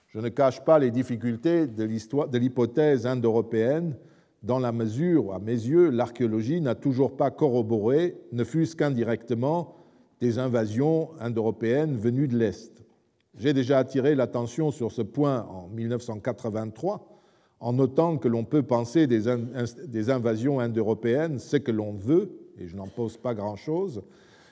Je 0.07 0.19
ne 0.19 0.27
cache 0.27 0.59
pas 0.65 0.79
les 0.79 0.91
difficultés 0.91 1.65
de 1.65 2.37
l'hypothèse 2.37 3.07
indo-européenne, 3.07 3.95
dans 4.43 4.59
la 4.59 4.73
mesure 4.73 5.33
à 5.33 5.39
mes 5.39 5.51
yeux, 5.53 5.89
l'archéologie 5.89 6.59
n'a 6.59 6.75
toujours 6.75 7.15
pas 7.15 7.31
corroboré, 7.31 8.17
ne 8.33 8.43
fût-ce 8.43 8.75
qu'indirectement, 8.75 9.75
des 10.19 10.37
invasions 10.37 11.09
indo-européennes 11.19 11.95
venues 11.95 12.27
de 12.27 12.37
l'Est. 12.37 12.83
J'ai 13.35 13.53
déjà 13.53 13.79
attiré 13.79 14.15
l'attention 14.15 14.69
sur 14.69 14.91
ce 14.91 15.01
point 15.01 15.47
en 15.49 15.67
1983 15.69 17.09
en 17.59 17.71
notant 17.71 18.17
que 18.17 18.27
l'on 18.27 18.43
peut 18.43 18.63
penser 18.63 19.07
des, 19.07 20.09
invasions 20.09 20.59
indo-européennes 20.59 21.39
ce 21.39 21.55
que 21.55 21.71
l'on 21.71 21.93
veut, 21.93 22.29
et 22.59 22.67
je 22.67 22.75
n'en 22.75 22.87
pose 22.87 23.15
pas 23.15 23.33
grand-chose, 23.33 24.03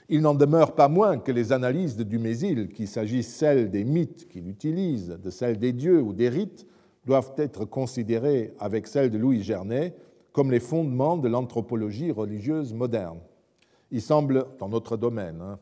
il 0.08 0.22
n'en 0.22 0.34
demeure 0.34 0.74
pas 0.74 0.88
moins 0.88 1.18
que 1.18 1.30
les 1.30 1.52
analyses 1.52 1.96
de 1.96 2.04
Dumézil, 2.04 2.68
qu'il 2.70 2.88
s'agisse 2.88 3.28
celles 3.28 3.70
des 3.70 3.84
mythes 3.84 4.28
qu'il 4.28 4.48
utilise, 4.48 5.18
de 5.22 5.28
celles 5.28 5.58
des 5.58 5.74
dieux 5.74 6.00
ou 6.00 6.14
des 6.14 6.30
rites, 6.30 6.66
doivent 7.04 7.32
être 7.36 7.64
considérées 7.64 8.54
avec 8.58 8.86
celles 8.86 9.10
de 9.10 9.18
Louis 9.18 9.42
Gernet 9.42 9.94
comme 10.32 10.50
les 10.50 10.60
fondements 10.60 11.16
de 11.16 11.28
l'anthropologie 11.28 12.10
religieuse 12.10 12.72
moderne. 12.72 13.18
Il 13.90 14.00
semble, 14.00 14.46
dans 14.58 14.68
notre 14.68 14.96
domaine, 14.96 15.40
hein, 15.42 15.58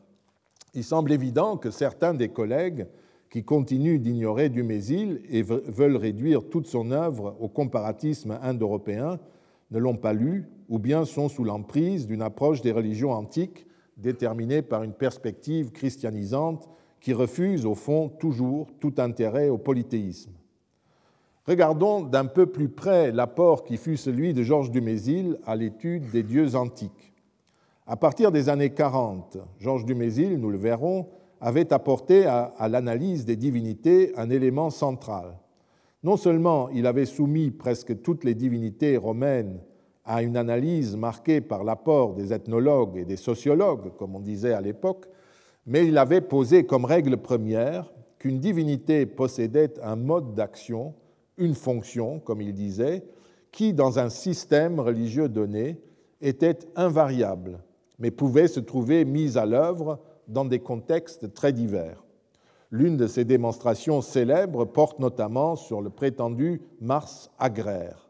il 0.73 0.83
semble 0.83 1.11
évident 1.11 1.57
que 1.57 1.71
certains 1.71 2.13
des 2.13 2.29
collègues 2.29 2.87
qui 3.29 3.43
continuent 3.43 3.99
d'ignorer 3.99 4.49
Dumézil 4.49 5.21
et 5.29 5.41
veulent 5.41 5.97
réduire 5.97 6.49
toute 6.49 6.67
son 6.67 6.91
œuvre 6.91 7.35
au 7.39 7.47
comparatisme 7.47 8.37
indo-européen, 8.41 9.19
ne 9.71 9.79
l'ont 9.79 9.95
pas 9.95 10.13
lu 10.13 10.49
ou 10.69 10.79
bien 10.79 11.05
sont 11.05 11.29
sous 11.29 11.43
l'emprise 11.43 12.07
d'une 12.07 12.21
approche 12.21 12.61
des 12.61 12.71
religions 12.71 13.11
antiques 13.11 13.65
déterminée 13.97 14.61
par 14.61 14.83
une 14.83 14.93
perspective 14.93 15.71
christianisante 15.71 16.69
qui 16.99 17.13
refuse 17.13 17.65
au 17.65 17.75
fond 17.75 18.09
toujours 18.09 18.67
tout 18.79 18.93
intérêt 18.97 19.49
au 19.49 19.57
polythéisme. 19.57 20.31
Regardons 21.47 22.01
d'un 22.01 22.25
peu 22.25 22.45
plus 22.45 22.69
près 22.69 23.11
l'apport 23.11 23.63
qui 23.63 23.77
fut 23.77 23.97
celui 23.97 24.33
de 24.33 24.43
Georges 24.43 24.69
Dumézil 24.69 25.39
à 25.45 25.55
l'étude 25.55 26.11
des 26.11 26.21
dieux 26.21 26.55
antiques. 26.55 27.13
À 27.87 27.97
partir 27.97 28.31
des 28.31 28.47
années 28.47 28.69
40, 28.69 29.37
Georges 29.59 29.85
Dumézil, 29.85 30.39
nous 30.39 30.51
le 30.51 30.57
verrons, 30.57 31.07
avait 31.41 31.73
apporté 31.73 32.27
à, 32.27 32.53
l'analyse 32.69 33.25
des 33.25 33.35
divinités 33.35 34.13
un 34.15 34.29
élément 34.29 34.69
central. 34.69 35.35
Non 36.03 36.15
seulement 36.15 36.69
il 36.69 36.85
avait 36.85 37.05
soumis 37.05 37.49
presque 37.49 38.01
toutes 38.03 38.23
les 38.23 38.35
divinités 38.35 38.95
romaines 38.95 39.59
à 40.05 40.21
une 40.21 40.37
analyse 40.37 40.95
marquée 40.95 41.41
par 41.41 41.63
l'apport 41.63 42.13
des 42.13 42.33
ethnologues 42.33 42.97
et 42.97 43.05
des 43.05 43.17
sociologues, 43.17 43.95
comme 43.97 44.15
on 44.15 44.19
disait 44.19 44.53
à 44.53 44.61
l'époque, 44.61 45.07
mais 45.65 45.87
il 45.87 45.97
avait 45.97 46.21
posé 46.21 46.65
comme 46.65 46.85
règle 46.85 47.17
première 47.17 47.91
qu'une 48.19 48.39
divinité 48.39 49.07
possédait 49.07 49.73
un 49.81 49.95
mode 49.95 50.35
d'action, 50.35 50.93
une 51.37 51.55
fonction, 51.55 52.19
comme 52.19 52.41
il 52.41 52.53
disait, 52.53 53.03
qui, 53.51 53.73
dans 53.73 53.99
un 53.99 54.09
système 54.09 54.79
religieux 54.79 55.29
donné, 55.29 55.81
était 56.21 56.59
invariable, 56.75 57.59
mais 57.99 58.11
pouvait 58.11 58.47
se 58.47 58.59
trouver 58.59 59.05
mise 59.05 59.37
à 59.37 59.45
l'œuvre 59.45 59.99
dans 60.27 60.45
des 60.45 60.59
contextes 60.59 61.33
très 61.33 61.51
divers. 61.51 62.03
L'une 62.69 62.95
de 62.95 63.07
ces 63.07 63.25
démonstrations 63.25 64.01
célèbres 64.01 64.65
porte 64.65 64.99
notamment 64.99 65.55
sur 65.55 65.81
le 65.81 65.89
prétendu 65.89 66.61
Mars 66.79 67.29
agraire. 67.37 68.09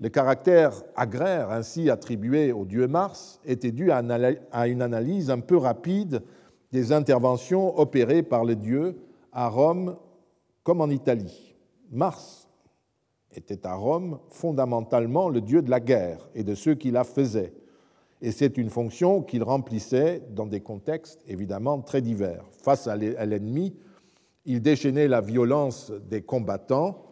Le 0.00 0.08
caractère 0.08 0.72
agraire 0.96 1.50
ainsi 1.50 1.90
attribué 1.90 2.52
au 2.52 2.64
dieu 2.64 2.88
Mars 2.88 3.38
était 3.44 3.72
dû 3.72 3.90
à 3.90 4.68
une 4.68 4.80
analyse 4.80 5.30
un 5.30 5.40
peu 5.40 5.58
rapide 5.58 6.22
des 6.72 6.92
interventions 6.92 7.78
opérées 7.78 8.22
par 8.22 8.46
le 8.46 8.56
dieu 8.56 8.96
à 9.32 9.48
Rome 9.48 9.96
comme 10.62 10.80
en 10.80 10.88
Italie. 10.88 11.54
Mars 11.90 12.39
était 13.34 13.66
à 13.66 13.74
Rome 13.74 14.18
fondamentalement 14.28 15.28
le 15.28 15.40
dieu 15.40 15.62
de 15.62 15.70
la 15.70 15.80
guerre 15.80 16.28
et 16.34 16.44
de 16.44 16.54
ceux 16.54 16.74
qui 16.74 16.90
la 16.90 17.04
faisaient. 17.04 17.54
Et 18.22 18.32
c'est 18.32 18.58
une 18.58 18.70
fonction 18.70 19.22
qu'il 19.22 19.42
remplissait 19.42 20.22
dans 20.30 20.46
des 20.46 20.60
contextes 20.60 21.22
évidemment 21.26 21.80
très 21.80 22.02
divers. 22.02 22.44
Face 22.62 22.86
à 22.86 22.96
l'ennemi, 22.96 23.74
il 24.44 24.60
déchaînait 24.60 25.08
la 25.08 25.20
violence 25.20 25.90
des 25.90 26.22
combattants 26.22 27.02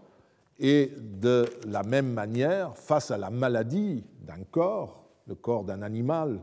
et 0.59 0.93
de 0.99 1.47
la 1.67 1.83
même 1.83 2.13
manière, 2.13 2.77
face 2.77 3.11
à 3.11 3.19
la 3.19 3.31
maladie 3.31 4.05
d'un 4.21 4.43
corps, 4.51 5.05
le 5.27 5.35
corps 5.35 5.65
d'un 5.65 5.83
animal 5.83 6.41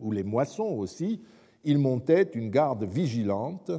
ou, 0.00 0.12
les 0.12 0.22
moissons 0.22 0.76
aussi, 0.78 1.22
il 1.64 1.78
montait 1.78 2.30
une 2.34 2.50
garde 2.50 2.84
vigilante, 2.84 3.72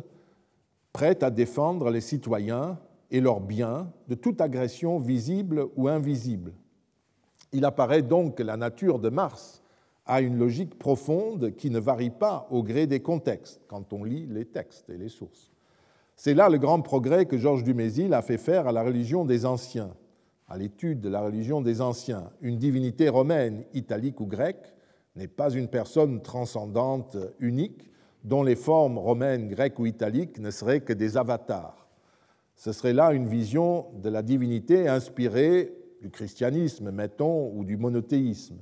prête 0.91 1.24
à 1.24 1.30
défendre 1.30 1.89
les 1.89 2.01
citoyens 2.01 2.80
et 3.12 3.22
leurs 3.22 3.41
biens 3.41 3.91
de 4.08 4.16
toute 4.16 4.41
agression 4.41 4.99
visible 4.99 5.68
ou 5.76 5.88
invisible. 5.88 6.53
Il 7.51 7.66
apparaît 7.66 8.01
donc 8.01 8.36
que 8.36 8.43
la 8.43 8.58
nature 8.58 8.99
de 8.99 9.10
Mars 9.10 9.64
a 10.06 10.22
une 10.22 10.38
logique 10.38 10.78
profonde 10.78 11.56
qui 11.56 11.70
ne 11.70 11.80
varie 11.80 12.10
pas 12.10 12.47
au 12.51 12.64
gré 12.64 12.88
des 12.88 12.99
contextes 12.99 13.62
quand 13.68 13.93
on 13.93 14.03
lit 14.03 14.28
les 14.28 14.45
textes 14.45 14.89
et 14.89 14.97
les 14.97 15.10
sources. 15.10 15.51
C'est 16.16 16.34
là 16.34 16.49
le 16.49 16.58
grand 16.58 16.82
progrès 16.82 17.26
que 17.26 17.38
Georges 17.38 17.64
Dumézil 17.64 18.14
a 18.14 18.22
fait 18.22 18.38
faire 18.38 18.68
à 18.68 18.72
la 18.72 18.84
religion 18.84 19.26
des 19.26 19.45
anciens, 19.45 19.91
à 20.47 20.58
l'étude 20.58 21.01
de 21.01 21.10
la 21.10 21.22
religion 21.22 21.62
des 21.62 21.82
anciens. 21.82 22.30
Une 22.41 22.58
divinité 22.58 23.10
romaine, 23.10 23.64
italique 23.74 24.22
ou 24.22 24.26
grecque 24.26 24.74
n'est 25.16 25.28
pas 25.28 25.49
une 25.49 25.68
personne 25.68 26.22
transcendante 26.22 27.18
unique 27.39 27.89
dont 28.24 28.43
les 28.43 28.56
formes 28.56 28.97
romaines, 28.97 29.47
grecques 29.47 29.80
ou 29.80 29.86
italiques 29.86 30.39
ne 30.39 30.51
seraient 30.51 30.82
que 30.82 30.93
des 30.93 31.18
avatars. 31.18 31.84
Ce 32.56 32.72
serait 32.72 32.93
là 32.93 33.14
une 33.14 33.28
vision 33.28 33.88
de 34.01 34.10
la 34.10 34.22
divinité 34.22 34.88
inspirée 34.88 35.74
du 36.01 36.10
christianisme, 36.10 36.91
mettons, 36.91 37.51
ou 37.53 37.64
du 37.64 37.78
monothéisme. 37.78 38.58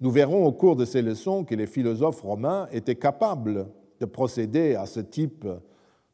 Nous 0.00 0.10
verrons 0.10 0.44
au 0.44 0.52
cours 0.52 0.76
de 0.76 0.84
ces 0.84 1.00
leçons 1.00 1.44
que 1.44 1.54
les 1.54 1.66
philosophes 1.66 2.22
romains 2.22 2.68
étaient 2.72 2.96
capables 2.96 3.68
de 4.00 4.06
procéder 4.06 4.74
à 4.74 4.86
ce 4.86 5.00
type 5.00 5.46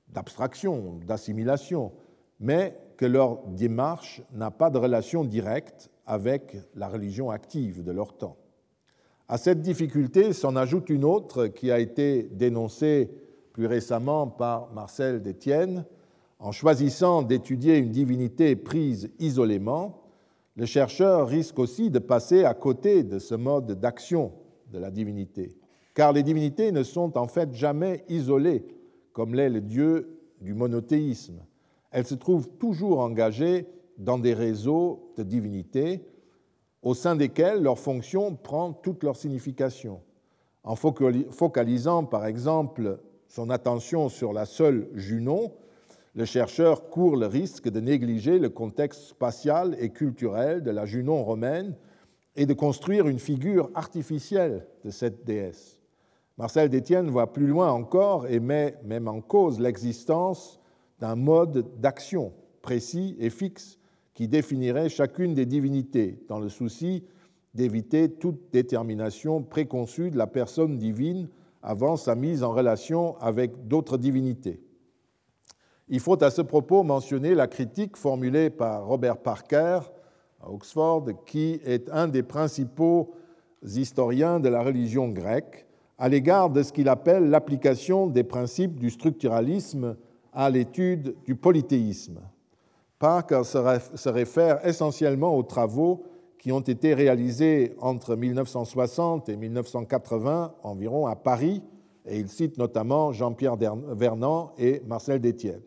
d'abstraction, 0.09 1.01
d'assimilation, 1.07 1.93
mais 2.39 2.79
que 2.97 3.07
leur 3.07 3.47
démarche 3.47 4.23
n'a 4.33 4.51
pas 4.51 4.71
de 4.71 4.79
relation 4.79 5.25
directe 5.25 5.91
avec 6.07 6.57
la 6.75 6.89
religion 6.89 7.31
active 7.31 7.83
de 7.83 7.93
leur 7.93 8.17
temps. 8.17 8.37
À 9.29 9.39
cette 9.39 9.61
difficulté 9.61 10.33
s'en 10.33 10.57
ajoute 10.57 10.91
une 10.91 11.05
autre 11.05 11.47
qui 11.47 11.71
a 11.71 11.79
été 11.79 12.25
dénoncée 12.25 13.11
plus 13.53 13.67
récemment 13.67 14.27
par 14.27 14.73
Marcel 14.73 15.23
Détienne. 15.23 15.85
En 16.41 16.53
choisissant 16.53 17.23
d'étudier 17.23 17.79
une 17.79 17.91
divinité 17.91 18.55
prise 18.55 19.11
isolément, 19.19 20.03
le 20.55 20.67
chercheur 20.67 21.27
risque 21.27 21.59
aussi 21.59 21.91
de 21.91 21.99
passer 21.99 22.45
à 22.45 22.55
côté 22.55 23.03
de 23.03 23.19
ce 23.19 23.35
mode 23.35 23.81
d'action 23.81 24.33
de 24.73 24.79
la 24.79 24.91
divinité, 24.91 25.57
car 25.95 26.13
les 26.13 26.23
divinités 26.23 26.71
ne 26.71 26.85
sont 26.85 27.19
en 27.19 27.27
fait 27.27 27.53
jamais 27.53 28.05
isolées 28.09 28.65
comme 29.13 29.35
l'est 29.35 29.49
le 29.49 29.61
Dieu 29.61 30.21
du 30.41 30.55
monothéisme. 30.55 31.41
Elles 31.91 32.07
se 32.07 32.15
trouvent 32.15 32.49
toujours 32.59 33.01
engagées 33.01 33.67
dans 33.97 34.19
des 34.19 34.35
réseaux 34.35 35.13
de 35.17 35.25
divinités 35.25 36.05
au 36.83 36.95
sein 36.95 37.17
desquels 37.17 37.63
leur 37.63 37.81
fonction 37.81 38.37
prend 38.37 38.73
toute 38.73 39.03
leur 39.03 39.17
signification. 39.17 40.01
En 40.63 40.77
focalisant 40.77 42.05
par 42.05 42.27
exemple 42.27 43.01
son 43.27 43.51
attention 43.51 44.09
sur 44.09 44.33
la 44.33 44.45
seule 44.45 44.89
Junon, 44.95 45.53
le 46.19 46.25
chercheur 46.25 46.91
court 46.91 47.15
le 47.15 47.27
risque 47.27 47.69
de 47.69 47.79
négliger 47.79 48.41
le 48.41 48.49
contexte 48.49 49.03
spatial 49.03 49.77
et 49.79 49.91
culturel 49.91 50.65
de 50.65 50.73
la 50.73 50.85
Junon 50.85 51.23
romaine 51.23 51.77
et 52.35 52.45
de 52.45 52.55
construire 52.55 53.07
une 53.07 53.21
figure 53.21 53.71
artificielle 53.77 54.67
de 54.85 54.91
cette 54.91 55.25
déesse. 55.25 55.79
Marcel 56.37 56.71
Détienne 56.71 57.09
voit 57.09 57.33
plus 57.33 57.47
loin 57.47 57.71
encore 57.71 58.27
et 58.27 58.41
met 58.41 58.75
même 58.83 59.07
en 59.07 59.21
cause 59.21 59.61
l'existence 59.61 60.59
d'un 60.99 61.15
mode 61.15 61.65
d'action 61.79 62.33
précis 62.63 63.15
et 63.21 63.31
fixe 63.31 63.79
qui 64.13 64.27
définirait 64.27 64.89
chacune 64.89 65.35
des 65.35 65.47
divinités, 65.47 66.21
dans 66.27 66.41
le 66.41 66.49
souci 66.49 67.05
d'éviter 67.55 68.11
toute 68.11 68.51
détermination 68.53 69.45
préconçue 69.45 70.11
de 70.11 70.19
la 70.19 70.27
personne 70.27 70.79
divine 70.79 71.29
avant 71.63 71.97
sa 71.97 72.17
mise 72.17 72.43
en 72.43 72.53
relation 72.53 73.17
avec 73.19 73.69
d'autres 73.69 73.99
divinités. 73.99 74.61
Il 75.91 76.01
faut 76.01 76.23
à 76.23 76.31
ce 76.31 76.43
propos 76.43 76.83
mentionner 76.83 77.35
la 77.35 77.47
critique 77.47 77.97
formulée 77.97 78.51
par 78.51 78.87
Robert 78.87 79.17
Parker 79.17 79.81
à 80.41 80.51
Oxford, 80.51 81.07
qui 81.25 81.61
est 81.65 81.89
un 81.91 82.09
des 82.09 82.23
principaux 82.23 83.15
historiens 83.65 84.39
de 84.39 84.51
la 84.51 84.63
religion 84.63 85.09
grecque 85.09 85.67
à 85.97 86.09
l'égard 86.09 86.51
de 86.51 86.63
ce 86.63 86.73
qu'il 86.73 86.89
appelle 86.89 87.31
l'application 87.31 88.07
des 88.07 88.23
principes 88.23 88.79
du 88.79 88.91
structuralisme 88.91 89.97
à 90.33 90.51
l'étude 90.51 91.17
du 91.25 91.35
polythéisme. 91.35 92.21
Parker 92.99 93.43
se 93.45 94.09
réfère 94.09 94.65
essentiellement 94.67 95.37
aux 95.37 95.43
travaux 95.43 96.05
qui 96.39 96.53
ont 96.53 96.61
été 96.61 96.95
réalisés 96.95 97.75
entre 97.81 98.15
1960 98.15 99.29
et 99.29 99.37
1980 99.37 100.55
environ 100.63 101.07
à 101.07 101.17
Paris, 101.17 101.63
et 102.07 102.19
il 102.19 102.29
cite 102.29 102.59
notamment 102.59 103.13
Jean-Pierre 103.13 103.57
Vernant 103.57 104.53
et 104.59 104.83
Marcel 104.87 105.21
Détienne. 105.21 105.63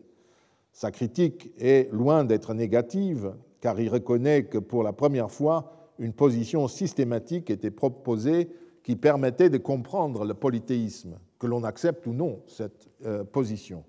Sa 0.72 0.90
critique 0.90 1.52
est 1.58 1.92
loin 1.92 2.24
d'être 2.24 2.54
négative, 2.54 3.34
car 3.60 3.78
il 3.80 3.88
reconnaît 3.88 4.44
que 4.44 4.58
pour 4.58 4.82
la 4.82 4.92
première 4.92 5.30
fois, 5.30 5.72
une 5.98 6.12
position 6.12 6.66
systématique 6.66 7.50
était 7.50 7.70
proposée 7.70 8.48
qui 8.82 8.96
permettait 8.96 9.50
de 9.50 9.58
comprendre 9.58 10.24
le 10.24 10.34
polythéisme, 10.34 11.18
que 11.38 11.46
l'on 11.46 11.62
accepte 11.62 12.06
ou 12.06 12.12
non 12.12 12.40
cette 12.46 12.88
euh, 13.06 13.22
position. 13.22 13.84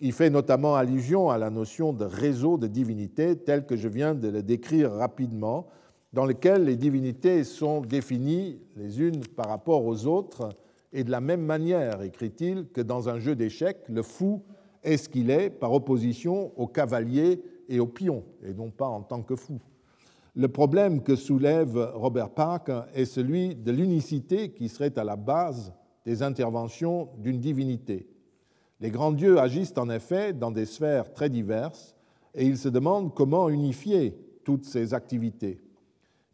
Il 0.00 0.12
fait 0.12 0.28
notamment 0.28 0.74
allusion 0.74 1.30
à 1.30 1.38
la 1.38 1.48
notion 1.48 1.94
de 1.94 2.04
réseau 2.04 2.58
de 2.58 2.66
divinités 2.66 3.36
tel 3.36 3.64
que 3.64 3.76
je 3.76 3.88
viens 3.88 4.14
de 4.14 4.28
le 4.28 4.42
décrire 4.42 4.92
rapidement, 4.92 5.68
dans 6.12 6.26
lequel 6.26 6.64
les 6.64 6.76
divinités 6.76 7.44
sont 7.44 7.80
définies 7.80 8.58
les 8.76 9.00
unes 9.00 9.22
par 9.36 9.48
rapport 9.48 9.86
aux 9.86 10.06
autres, 10.06 10.50
et 10.92 11.04
de 11.04 11.10
la 11.10 11.20
même 11.20 11.42
manière, 11.42 12.02
écrit-il, 12.02 12.66
que 12.68 12.80
dans 12.80 13.08
un 13.08 13.18
jeu 13.18 13.34
d'échecs, 13.34 13.84
le 13.88 14.02
fou 14.02 14.42
est 14.86 14.96
ce 14.96 15.08
qu'il 15.08 15.30
est 15.30 15.50
par 15.50 15.72
opposition 15.72 16.52
au 16.58 16.66
cavalier 16.66 17.42
et 17.68 17.80
au 17.80 17.86
pion, 17.86 18.24
et 18.44 18.54
non 18.54 18.70
pas 18.70 18.86
en 18.86 19.02
tant 19.02 19.22
que 19.22 19.36
fou. 19.36 19.60
Le 20.34 20.48
problème 20.48 21.02
que 21.02 21.16
soulève 21.16 21.92
Robert 21.94 22.30
Parker 22.30 22.82
est 22.94 23.04
celui 23.04 23.54
de 23.54 23.72
l'unicité 23.72 24.52
qui 24.52 24.68
serait 24.68 24.98
à 24.98 25.04
la 25.04 25.16
base 25.16 25.72
des 26.04 26.22
interventions 26.22 27.08
d'une 27.18 27.40
divinité. 27.40 28.06
Les 28.80 28.90
grands 28.90 29.12
dieux 29.12 29.38
agissent 29.38 29.76
en 29.76 29.90
effet 29.90 30.32
dans 30.32 30.50
des 30.50 30.66
sphères 30.66 31.12
très 31.12 31.30
diverses 31.30 31.96
et 32.34 32.44
il 32.44 32.58
se 32.58 32.68
demande 32.68 33.14
comment 33.14 33.48
unifier 33.48 34.14
toutes 34.44 34.66
ces 34.66 34.94
activités. 34.94 35.58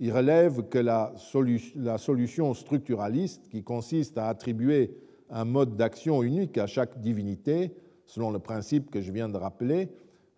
Il 0.01 0.13
relève 0.13 0.69
que 0.69 0.79
la, 0.79 1.15
solution 1.17 2.55
structuraliste, 2.55 3.49
qui 3.49 3.63
consiste 3.63 4.19
à 4.19 4.29
attribuer 4.29 4.97
un 5.31 5.45
mode 5.45 5.77
d'action 5.77 6.25
unique 6.25 6.59
à 6.59 6.67
chaque 6.67 7.01
divinité, 7.01 7.73
selon 8.13 8.31
le 8.31 8.39
principe 8.39 8.91
que 8.91 9.01
je 9.01 9.11
viens 9.11 9.31
de 9.31 9.39
rappeler, 9.39 9.89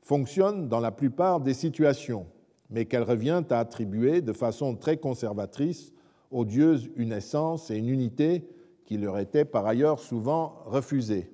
fonctionne 0.01 0.69
dans 0.69 0.81
la 0.81 0.93
plupart 0.93 1.41
des 1.41 1.55
situations 1.55 2.27
mais 2.71 2.87
qu'elle 2.87 3.03
revient 3.03 3.43
à 3.51 3.59
attribuer 3.59 4.21
de 4.21 4.33
façon 4.33 4.75
très 4.75 4.97
conservatrice 4.97 5.93
aux 6.31 6.45
dieux 6.45 6.77
une 6.97 7.13
essence 7.13 7.71
et 7.71 7.77
une 7.77 7.89
unité 7.89 8.49
qui 8.85 8.99
leur 8.99 9.19
étaient 9.19 9.45
par 9.45 9.67
ailleurs 9.67 10.01
souvent 10.01 10.63
refusées. 10.67 11.31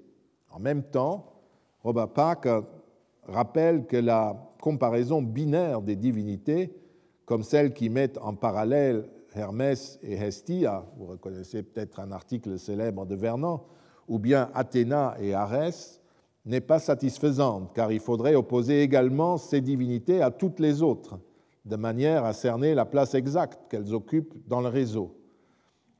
En 0.50 0.58
même 0.58 0.82
temps, 0.82 1.32
Robert 1.82 2.08
Park 2.08 2.48
rappelle 3.24 3.86
que 3.86 3.96
la 3.96 4.36
comparaison 4.60 5.22
binaire 5.22 5.80
des 5.80 5.96
divinités, 5.96 6.74
comme 7.24 7.42
celle 7.42 7.72
qui 7.72 7.88
met 7.88 8.18
en 8.18 8.34
parallèle 8.34 9.08
Hermès 9.34 9.98
et 10.02 10.14
Hestia, 10.14 10.84
vous 10.96 11.06
reconnaissez 11.06 11.62
peut-être 11.62 12.00
un 12.00 12.12
article 12.12 12.58
célèbre 12.58 13.06
de 13.06 13.14
Vernon, 13.14 13.60
ou 14.08 14.18
bien 14.18 14.50
Athéna 14.54 15.14
et 15.20 15.34
Arès, 15.34 15.99
n'est 16.44 16.60
pas 16.60 16.78
satisfaisante, 16.78 17.72
car 17.74 17.92
il 17.92 18.00
faudrait 18.00 18.34
opposer 18.34 18.82
également 18.82 19.36
ces 19.36 19.60
divinités 19.60 20.22
à 20.22 20.30
toutes 20.30 20.60
les 20.60 20.82
autres, 20.82 21.18
de 21.64 21.76
manière 21.76 22.24
à 22.24 22.32
cerner 22.32 22.74
la 22.74 22.86
place 22.86 23.14
exacte 23.14 23.60
qu'elles 23.70 23.94
occupent 23.94 24.34
dans 24.48 24.60
le 24.60 24.68
réseau. 24.68 25.16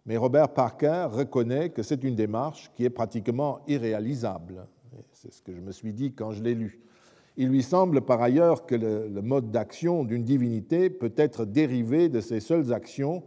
Mais 0.07 0.16
Robert 0.16 0.55
Parker 0.55 1.09
reconnaît 1.11 1.70
que 1.70 1.82
c'est 1.82 2.03
une 2.03 2.14
démarche 2.14 2.70
qui 2.74 2.84
est 2.84 2.91
pratiquement 2.91 3.61
irréalisable. 3.68 4.66
C'est 5.12 5.32
ce 5.32 5.43
que 5.43 5.55
je 5.55 5.61
me 5.61 5.72
suis 5.72 5.93
dit 5.93 6.14
quand 6.14 6.32
je 6.32 6.43
l'ai 6.43 6.55
lu. 6.55 6.80
Il 7.36 7.49
lui 7.49 7.62
semble 7.62 8.01
par 8.01 8.20
ailleurs 8.20 8.66
que 8.66 8.74
le, 8.74 9.22
mode 9.22 9.51
d'action 9.51 10.05
d'une 10.05 10.24
divinité 10.24 10.91
peut 10.91 11.12
être 11.16 11.45
dérivé 11.45 12.09
de 12.09 12.20
ses 12.20 12.41
seules 12.41 12.72
actions 12.72 13.22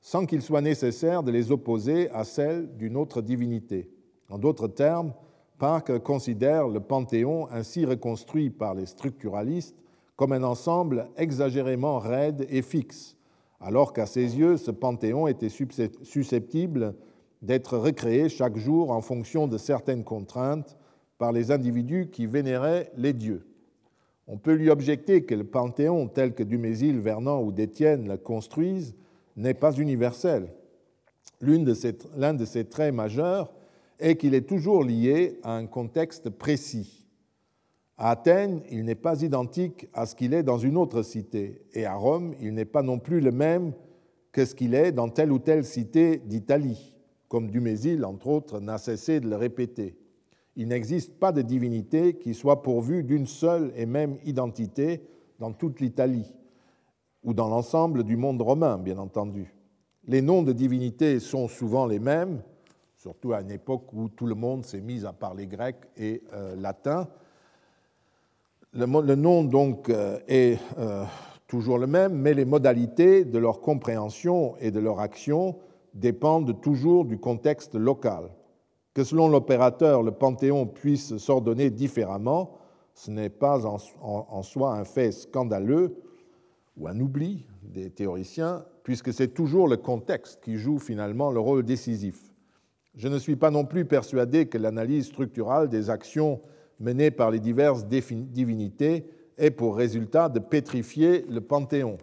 sans 0.00 0.24
qu'il 0.24 0.40
soit 0.40 0.62
nécessaire 0.62 1.22
de 1.22 1.30
les 1.30 1.50
opposer 1.52 2.10
à 2.10 2.24
celles 2.24 2.74
d'une 2.76 2.96
autre 2.96 3.20
divinité. 3.22 3.90
En 4.30 4.38
d'autres 4.38 4.68
termes, 4.68 5.12
Parker 5.60 5.98
considère 6.02 6.68
le 6.68 6.80
panthéon 6.80 7.46
ainsi 7.52 7.84
reconstruit 7.84 8.48
par 8.48 8.74
les 8.74 8.86
structuralistes 8.86 9.76
comme 10.16 10.32
un 10.32 10.42
ensemble 10.42 11.08
exagérément 11.18 11.98
raide 11.98 12.46
et 12.48 12.62
fixe, 12.62 13.18
alors 13.60 13.92
qu'à 13.92 14.06
ses 14.06 14.38
yeux, 14.38 14.56
ce 14.56 14.70
panthéon 14.70 15.26
était 15.26 15.50
susceptible 15.50 16.94
d'être 17.42 17.76
recréé 17.76 18.30
chaque 18.30 18.56
jour 18.56 18.90
en 18.90 19.02
fonction 19.02 19.48
de 19.48 19.58
certaines 19.58 20.02
contraintes 20.02 20.78
par 21.18 21.30
les 21.30 21.50
individus 21.50 22.08
qui 22.10 22.26
vénéraient 22.26 22.90
les 22.96 23.12
dieux. 23.12 23.46
On 24.28 24.38
peut 24.38 24.54
lui 24.54 24.70
objecter 24.70 25.24
que 25.24 25.34
le 25.34 25.44
panthéon 25.44 26.08
tel 26.08 26.34
que 26.34 26.42
Dumézil, 26.42 27.00
Vernon 27.00 27.44
ou 27.44 27.52
Détienne 27.52 28.08
le 28.08 28.16
construisent 28.16 28.94
n'est 29.36 29.52
pas 29.52 29.72
universel. 29.72 30.54
L'un 31.42 32.34
de 32.34 32.44
ses 32.46 32.64
traits 32.64 32.94
majeurs 32.94 33.52
est 34.00 34.16
qu'il 34.16 34.34
est 34.34 34.48
toujours 34.48 34.84
lié 34.84 35.38
à 35.42 35.54
un 35.56 35.66
contexte 35.66 36.30
précis. 36.30 37.06
À 37.96 38.10
Athènes, 38.12 38.62
il 38.70 38.84
n'est 38.84 38.94
pas 38.94 39.22
identique 39.22 39.88
à 39.92 40.06
ce 40.06 40.14
qu'il 40.14 40.32
est 40.32 40.42
dans 40.42 40.58
une 40.58 40.76
autre 40.76 41.02
cité, 41.02 41.66
et 41.74 41.84
à 41.84 41.94
Rome, 41.94 42.34
il 42.40 42.54
n'est 42.54 42.64
pas 42.64 42.82
non 42.82 42.98
plus 42.98 43.20
le 43.20 43.30
même 43.30 43.72
que 44.32 44.44
ce 44.44 44.54
qu'il 44.54 44.74
est 44.74 44.92
dans 44.92 45.08
telle 45.08 45.30
ou 45.30 45.38
telle 45.38 45.64
cité 45.64 46.16
d'Italie, 46.16 46.94
comme 47.28 47.50
Dumézil, 47.50 48.04
entre 48.04 48.28
autres, 48.28 48.58
n'a 48.58 48.78
cessé 48.78 49.20
de 49.20 49.28
le 49.28 49.36
répéter. 49.36 49.96
Il 50.56 50.68
n'existe 50.68 51.18
pas 51.18 51.30
de 51.32 51.42
divinité 51.42 52.14
qui 52.14 52.34
soit 52.34 52.62
pourvue 52.62 53.04
d'une 53.04 53.26
seule 53.26 53.72
et 53.76 53.86
même 53.86 54.16
identité 54.24 55.02
dans 55.38 55.52
toute 55.52 55.80
l'Italie, 55.80 56.32
ou 57.22 57.34
dans 57.34 57.48
l'ensemble 57.48 58.04
du 58.04 58.16
monde 58.16 58.40
romain, 58.40 58.78
bien 58.78 58.98
entendu. 58.98 59.54
Les 60.06 60.22
noms 60.22 60.42
de 60.42 60.52
divinités 60.52 61.20
sont 61.20 61.48
souvent 61.48 61.86
les 61.86 61.98
mêmes, 61.98 62.42
surtout 63.00 63.32
à 63.32 63.40
une 63.40 63.50
époque 63.50 63.90
où 63.94 64.10
tout 64.10 64.26
le 64.26 64.34
monde 64.34 64.62
s'est 64.62 64.82
mis 64.82 65.06
à 65.06 65.14
parler 65.14 65.46
grec 65.46 65.76
et 65.96 66.22
euh, 66.34 66.54
latin. 66.54 67.08
Le, 68.74 69.14
nom 69.14 69.42
donc 69.42 69.88
euh, 69.88 70.18
est 70.28 70.58
euh, 70.78 71.04
toujours 71.46 71.78
le 71.78 71.86
même, 71.86 72.12
mais 72.12 72.34
les 72.34 72.44
modalités 72.44 73.24
de 73.24 73.38
leur 73.38 73.62
compréhension 73.62 74.54
et 74.58 74.70
de 74.70 74.80
leur 74.80 75.00
action 75.00 75.56
dépendent 75.94 76.60
toujours 76.60 77.06
du 77.06 77.16
contexte 77.16 77.74
local. 77.74 78.28
Que 78.92 79.02
selon 79.02 79.28
l'opérateur, 79.28 80.02
le 80.02 80.12
Panthéon 80.12 80.66
puisse 80.66 81.16
s'ordonner 81.16 81.70
différemment, 81.70 82.58
ce 82.92 83.10
n'est 83.10 83.30
pas 83.30 83.64
en, 83.64 84.42
soi 84.42 84.74
un 84.74 84.84
fait 84.84 85.10
scandaleux 85.10 85.96
ou 86.76 86.86
un 86.86 87.00
oubli 87.00 87.46
des 87.62 87.88
théoriciens, 87.88 88.66
puisque 88.82 89.12
c'est 89.14 89.32
toujours 89.32 89.68
le 89.68 89.78
contexte 89.78 90.42
qui 90.42 90.58
joue 90.58 90.78
finalement 90.78 91.30
le 91.30 91.40
rôle 91.40 91.62
décisif. 91.62 92.29
Je 92.94 93.08
ne 93.08 93.18
suis 93.18 93.36
pas 93.36 93.50
non 93.50 93.64
plus 93.64 93.84
persuadé 93.84 94.46
que 94.46 94.58
l'analyse 94.58 95.06
structurale 95.06 95.68
des 95.68 95.90
actions 95.90 96.40
menées 96.80 97.10
par 97.10 97.30
les 97.30 97.40
diverses 97.40 97.86
divinités 97.86 99.06
ait 99.38 99.50
pour 99.50 99.76
résultat 99.76 100.28
de 100.28 100.38
pétrifier 100.38 101.24
le 101.28 101.40
panthéon. 101.40 101.98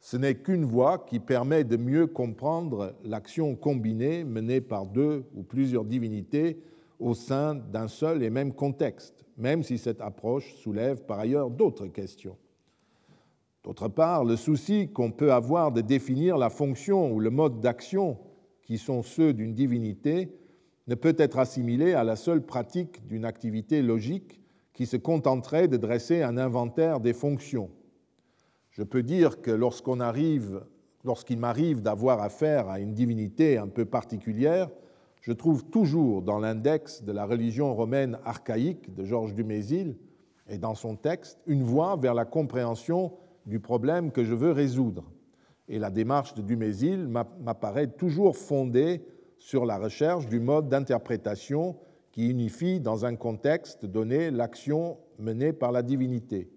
Ce 0.00 0.16
n'est 0.16 0.34
qu'une 0.34 0.64
voie 0.64 0.98
qui 0.98 1.20
permet 1.20 1.64
de 1.64 1.76
mieux 1.76 2.06
comprendre 2.06 2.94
l'action 3.04 3.54
combinée 3.54 4.24
menée 4.24 4.60
par 4.60 4.86
deux 4.86 5.24
ou 5.34 5.42
plusieurs 5.42 5.84
divinités 5.84 6.60
au 6.98 7.14
sein 7.14 7.54
d'un 7.54 7.88
seul 7.88 8.22
et 8.22 8.30
même 8.30 8.52
contexte, 8.52 9.24
même 9.36 9.62
si 9.62 9.78
cette 9.78 10.00
approche 10.00 10.54
soulève 10.54 11.04
par 11.04 11.18
ailleurs 11.18 11.50
d'autres 11.50 11.86
questions. 11.86 12.36
D'autre 13.64 13.88
part, 13.88 14.24
le 14.24 14.36
souci 14.36 14.88
qu'on 14.88 15.12
peut 15.12 15.32
avoir 15.32 15.70
de 15.70 15.80
définir 15.80 16.36
la 16.36 16.50
fonction 16.50 17.12
ou 17.12 17.20
le 17.20 17.30
mode 17.30 17.60
d'action 17.60 18.18
qui 18.62 18.78
sont 18.78 19.02
ceux 19.02 19.32
d'une 19.32 19.54
divinité, 19.54 20.36
ne 20.88 20.94
peut 20.94 21.14
être 21.18 21.38
assimilé 21.38 21.94
à 21.94 22.04
la 22.04 22.16
seule 22.16 22.44
pratique 22.44 23.06
d'une 23.06 23.24
activité 23.24 23.82
logique 23.82 24.40
qui 24.72 24.86
se 24.86 24.96
contenterait 24.96 25.68
de 25.68 25.76
dresser 25.76 26.22
un 26.22 26.36
inventaire 26.36 27.00
des 27.00 27.12
fonctions. 27.12 27.70
Je 28.70 28.82
peux 28.82 29.02
dire 29.02 29.42
que 29.42 29.50
lorsqu'on 29.50 30.00
arrive, 30.00 30.64
lorsqu'il 31.04 31.38
m'arrive 31.38 31.82
d'avoir 31.82 32.22
affaire 32.22 32.68
à 32.68 32.80
une 32.80 32.94
divinité 32.94 33.58
un 33.58 33.68
peu 33.68 33.84
particulière, 33.84 34.70
je 35.20 35.32
trouve 35.32 35.64
toujours 35.66 36.22
dans 36.22 36.38
l'index 36.38 37.02
de 37.02 37.12
la 37.12 37.26
religion 37.26 37.74
romaine 37.74 38.18
archaïque 38.24 38.92
de 38.94 39.04
Georges 39.04 39.34
Dumézil 39.34 39.96
et 40.48 40.58
dans 40.58 40.74
son 40.74 40.96
texte 40.96 41.38
une 41.46 41.62
voie 41.62 41.96
vers 41.96 42.14
la 42.14 42.24
compréhension 42.24 43.12
du 43.46 43.60
problème 43.60 44.10
que 44.10 44.24
je 44.24 44.34
veux 44.34 44.50
résoudre 44.50 45.04
et 45.72 45.78
la 45.78 45.90
démarche 45.90 46.34
de 46.34 46.42
Dumézil 46.42 47.08
m'apparaît 47.08 47.86
toujours 47.86 48.36
fondée 48.36 49.00
sur 49.38 49.64
la 49.64 49.78
recherche 49.78 50.26
du 50.26 50.38
mode 50.38 50.68
d'interprétation 50.68 51.76
qui 52.12 52.28
unifie 52.28 52.78
dans 52.78 53.06
un 53.06 53.16
contexte 53.16 53.86
donné 53.86 54.30
l'action 54.30 54.98
menée 55.18 55.54
par 55.54 55.72
la 55.72 55.82
divinité. 55.82 56.50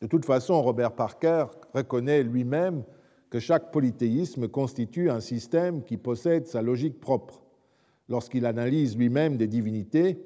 De 0.00 0.06
toute 0.06 0.24
façon, 0.24 0.62
Robert 0.62 0.92
Parker 0.92 1.46
reconnaît 1.74 2.22
lui-même 2.22 2.84
que 3.28 3.40
chaque 3.40 3.72
polythéisme 3.72 4.46
constitue 4.46 5.10
un 5.10 5.18
système 5.18 5.82
qui 5.82 5.96
possède 5.96 6.46
sa 6.46 6.62
logique 6.62 7.00
propre. 7.00 7.42
Lorsqu'il 8.08 8.46
analyse 8.46 8.96
lui-même 8.96 9.36
des 9.36 9.48
divinités, 9.48 10.24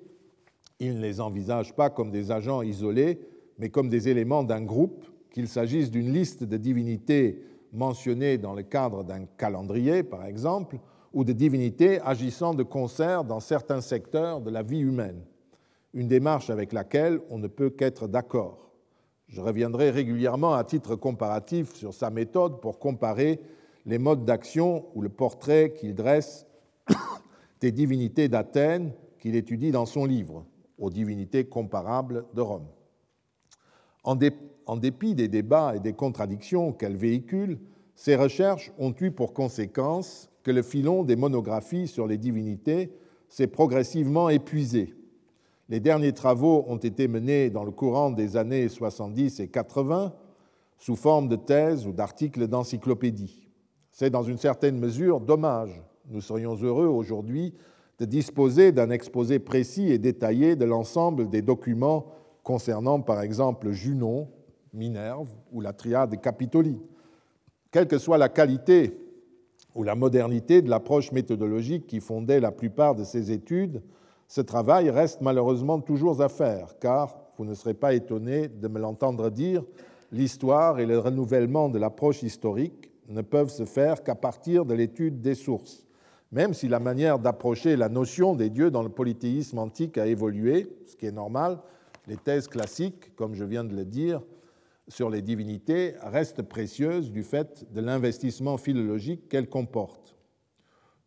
il 0.81 0.97
ne 0.97 1.01
les 1.01 1.19
envisage 1.19 1.75
pas 1.75 1.89
comme 1.89 2.11
des 2.11 2.31
agents 2.31 2.61
isolés, 2.61 3.21
mais 3.59 3.71
comme 3.71 3.89
des 3.89 4.11
éléments 4.11 4.45
d'un 4.45 4.63
groupe, 4.63 5.07
qu'il 5.31 5.49
s'agisse 5.49 5.91
d'une 5.91 6.13
liste 6.13 6.45
de 6.45 6.59
divinités 6.59 7.43
mentionnées 7.73 8.39
dans 8.39 8.55
le 8.55 8.63
cadre 8.63 9.03
d'un 9.03 9.25
calendrier, 9.25 10.03
par 10.03 10.25
exemple, 10.25 10.79
ou 11.13 11.25
de 11.25 11.33
divinités 11.33 12.01
agissant 12.01 12.55
de 12.55 12.63
concert 12.63 13.25
dans 13.25 13.41
certains 13.41 13.81
secteurs 13.81 14.41
de 14.41 14.51
la 14.51 14.63
vie 14.63 14.81
humaine, 14.81 15.23
une 15.95 16.09
démarche 16.09 16.51
avec 16.51 16.73
laquelle 16.73 17.21
on 17.31 17.39
ne 17.39 17.49
peut 17.49 17.71
qu'être 17.71 18.09
d'accord. 18.09 18.71
Je 19.29 19.41
reviendrai 19.41 19.91
régulièrement 19.91 20.55
à 20.55 20.65
titre 20.65 20.97
comparatif 20.97 21.75
sur 21.75 21.95
sa 21.95 22.11
méthode 22.11 22.61
pour 22.61 22.79
comparer 22.79 23.41
les 23.87 23.99
modes 23.99 24.25
d'action 24.25 24.87
ou 24.95 25.03
le 25.03 25.09
portrait 25.09 25.73
qu'il 25.73 25.95
dresse 25.95 26.47
des 27.61 27.73
divinités 27.73 28.29
d'Athènes 28.29 28.93
qu'il 29.19 29.37
étudie 29.37 29.71
dans 29.71 29.87
son 29.87 30.05
livre, 30.05 30.45
aux 30.79 30.91
divinités 30.91 31.45
comparables 31.45 32.25
de 32.35 32.41
Rome. 32.41 32.67
En, 34.05 34.17
dépit 34.77 35.15
des 35.15 35.29
débats 35.29 35.77
et 35.77 35.81
des 35.81 35.93
contradictions 35.93 36.73
qu'elle 36.73 36.97
véhicule, 36.97 37.59
ces 37.95 38.17
recherches 38.17 38.73
ont 38.79 38.95
eu 39.01 39.11
pour 39.11 39.33
conséquence 39.33 40.29
que 40.43 40.51
le 40.51 40.63
filon 40.63 41.05
des 41.05 41.17
monographies 41.17 41.87
sur 41.87 42.07
les 42.07 42.19
divinités 42.19 42.93
s'est 43.29 43.47
progressivement 43.47 44.29
épuisé. 44.29 44.95
Les 45.69 45.81
derniers 45.81 46.13
travaux 46.13 46.65
ont 46.69 46.77
été 46.77 47.07
menés 47.07 47.49
dans 47.49 47.65
le 47.65 47.71
courant 47.71 48.11
des 48.11 48.37
années 48.37 48.69
70 48.69 49.41
et 49.41 49.49
80 49.49 50.13
sous 50.79 50.97
forme 50.97 51.29
de 51.29 51.37
thèses 51.37 51.87
ou 51.87 51.93
d'articles 51.93 52.49
d'encyclopédie. 52.49 53.49
C'est 53.93 54.11
dans 54.11 54.25
une 54.25 54.39
certaine 54.39 54.79
mesure 54.79 55.21
dommage. 55.21 55.81
Nous 56.11 56.21
serions 56.21 56.57
heureux 56.57 56.87
aujourd'hui 56.87 57.55
de 57.99 58.05
disposer 58.05 58.73
d'un 58.73 58.91
exposé 58.91 59.39
précis 59.39 59.93
et 59.93 59.99
détaillé 59.99 60.57
de 60.57 60.65
l'ensemble 60.65 61.29
des 61.29 61.43
documents 61.43 62.07
concernant 62.43 63.01
par 63.01 63.21
exemple 63.21 63.71
Junon, 63.71 64.29
Minerve 64.73 65.29
ou 65.53 65.61
la 65.61 65.73
triade 65.73 66.21
Capitoli. 66.21 66.79
Quelle 67.71 67.87
que 67.87 67.99
soit 67.99 68.19
la 68.19 68.29
qualité 68.29 68.99
ou 69.75 69.83
la 69.83 69.95
modernité 69.95 70.63
de 70.63 70.71
l'approche 70.71 71.13
méthodologique 71.13 71.87
qui 71.87 72.01
fondait 72.01 72.41
la 72.41 72.53
plupart 72.53 72.95
de 72.95 73.05
ces 73.05 73.33
études, 73.33 73.83
ce 74.29 74.41
travail 74.41 74.91
reste 74.91 75.21
malheureusement 75.21 75.81
toujours 75.81 76.23
à 76.23 76.29
faire, 76.29 76.79
car, 76.79 77.19
vous 77.39 77.45
ne 77.45 77.55
serez 77.55 77.75
pas 77.75 77.95
étonné 77.95 78.49
de 78.49 78.69
me 78.69 78.79
l'entendre 78.79 79.31
dire, 79.31 79.65
l'histoire 80.11 80.79
et 80.79 80.87
le 80.87 80.99
renouvellement 80.99 81.69
de 81.69 81.79
l'approche 81.79 82.23
historique 82.23 82.91
ne 83.09 83.23
peuvent 83.23 83.51
se 83.51 83.65
faire 83.65 84.03
qu'à 84.03 84.15
partir 84.15 84.65
de 84.65 84.75
l'étude 84.75 85.21
des 85.21 85.35
sources. 85.35 85.87
Même 86.31 86.55
si 86.55 86.69
la 86.69 86.81
manière 86.81 87.19
d'approcher 87.19 87.77
la 87.77 87.89
notion 87.89 88.35
des 88.35 88.49
dieux 88.49 88.71
dans 88.71 88.83
le 88.83 88.89
polythéisme 88.89 89.59
antique 89.59 89.99
a 89.99 90.07
évolué, 90.07 90.67
ce 90.87 90.97
qui 90.97 91.07
est 91.07 91.13
normal, 91.13 91.59
les 92.07 92.17
thèses 92.17 92.49
classiques, 92.49 93.15
comme 93.17 93.35
je 93.35 93.45
viens 93.45 93.65
de 93.65 93.75
le 93.75 93.85
dire, 93.85 94.23
sur 94.89 95.11
les 95.11 95.23
divinités 95.23 95.95
restent 96.03 96.43
précieuses 96.43 97.13
du 97.13 97.23
fait 97.23 97.67
de 97.73 97.81
l'investissement 97.81 98.57
philologique 98.57 99.29
qu'elles 99.29 99.49
comportent. 99.49 100.17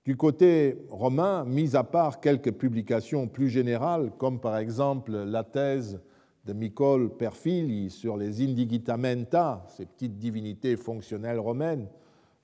Du 0.06 0.16
côté 0.16 0.86
romain, 0.90 1.46
mis 1.46 1.76
à 1.76 1.84
part 1.84 2.22
quelques 2.22 2.52
publications 2.52 3.28
plus 3.28 3.50
générales, 3.50 4.12
comme 4.18 4.40
par 4.40 4.58
exemple 4.58 5.12
la 5.12 5.44
thèse 5.44 6.00
de 6.46 6.54
Nicole 6.54 7.18
Perfili 7.18 7.90
sur 7.90 8.16
les 8.16 8.44
indigitamenta, 8.44 9.66
ces 9.68 9.86
petites 9.86 10.18
divinités 10.20 10.78
fonctionnelles 10.78 11.40
romaines, 11.40 11.88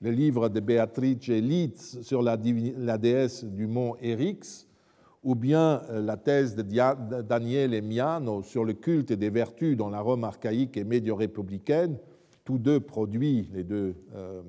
le 0.00 0.10
livre 0.10 0.48
de 0.48 0.58
Beatrice 0.58 1.28
Litz 1.28 2.02
sur 2.02 2.20
la, 2.20 2.36
déesse 2.36 3.44
du 3.44 3.68
mont 3.68 3.94
Eryx, 4.02 4.66
ou 5.22 5.34
bien 5.34 5.82
euh, 5.90 6.02
la 6.02 6.16
thèse 6.16 6.56
de 6.56 6.62
Daniel 7.22 7.80
Miano 7.82 8.42
sur 8.42 8.64
le 8.64 8.72
culte 8.72 9.12
des 9.12 9.30
vertus 9.30 9.76
dans 9.76 9.90
la 9.90 10.00
Rome 10.00 10.24
archaïque 10.24 10.76
et 10.76 10.84
médio-républicaine, 10.84 11.98
tous 12.44 12.58
deux 12.58 12.80
produits, 12.80 13.48
les 13.52 13.62
deux, 13.62 13.94
euh, 14.14 14.42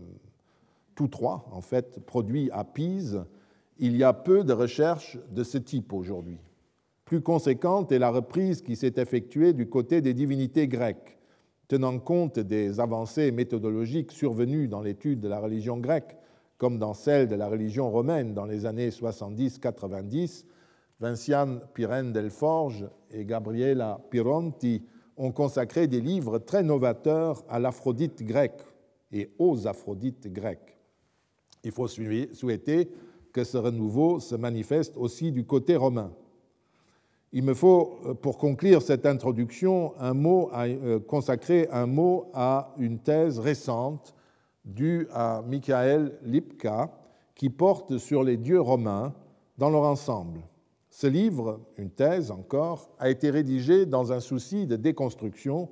tous 0.95 1.07
trois 1.07 1.47
en 1.51 1.61
fait, 1.61 1.99
produits 2.05 2.49
à 2.51 2.63
Pise, 2.63 3.23
il 3.77 3.95
y 3.95 4.03
a 4.03 4.13
peu 4.13 4.43
de 4.43 4.53
recherches 4.53 5.17
de 5.31 5.43
ce 5.43 5.57
type 5.57 5.93
aujourd'hui. 5.93 6.39
Plus 7.05 7.21
conséquente 7.21 7.91
est 7.91 7.99
la 7.99 8.09
reprise 8.09 8.61
qui 8.61 8.75
s'est 8.75 8.93
effectuée 8.97 9.53
du 9.53 9.67
côté 9.67 10.01
des 10.01 10.13
divinités 10.13 10.67
grecques, 10.67 11.17
tenant 11.67 11.99
compte 11.99 12.39
des 12.39 12.79
avancées 12.79 13.31
méthodologiques 13.31 14.11
survenues 14.11 14.67
dans 14.67 14.81
l'étude 14.81 15.19
de 15.19 15.27
la 15.27 15.39
religion 15.39 15.77
grecque, 15.77 16.17
comme 16.57 16.79
dans 16.79 16.93
celle 16.93 17.27
de 17.27 17.35
la 17.35 17.49
religion 17.49 17.91
romaine 17.91 18.33
dans 18.33 18.45
les 18.45 18.65
années 18.65 18.89
70-90, 18.89 20.45
Vinciane 21.03 21.59
Pirène 21.73 22.13
Delforge 22.13 22.87
et 23.11 23.25
Gabriela 23.25 23.99
Pironti 24.09 24.81
ont 25.17 25.33
consacré 25.33 25.85
des 25.85 25.99
livres 25.99 26.39
très 26.39 26.63
novateurs 26.63 27.43
à 27.49 27.59
l'aphrodite 27.59 28.23
grecque 28.23 28.61
et 29.11 29.29
aux 29.37 29.67
aphrodites 29.67 30.31
grecques. 30.31 30.77
Il 31.61 31.71
faut 31.71 31.89
souhaiter 31.89 32.89
que 33.33 33.43
ce 33.43 33.57
renouveau 33.57 34.21
se 34.21 34.35
manifeste 34.35 34.95
aussi 34.95 35.33
du 35.33 35.45
côté 35.45 35.75
romain. 35.75 36.13
Il 37.33 37.43
me 37.43 37.53
faut, 37.53 37.99
euh, 38.05 38.13
pour 38.13 38.37
conclure 38.37 38.81
cette 38.81 39.05
introduction, 39.05 39.93
euh, 40.01 40.99
consacrer 41.01 41.67
un 41.69 41.85
mot 41.85 42.29
à 42.33 42.73
une 42.77 42.99
thèse 42.99 43.39
récente 43.39 44.15
due 44.63 45.09
à 45.11 45.43
Michael 45.45 46.17
Lipka 46.23 46.97
qui 47.35 47.49
porte 47.49 47.97
sur 47.97 48.23
les 48.23 48.37
dieux 48.37 48.61
romains 48.61 49.13
dans 49.57 49.69
leur 49.69 49.83
ensemble. 49.83 50.39
Ce 50.95 51.07
livre, 51.07 51.59
une 51.79 51.89
thèse 51.89 52.29
encore, 52.29 52.91
a 52.99 53.09
été 53.09 53.31
rédigé 53.31 53.87
dans 53.87 54.13
un 54.13 54.19
souci 54.19 54.67
de 54.67 54.75
déconstruction, 54.75 55.69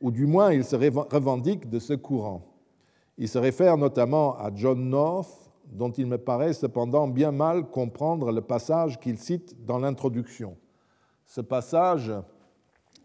ou 0.00 0.10
du 0.10 0.24
moins 0.24 0.50
il 0.50 0.64
se 0.64 0.76
revendique 0.76 1.68
de 1.68 1.78
ce 1.78 1.92
courant. 1.92 2.40
Il 3.18 3.28
se 3.28 3.36
réfère 3.36 3.76
notamment 3.76 4.34
à 4.38 4.50
John 4.54 4.88
North, 4.88 5.50
dont 5.66 5.90
il 5.90 6.06
me 6.06 6.16
paraît 6.16 6.54
cependant 6.54 7.06
bien 7.06 7.32
mal 7.32 7.68
comprendre 7.68 8.32
le 8.32 8.40
passage 8.40 8.98
qu'il 8.98 9.18
cite 9.18 9.62
dans 9.62 9.78
l'introduction. 9.78 10.56
Ce 11.26 11.42
passage, 11.42 12.10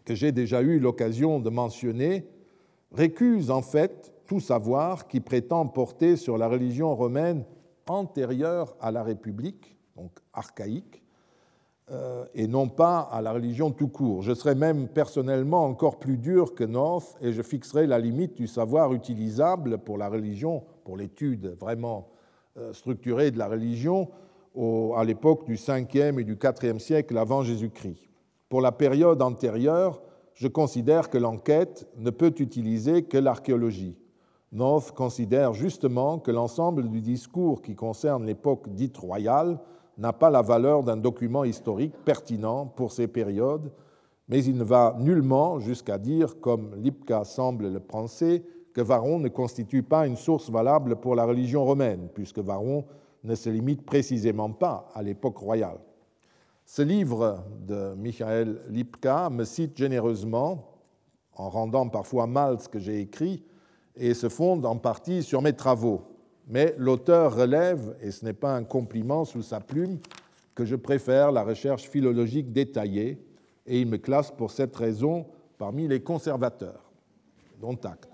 que 0.06 0.14
j'ai 0.14 0.32
déjà 0.32 0.62
eu 0.62 0.78
l'occasion 0.78 1.38
de 1.38 1.50
mentionner, 1.50 2.30
récuse 2.92 3.50
en 3.50 3.60
fait 3.60 4.14
tout 4.26 4.40
savoir 4.40 5.06
qui 5.06 5.20
prétend 5.20 5.66
porter 5.66 6.16
sur 6.16 6.38
la 6.38 6.48
religion 6.48 6.96
romaine 6.96 7.44
antérieure 7.86 8.74
à 8.80 8.90
la 8.90 9.02
République, 9.02 9.76
donc 9.96 10.12
archaïque, 10.32 11.02
et 12.34 12.46
non 12.46 12.68
pas 12.68 13.00
à 13.00 13.22
la 13.22 13.32
religion 13.32 13.70
tout 13.70 13.88
court. 13.88 14.22
Je 14.22 14.34
serais 14.34 14.54
même 14.54 14.88
personnellement 14.88 15.64
encore 15.64 15.98
plus 15.98 16.18
dur 16.18 16.54
que 16.54 16.64
North 16.64 17.16
et 17.22 17.32
je 17.32 17.40
fixerai 17.40 17.86
la 17.86 17.98
limite 17.98 18.36
du 18.36 18.46
savoir 18.46 18.92
utilisable 18.92 19.78
pour 19.78 19.96
la 19.96 20.08
religion, 20.08 20.64
pour 20.84 20.96
l'étude 20.96 21.56
vraiment 21.58 22.08
euh, 22.58 22.72
structurée 22.72 23.30
de 23.30 23.38
la 23.38 23.48
religion 23.48 24.08
à 24.96 25.04
l'époque 25.04 25.44
du 25.46 25.54
5e 25.54 26.18
et 26.18 26.24
du 26.24 26.34
4e 26.34 26.80
siècle 26.80 27.16
avant 27.16 27.42
Jésus-Christ. 27.42 28.08
Pour 28.48 28.60
la 28.60 28.72
période 28.72 29.22
antérieure, 29.22 30.02
je 30.34 30.48
considère 30.48 31.10
que 31.10 31.18
l'enquête 31.18 31.86
ne 31.96 32.10
peut 32.10 32.34
utiliser 32.38 33.04
que 33.04 33.18
l'archéologie. 33.18 33.96
North 34.50 34.92
considère 34.92 35.52
justement 35.52 36.18
que 36.18 36.32
l'ensemble 36.32 36.88
du 36.88 37.00
discours 37.00 37.62
qui 37.62 37.76
concerne 37.76 38.26
l'époque 38.26 38.68
dite 38.70 38.96
royale 38.96 39.60
n'a 39.98 40.12
pas 40.12 40.30
la 40.30 40.42
valeur 40.42 40.84
d'un 40.84 40.96
document 40.96 41.44
historique 41.44 41.94
pertinent 42.04 42.66
pour 42.66 42.92
ces 42.92 43.08
périodes, 43.08 43.70
mais 44.28 44.44
il 44.44 44.56
ne 44.56 44.64
va 44.64 44.96
nullement 44.98 45.58
jusqu'à 45.58 45.98
dire, 45.98 46.40
comme 46.40 46.74
Lipka 46.76 47.24
semble 47.24 47.72
le 47.72 47.80
penser, 47.80 48.44
que 48.72 48.80
Varon 48.80 49.18
ne 49.18 49.28
constitue 49.28 49.82
pas 49.82 50.06
une 50.06 50.16
source 50.16 50.50
valable 50.50 50.96
pour 50.96 51.16
la 51.16 51.24
religion 51.24 51.64
romaine, 51.64 52.08
puisque 52.14 52.38
Varon 52.38 52.84
ne 53.24 53.34
se 53.34 53.50
limite 53.50 53.84
précisément 53.84 54.50
pas 54.52 54.88
à 54.94 55.02
l'époque 55.02 55.38
royale. 55.38 55.80
Ce 56.64 56.82
livre 56.82 57.44
de 57.66 57.94
Michael 57.94 58.60
Lipka 58.68 59.30
me 59.30 59.44
cite 59.44 59.76
généreusement, 59.76 60.74
en 61.34 61.48
rendant 61.48 61.88
parfois 61.88 62.26
mal 62.26 62.60
ce 62.60 62.68
que 62.68 62.78
j'ai 62.78 63.00
écrit, 63.00 63.42
et 63.96 64.14
se 64.14 64.28
fonde 64.28 64.64
en 64.64 64.76
partie 64.76 65.22
sur 65.22 65.42
mes 65.42 65.54
travaux 65.54 66.02
mais 66.48 66.74
l'auteur 66.78 67.36
relève, 67.36 67.96
et 68.00 68.10
ce 68.10 68.24
n'est 68.24 68.32
pas 68.32 68.54
un 68.56 68.64
compliment 68.64 69.24
sous 69.24 69.42
sa 69.42 69.60
plume, 69.60 69.98
que 70.54 70.64
je 70.64 70.76
préfère 70.76 71.30
la 71.30 71.44
recherche 71.44 71.88
philologique 71.88 72.52
détaillée, 72.52 73.18
et 73.66 73.80
il 73.80 73.86
me 73.86 73.98
classe 73.98 74.30
pour 74.30 74.50
cette 74.50 74.74
raison 74.74 75.26
parmi 75.58 75.86
les 75.86 76.00
conservateurs. 76.00 76.90
Dont 77.60 77.78
acte. 77.84 78.08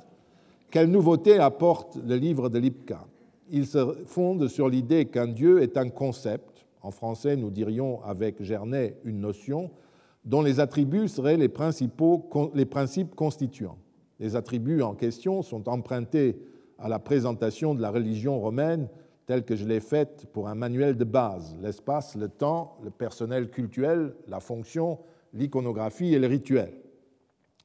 Quelle 0.70 0.90
nouveauté 0.90 1.38
apporte 1.38 1.96
le 1.96 2.16
livre 2.16 2.48
de 2.48 2.58
Lipka? 2.58 3.06
Il 3.50 3.66
se 3.66 3.94
fonde 4.06 4.48
sur 4.48 4.68
l'idée 4.68 5.04
qu'un 5.04 5.26
Dieu 5.26 5.62
est 5.62 5.76
un 5.76 5.90
concept, 5.90 6.66
en 6.82 6.90
français 6.90 7.36
nous 7.36 7.50
dirions 7.50 8.02
avec 8.04 8.42
Gernet 8.42 8.96
une 9.04 9.20
notion, 9.20 9.70
dont 10.24 10.42
les 10.42 10.60
attributs 10.60 11.08
seraient 11.08 11.36
les, 11.36 11.48
principaux, 11.48 12.28
les 12.54 12.64
principes 12.64 13.14
constituants. 13.14 13.78
Les 14.18 14.34
attributs 14.34 14.80
en 14.82 14.94
question 14.94 15.42
sont 15.42 15.68
empruntés 15.68 16.36
à 16.78 16.88
la 16.88 16.98
présentation 16.98 17.74
de 17.74 17.82
la 17.82 17.90
religion 17.90 18.40
romaine 18.40 18.88
telle 19.26 19.44
que 19.44 19.56
je 19.56 19.64
l'ai 19.64 19.80
faite 19.80 20.26
pour 20.32 20.48
un 20.48 20.54
manuel 20.54 20.96
de 20.96 21.04
base, 21.04 21.56
l'espace, 21.62 22.14
le 22.14 22.28
temps, 22.28 22.76
le 22.82 22.90
personnel 22.90 23.50
cultuel, 23.50 24.14
la 24.28 24.40
fonction, 24.40 24.98
l'iconographie 25.32 26.14
et 26.14 26.18
le 26.18 26.26
rituel. 26.26 26.72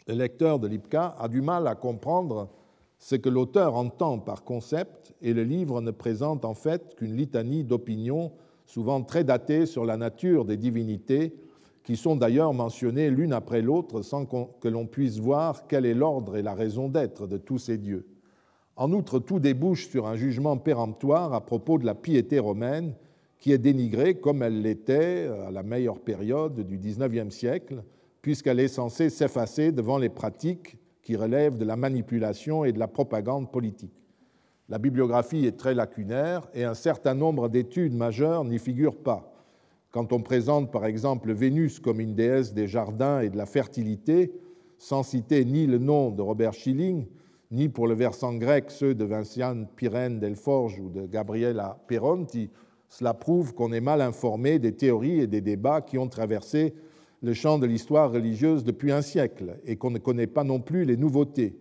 Le 0.08 0.16
lecteur 0.16 0.60
de 0.60 0.68
l'IPCA 0.68 1.16
a 1.20 1.28
du 1.28 1.42
mal 1.42 1.68
à 1.68 1.76
comprendre 1.76 2.50
ce 2.98 3.16
que 3.16 3.30
l'auteur 3.30 3.76
entend 3.76 4.20
par 4.20 4.44
concept 4.44 5.14
et 5.22 5.34
le 5.34 5.44
livre 5.44 5.82
ne 5.82 5.92
présente 5.92 6.46
en 6.46 6.54
fait 6.54 6.96
qu'une 6.96 7.16
litanie 7.16 7.64
d'opinions 7.64 8.32
souvent 8.66 9.02
très 9.04 9.24
datées 9.24 9.66
sur 9.66 9.86
la 9.86 9.98
nature 9.98 10.46
des 10.46 10.58
divinités 10.58 11.36
qui 11.84 11.96
sont 11.96 12.16
d'ailleurs 12.16 12.54
mentionnées 12.54 13.10
l'une 13.10 13.34
après 13.34 13.62
l'autre 13.62 14.02
sans 14.02 14.26
que 14.26 14.68
l'on 14.68 14.86
puisse 14.86 15.18
voir 15.18 15.66
quel 15.68 15.86
est 15.86 15.94
l'ordre 15.94 16.36
et 16.36 16.42
la 16.42 16.54
raison 16.54 16.88
d'être 16.90 17.26
de 17.26 17.38
tous 17.38 17.58
ces 17.58 17.78
dieux. 17.78 18.06
En 18.80 18.94
outre, 18.94 19.20
tout 19.20 19.42
débouche 19.42 19.90
sur 19.90 20.08
un 20.08 20.16
jugement 20.16 20.56
péremptoire 20.56 21.34
à 21.34 21.46
propos 21.46 21.78
de 21.78 21.86
la 21.86 21.96
piété 21.96 22.40
romaine, 22.40 22.94
qui 23.38 23.52
est 23.52 23.58
dénigrée 23.58 24.16
comme 24.16 24.42
elle 24.42 24.62
l'était 24.62 25.28
à 25.46 25.52
la 25.52 25.64
meilleure 25.64 26.00
période 26.00 26.62
du 26.62 26.78
XIXe 26.78 27.36
siècle, 27.36 27.84
puisqu'elle 28.22 28.62
est 28.62 28.70
censée 28.70 29.10
s'effacer 29.10 29.74
devant 29.74 29.98
les 29.98 30.08
pratiques 30.08 30.78
qui 31.02 31.18
relèvent 31.18 31.58
de 31.58 31.66
la 31.66 31.76
manipulation 31.76 32.64
et 32.64 32.72
de 32.72 32.80
la 32.80 32.88
propagande 32.88 33.52
politique. 33.52 34.02
La 34.70 34.78
bibliographie 34.78 35.46
est 35.46 35.58
très 35.58 35.74
lacunaire 35.74 36.48
et 36.54 36.64
un 36.64 36.74
certain 36.74 37.16
nombre 37.16 37.50
d'études 37.50 37.94
majeures 37.94 38.46
n'y 38.46 38.60
figurent 38.60 39.04
pas. 39.04 39.34
Quand 39.92 40.14
on 40.14 40.22
présente 40.22 40.72
par 40.72 40.86
exemple 40.86 41.34
Vénus 41.34 41.82
comme 41.82 42.00
une 42.00 42.16
déesse 42.16 42.54
des 42.54 42.70
jardins 42.70 43.20
et 43.20 43.30
de 43.30 43.36
la 43.36 43.46
fertilité, 43.46 44.32
sans 44.78 45.04
citer 45.04 45.44
ni 45.44 45.68
le 45.68 45.80
nom 45.80 46.12
de 46.12 46.22
Robert 46.22 46.54
Schilling, 46.54 47.08
ni 47.52 47.70
pour 47.70 47.88
le 47.88 47.96
versant 47.96 48.36
grec 48.36 48.70
ceux 48.70 48.94
de 48.94 49.06
Vinciane 49.06 49.68
Pirène 49.76 50.20
Delforge 50.20 50.80
ou 50.80 50.90
de 50.90 51.06
Gabriela 51.08 51.80
Peronti, 51.88 52.50
cela 52.90 53.14
prouve 53.14 53.54
qu'on 53.54 53.72
est 53.72 53.82
mal 53.82 54.02
informé 54.02 54.60
des 54.60 54.74
théories 54.74 55.22
et 55.22 55.28
des 55.28 55.42
débats 55.42 55.82
qui 55.82 55.98
ont 55.98 56.08
traversé 56.08 56.74
le 57.22 57.34
champ 57.34 57.60
de 57.60 57.66
l'histoire 57.66 58.12
religieuse 58.12 58.64
depuis 58.64 58.92
un 58.92 59.02
siècle 59.02 59.60
et 59.66 59.76
qu'on 59.76 59.92
ne 59.92 59.98
connaît 59.98 60.28
pas 60.28 60.44
non 60.44 60.60
plus 60.60 60.86
les 60.86 60.98
nouveautés. 60.98 61.58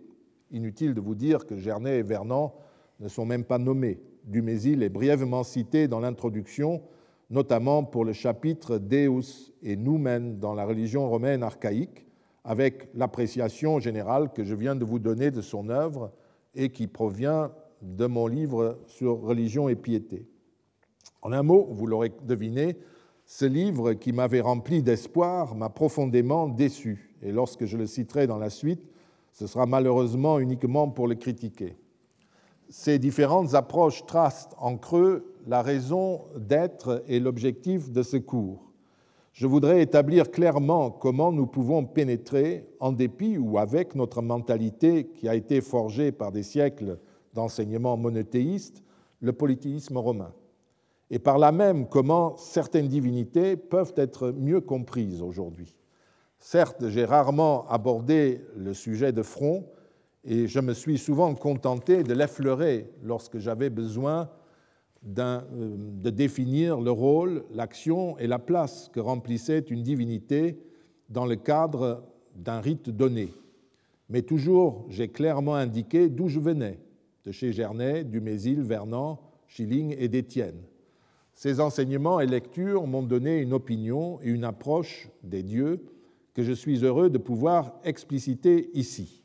Inutile 0.51 0.93
de 0.93 1.01
vous 1.01 1.15
dire 1.15 1.45
que 1.45 1.57
Gernet 1.57 1.99
et 1.99 2.03
Vernon 2.03 2.51
ne 2.99 3.07
sont 3.07 3.25
même 3.25 3.43
pas 3.43 3.59
nommés. 3.59 3.99
Dumézil 4.25 4.83
est 4.83 4.89
brièvement 4.89 5.43
cité 5.43 5.87
dans 5.87 5.99
l'introduction, 5.99 6.81
notamment 7.29 7.83
pour 7.83 8.05
le 8.05 8.13
chapitre 8.13 8.77
Deus 8.77 9.51
et 9.61 9.75
Numen 9.75 10.39
dans 10.39 10.53
la 10.53 10.65
religion 10.65 11.09
romaine 11.09 11.43
archaïque, 11.43 12.05
avec 12.49 12.89
l'appréciation 12.95 13.79
générale 13.79 14.33
que 14.33 14.43
je 14.43 14.55
viens 14.55 14.75
de 14.75 14.83
vous 14.83 14.97
donner 14.97 15.29
de 15.29 15.39
son 15.39 15.69
œuvre 15.69 16.11
et 16.55 16.69
qui 16.69 16.87
provient 16.87 17.51
de 17.83 18.07
mon 18.07 18.25
livre 18.25 18.79
sur 18.87 19.21
religion 19.21 19.69
et 19.69 19.75
piété. 19.75 20.27
En 21.21 21.31
un 21.31 21.43
mot, 21.43 21.67
vous 21.69 21.85
l'aurez 21.85 22.11
deviné, 22.23 22.79
ce 23.27 23.45
livre 23.45 23.93
qui 23.93 24.13
m'avait 24.13 24.41
rempli 24.41 24.81
d'espoir 24.81 25.53
m'a 25.53 25.69
profondément 25.69 26.47
déçu, 26.47 27.15
et 27.21 27.31
lorsque 27.31 27.65
je 27.65 27.77
le 27.77 27.85
citerai 27.85 28.25
dans 28.25 28.39
la 28.39 28.49
suite, 28.49 28.81
ce 29.31 29.45
sera 29.45 29.67
malheureusement 29.67 30.39
uniquement 30.39 30.89
pour 30.89 31.07
le 31.07 31.13
critiquer. 31.13 31.77
Ces 32.67 32.97
différentes 32.97 33.53
approches 33.53 34.07
tracent 34.07 34.49
en 34.57 34.75
creux 34.75 35.35
la 35.45 35.61
raison 35.61 36.23
d'être 36.35 37.03
et 37.07 37.19
l'objectif 37.19 37.91
de 37.91 38.01
ce 38.01 38.17
cours 38.17 38.68
je 39.39 39.47
voudrais 39.47 39.81
établir 39.81 40.31
clairement 40.31 40.91
comment 40.91 41.31
nous 41.31 41.47
pouvons 41.47 41.85
pénétrer, 41.85 42.67
en 42.81 42.91
dépit 42.91 43.37
ou 43.37 43.57
avec 43.57 43.95
notre 43.95 44.21
mentalité 44.21 45.05
qui 45.15 45.29
a 45.29 45.35
été 45.35 45.61
forgée 45.61 46.11
par 46.11 46.33
des 46.33 46.43
siècles 46.43 46.99
d'enseignement 47.33 47.95
monothéiste, 47.95 48.83
le 49.21 49.31
polythéisme 49.31 49.95
romain. 49.95 50.33
Et 51.09 51.19
par 51.19 51.37
là 51.37 51.53
même 51.53 51.87
comment 51.87 52.35
certaines 52.35 52.89
divinités 52.89 53.55
peuvent 53.55 53.93
être 53.95 54.33
mieux 54.33 54.59
comprises 54.59 55.21
aujourd'hui. 55.21 55.73
Certes, 56.37 56.89
j'ai 56.89 57.05
rarement 57.05 57.65
abordé 57.69 58.41
le 58.57 58.73
sujet 58.73 59.13
de 59.13 59.21
front 59.21 59.69
et 60.25 60.47
je 60.47 60.59
me 60.59 60.73
suis 60.73 60.97
souvent 60.97 61.33
contenté 61.33 62.03
de 62.03 62.13
l'effleurer 62.13 62.91
lorsque 63.03 63.37
j'avais 63.37 63.69
besoin 63.69 64.29
de 65.03 66.09
définir 66.09 66.81
le 66.81 66.91
rôle, 66.91 67.43
l'action 67.53 68.17
et 68.17 68.27
la 68.27 68.39
place 68.39 68.89
que 68.93 68.99
remplissait 68.99 69.59
une 69.59 69.83
divinité 69.83 70.59
dans 71.09 71.25
le 71.25 71.35
cadre 71.35 72.03
d'un 72.35 72.59
rite 72.59 72.89
donné. 72.89 73.29
Mais 74.09 74.21
toujours, 74.21 74.85
j'ai 74.89 75.07
clairement 75.07 75.55
indiqué 75.55 76.09
d'où 76.09 76.27
je 76.27 76.39
venais, 76.39 76.79
de 77.25 77.31
chez 77.31 77.53
Gernet, 77.53 78.03
Dumézil, 78.03 78.61
Vernant, 78.61 79.19
Schilling 79.47 79.95
et 79.97 80.07
d'Étienne. 80.07 80.61
Ces 81.33 81.59
enseignements 81.61 82.19
et 82.19 82.27
lectures 82.27 82.85
m'ont 82.85 83.03
donné 83.03 83.39
une 83.39 83.53
opinion 83.53 84.19
et 84.21 84.29
une 84.29 84.43
approche 84.43 85.09
des 85.23 85.43
dieux 85.43 85.85
que 86.33 86.43
je 86.43 86.53
suis 86.53 86.83
heureux 86.83 87.09
de 87.09 87.17
pouvoir 87.17 87.79
expliciter 87.83 88.69
ici. 88.73 89.23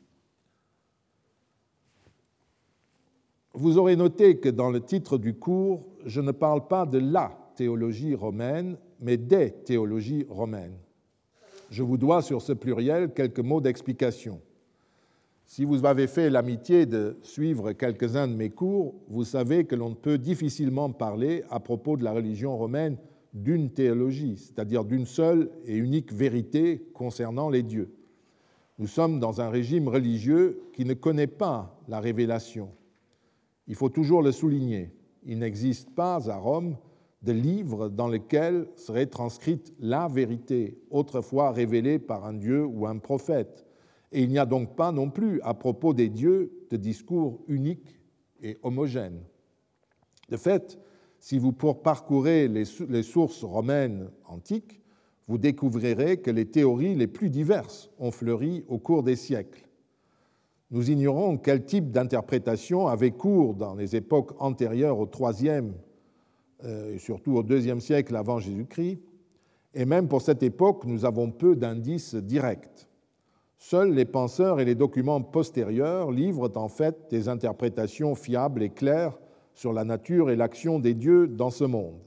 Vous 3.57 3.77
aurez 3.77 3.95
noté 3.95 4.37
que 4.37 4.49
dans 4.49 4.69
le 4.69 4.81
titre 4.81 5.17
du 5.17 5.33
cours, 5.33 5.81
je 6.05 6.19
ne 6.19 6.31
parle 6.31 6.67
pas 6.67 6.85
de 6.85 6.97
la 6.97 7.31
théologie 7.55 8.13
romaine, 8.13 8.75
mais 8.99 9.15
des 9.15 9.51
théologies 9.51 10.25
romaines. 10.29 10.75
Je 11.69 11.81
vous 11.81 11.97
dois 11.97 12.21
sur 12.21 12.41
ce 12.41 12.51
pluriel 12.51 13.13
quelques 13.13 13.39
mots 13.39 13.61
d'explication. 13.61 14.41
Si 15.45 15.63
vous 15.63 15.85
avez 15.85 16.07
fait 16.07 16.29
l'amitié 16.29 16.85
de 16.85 17.17
suivre 17.21 17.71
quelques-uns 17.71 18.27
de 18.27 18.35
mes 18.35 18.49
cours, 18.49 18.93
vous 19.07 19.23
savez 19.23 19.63
que 19.63 19.75
l'on 19.75 19.95
peut 19.95 20.17
difficilement 20.17 20.89
parler 20.89 21.43
à 21.49 21.61
propos 21.61 21.95
de 21.95 22.03
la 22.03 22.11
religion 22.11 22.57
romaine 22.57 22.97
d'une 23.33 23.69
théologie, 23.69 24.35
c'est-à-dire 24.35 24.83
d'une 24.83 25.05
seule 25.05 25.49
et 25.65 25.77
unique 25.77 26.11
vérité 26.11 26.89
concernant 26.93 27.49
les 27.49 27.63
dieux. 27.63 27.95
Nous 28.79 28.87
sommes 28.87 29.21
dans 29.21 29.39
un 29.39 29.49
régime 29.49 29.87
religieux 29.87 30.61
qui 30.73 30.83
ne 30.83 30.93
connaît 30.93 31.27
pas 31.27 31.79
la 31.87 32.01
révélation. 32.01 32.69
Il 33.67 33.75
faut 33.75 33.89
toujours 33.89 34.21
le 34.21 34.31
souligner. 34.31 34.91
Il 35.23 35.39
n'existe 35.39 35.89
pas 35.95 36.29
à 36.29 36.37
Rome 36.37 36.77
de 37.21 37.31
livre 37.31 37.89
dans 37.89 38.07
lequel 38.07 38.67
serait 38.75 39.07
transcrite 39.07 39.73
la 39.79 40.07
vérité, 40.07 40.79
autrefois 40.91 41.51
révélée 41.51 41.97
par 41.97 42.25
un 42.25 42.33
dieu 42.33 42.65
ou 42.65 42.85
un 42.85 42.99
prophète 42.99 43.65
et 44.15 44.23
il 44.23 44.29
n'y 44.29 44.39
a 44.39 44.45
donc 44.45 44.77
pas 44.77 44.93
non 44.93 45.09
plus 45.09 45.41
à 45.41 45.53
propos 45.53 45.93
des 45.93 46.07
dieux 46.07 46.65
de 46.71 46.77
discours 46.77 47.43
unique 47.49 47.99
et 48.41 48.57
homogène. 48.63 49.21
De 50.29 50.37
fait, 50.37 50.79
si 51.19 51.37
vous 51.37 51.51
parcourez 51.51 52.47
les 52.47 53.03
sources 53.03 53.43
romaines 53.43 54.09
antiques, 54.25 54.81
vous 55.27 55.37
découvrirez 55.37 56.21
que 56.21 56.31
les 56.31 56.45
théories 56.45 56.95
les 56.95 57.07
plus 57.07 57.29
diverses 57.29 57.91
ont 57.99 58.11
fleuri 58.11 58.63
au 58.69 58.77
cours 58.77 59.03
des 59.03 59.17
siècles. 59.17 59.64
Nous 60.71 60.89
ignorons 60.89 61.37
quel 61.37 61.63
type 61.63 61.91
d'interprétation 61.91 62.87
avait 62.87 63.11
cours 63.11 63.53
dans 63.53 63.75
les 63.75 63.95
époques 63.95 64.31
antérieures 64.39 64.99
au 64.99 65.07
IIIe 65.07 65.71
euh, 66.63 66.93
et 66.93 66.97
surtout 66.97 67.37
au 67.37 67.43
IIe 67.43 67.79
siècle 67.79 68.15
avant 68.15 68.39
Jésus-Christ, 68.39 68.99
et 69.75 69.85
même 69.85 70.07
pour 70.07 70.21
cette 70.21 70.41
époque, 70.41 70.85
nous 70.85 71.05
avons 71.05 71.29
peu 71.29 71.55
d'indices 71.55 72.15
directs. 72.15 72.87
Seuls 73.57 73.93
les 73.93 74.05
penseurs 74.05 74.59
et 74.59 74.65
les 74.65 74.75
documents 74.75 75.21
postérieurs 75.21 76.11
livrent 76.11 76.51
en 76.55 76.69
fait 76.69 77.09
des 77.09 77.29
interprétations 77.29 78.15
fiables 78.15 78.63
et 78.63 78.69
claires 78.69 79.17
sur 79.53 79.73
la 79.73 79.83
nature 79.83 80.29
et 80.29 80.35
l'action 80.35 80.79
des 80.79 80.93
dieux 80.93 81.27
dans 81.27 81.49
ce 81.49 81.63
monde. 81.63 81.99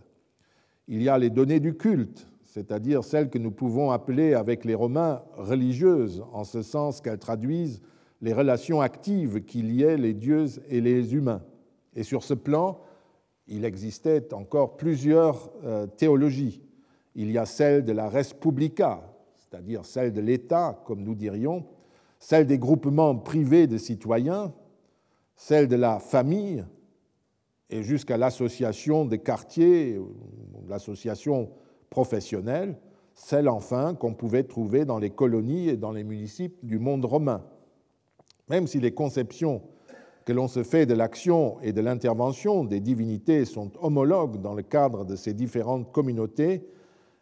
Il 0.88 1.02
y 1.02 1.08
a 1.08 1.18
les 1.18 1.30
données 1.30 1.60
du 1.60 1.76
culte, 1.76 2.26
c'est-à-dire 2.44 3.04
celles 3.04 3.28
que 3.28 3.38
nous 3.38 3.50
pouvons 3.50 3.90
appeler 3.90 4.34
avec 4.34 4.64
les 4.64 4.74
Romains 4.74 5.22
religieuses, 5.36 6.24
en 6.32 6.44
ce 6.44 6.62
sens 6.62 7.00
qu'elles 7.00 7.18
traduisent 7.18 7.82
les 8.20 8.32
relations 8.32 8.80
actives 8.80 9.44
qui 9.44 9.62
liaient 9.62 9.96
les 9.96 10.14
dieux 10.14 10.46
et 10.68 10.80
les 10.80 11.14
humains. 11.14 11.42
Et 11.94 12.02
sur 12.02 12.22
ce 12.22 12.34
plan, 12.34 12.80
il 13.46 13.64
existait 13.64 14.32
encore 14.34 14.76
plusieurs 14.76 15.50
euh, 15.64 15.86
théologies. 15.86 16.62
Il 17.14 17.30
y 17.30 17.38
a 17.38 17.46
celle 17.46 17.84
de 17.84 17.92
la 17.92 18.08
res 18.08 18.34
publica, 18.38 19.02
c'est-à-dire 19.34 19.84
celle 19.84 20.12
de 20.12 20.20
l'État, 20.20 20.82
comme 20.84 21.02
nous 21.02 21.14
dirions, 21.14 21.64
celle 22.18 22.46
des 22.46 22.58
groupements 22.58 23.16
privés 23.16 23.66
de 23.66 23.78
citoyens, 23.78 24.52
celle 25.34 25.68
de 25.68 25.76
la 25.76 25.98
famille, 25.98 26.64
et 27.70 27.82
jusqu'à 27.82 28.16
l'association 28.16 29.04
des 29.04 29.18
quartiers, 29.18 30.00
l'association 30.68 31.50
professionnelle, 31.90 32.76
celle 33.14 33.48
enfin 33.48 33.94
qu'on 33.94 34.14
pouvait 34.14 34.44
trouver 34.44 34.84
dans 34.84 34.98
les 34.98 35.10
colonies 35.10 35.68
et 35.68 35.76
dans 35.76 35.92
les 35.92 36.04
municipes 36.04 36.64
du 36.64 36.78
monde 36.78 37.04
romain. 37.04 37.44
Même 38.48 38.66
si 38.66 38.80
les 38.80 38.92
conceptions 38.92 39.62
que 40.24 40.32
l'on 40.32 40.48
se 40.48 40.62
fait 40.62 40.86
de 40.86 40.94
l'action 40.94 41.60
et 41.62 41.72
de 41.72 41.80
l'intervention 41.80 42.64
des 42.64 42.80
divinités 42.80 43.44
sont 43.44 43.70
homologues 43.80 44.40
dans 44.40 44.54
le 44.54 44.62
cadre 44.62 45.04
de 45.04 45.16
ces 45.16 45.32
différentes 45.32 45.90
communautés, 45.92 46.68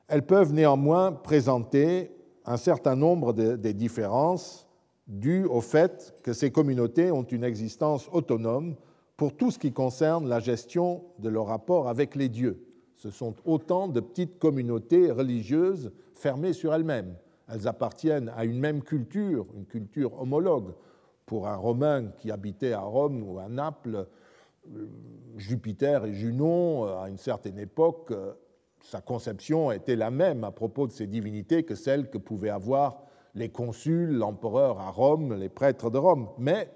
elles 0.08 0.26
peuvent 0.26 0.52
néanmoins 0.52 1.12
présenter 1.12 2.10
un 2.44 2.56
certain 2.56 2.96
nombre 2.96 3.32
des 3.32 3.74
différences 3.74 4.66
dues 5.08 5.44
au 5.44 5.60
fait 5.60 6.14
que 6.22 6.32
ces 6.32 6.50
communautés 6.50 7.10
ont 7.10 7.22
une 7.22 7.44
existence 7.44 8.08
autonome 8.12 8.76
pour 9.16 9.36
tout 9.36 9.50
ce 9.50 9.58
qui 9.58 9.72
concerne 9.72 10.28
la 10.28 10.40
gestion 10.40 11.04
de 11.18 11.28
leur 11.28 11.46
rapport 11.46 11.88
avec 11.88 12.14
les 12.14 12.28
dieux. 12.28 12.62
Ce 12.96 13.10
sont 13.10 13.34
autant 13.44 13.88
de 13.88 14.00
petites 14.00 14.38
communautés 14.38 15.10
religieuses 15.10 15.92
fermées 16.14 16.52
sur 16.52 16.74
elles-mêmes. 16.74 17.16
Elles 17.48 17.68
appartiennent 17.68 18.32
à 18.36 18.44
une 18.44 18.58
même 18.58 18.82
culture, 18.82 19.46
une 19.54 19.66
culture 19.66 20.20
homologue. 20.20 20.74
Pour 21.26 21.48
un 21.48 21.56
Romain 21.56 22.12
qui 22.18 22.30
habitait 22.30 22.72
à 22.72 22.80
Rome 22.80 23.22
ou 23.28 23.38
à 23.38 23.48
Naples, 23.48 24.06
euh, 24.74 24.86
Jupiter 25.36 26.04
et 26.04 26.14
Junon, 26.14 26.84
à 27.00 27.08
une 27.08 27.18
certaine 27.18 27.58
époque, 27.58 28.08
euh, 28.12 28.32
sa 28.80 29.00
conception 29.00 29.72
était 29.72 29.96
la 29.96 30.10
même 30.10 30.44
à 30.44 30.52
propos 30.52 30.86
de 30.86 30.92
ces 30.92 31.06
divinités 31.06 31.64
que 31.64 31.74
celle 31.74 32.08
que 32.08 32.18
pouvaient 32.18 32.50
avoir 32.50 33.02
les 33.34 33.48
consuls, 33.48 34.12
l'empereur 34.12 34.80
à 34.80 34.90
Rome, 34.90 35.34
les 35.34 35.48
prêtres 35.48 35.90
de 35.90 35.98
Rome. 35.98 36.28
Mais 36.38 36.70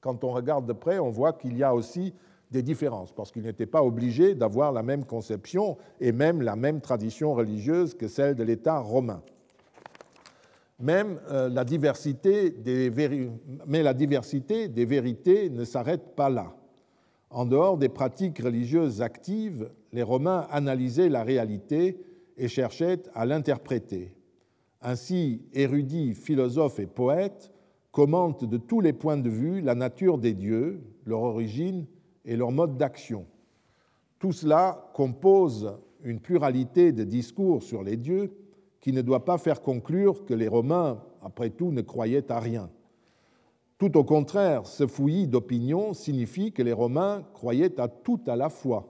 quand 0.00 0.22
on 0.24 0.32
regarde 0.32 0.66
de 0.66 0.72
près, 0.72 0.98
on 0.98 1.10
voit 1.10 1.32
qu'il 1.32 1.56
y 1.56 1.64
a 1.64 1.74
aussi 1.74 2.14
des 2.50 2.62
différences, 2.62 3.12
parce 3.12 3.30
qu'ils 3.30 3.42
n'étaient 3.42 3.66
pas 3.66 3.82
obligés 3.82 4.34
d'avoir 4.34 4.72
la 4.72 4.82
même 4.82 5.04
conception 5.04 5.76
et 6.00 6.12
même 6.12 6.40
la 6.40 6.56
même 6.56 6.80
tradition 6.80 7.34
religieuse 7.34 7.94
que 7.94 8.08
celle 8.08 8.34
de 8.34 8.42
l'État 8.42 8.78
romain. 8.78 9.22
Même 10.80 11.20
euh, 11.30 11.48
la 11.48 11.64
diversité 11.64 12.50
des 12.50 12.92
Mais 13.66 13.82
la 13.82 13.94
diversité 13.94 14.68
des 14.68 14.84
vérités 14.84 15.50
ne 15.50 15.64
s'arrête 15.64 16.14
pas 16.14 16.30
là. 16.30 16.54
En 17.30 17.44
dehors 17.44 17.76
des 17.76 17.88
pratiques 17.88 18.38
religieuses 18.38 19.02
actives, 19.02 19.70
les 19.92 20.02
Romains 20.02 20.46
analysaient 20.50 21.08
la 21.08 21.24
réalité 21.24 22.00
et 22.36 22.48
cherchaient 22.48 23.02
à 23.14 23.26
l'interpréter. 23.26 24.14
Ainsi, 24.80 25.42
érudits, 25.52 26.14
philosophes 26.14 26.78
et 26.78 26.86
poètes 26.86 27.52
commentent 27.90 28.44
de 28.44 28.56
tous 28.56 28.80
les 28.80 28.92
points 28.92 29.16
de 29.16 29.28
vue 29.28 29.60
la 29.60 29.74
nature 29.74 30.18
des 30.18 30.34
dieux, 30.34 30.80
leur 31.04 31.22
origine 31.22 31.86
et 32.24 32.36
leur 32.36 32.52
mode 32.52 32.76
d'action. 32.76 33.26
Tout 34.18 34.32
cela 34.32 34.90
compose 34.94 35.76
une 36.04 36.20
pluralité 36.20 36.92
de 36.92 37.04
discours 37.04 37.62
sur 37.62 37.82
les 37.82 37.96
dieux 37.96 38.32
qui 38.80 38.92
ne 38.92 39.02
doit 39.02 39.24
pas 39.24 39.38
faire 39.38 39.62
conclure 39.62 40.24
que 40.24 40.34
les 40.34 40.48
Romains, 40.48 41.02
après 41.22 41.50
tout, 41.50 41.72
ne 41.72 41.82
croyaient 41.82 42.30
à 42.30 42.40
rien. 42.40 42.70
Tout 43.78 43.96
au 43.96 44.04
contraire, 44.04 44.66
ce 44.66 44.86
fouillis 44.86 45.28
d'opinion 45.28 45.94
signifie 45.94 46.52
que 46.52 46.62
les 46.62 46.72
Romains 46.72 47.22
croyaient 47.32 47.80
à 47.80 47.88
tout 47.88 48.20
à 48.26 48.36
la 48.36 48.48
fois 48.48 48.88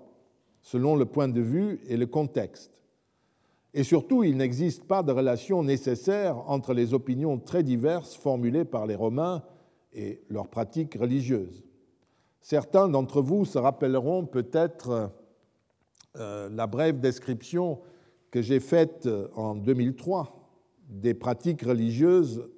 selon 0.63 0.97
le 0.97 1.07
point 1.07 1.29
de 1.29 1.41
vue 1.41 1.81
et 1.87 1.97
le 1.97 2.07
contexte. 2.07 2.73
Et 3.75 3.85
surtout, 3.85 4.25
il 4.25 4.37
n'existe 4.37 4.85
pas 4.85 5.03
de 5.03 5.13
relation 5.13 5.63
nécessaire 5.63 6.39
entre 6.51 6.75
les 6.75 6.95
opinions 6.95 7.39
très 7.39 7.63
diverses 7.63 8.15
formulées 8.15 8.65
par 8.65 8.87
les 8.87 8.95
Romains 8.95 9.43
et 9.93 10.23
leurs 10.29 10.49
pratiques 10.49 10.95
religieuses. 10.95 11.65
Certains 12.41 12.89
d'entre 12.89 13.21
vous 13.21 13.45
se 13.45 13.59
rappelleront 13.59 14.25
peut-être 14.25 15.11
euh, 16.17 16.49
la 16.51 16.67
brève 16.67 17.01
description 17.01 17.79
que 18.31 18.43
j'ai 18.43 18.61
faite 18.61 19.09
en 19.35 19.55
2003 19.55 20.39
des 20.89 21.15
pratiques 21.15 21.63
religieuses 21.63 22.49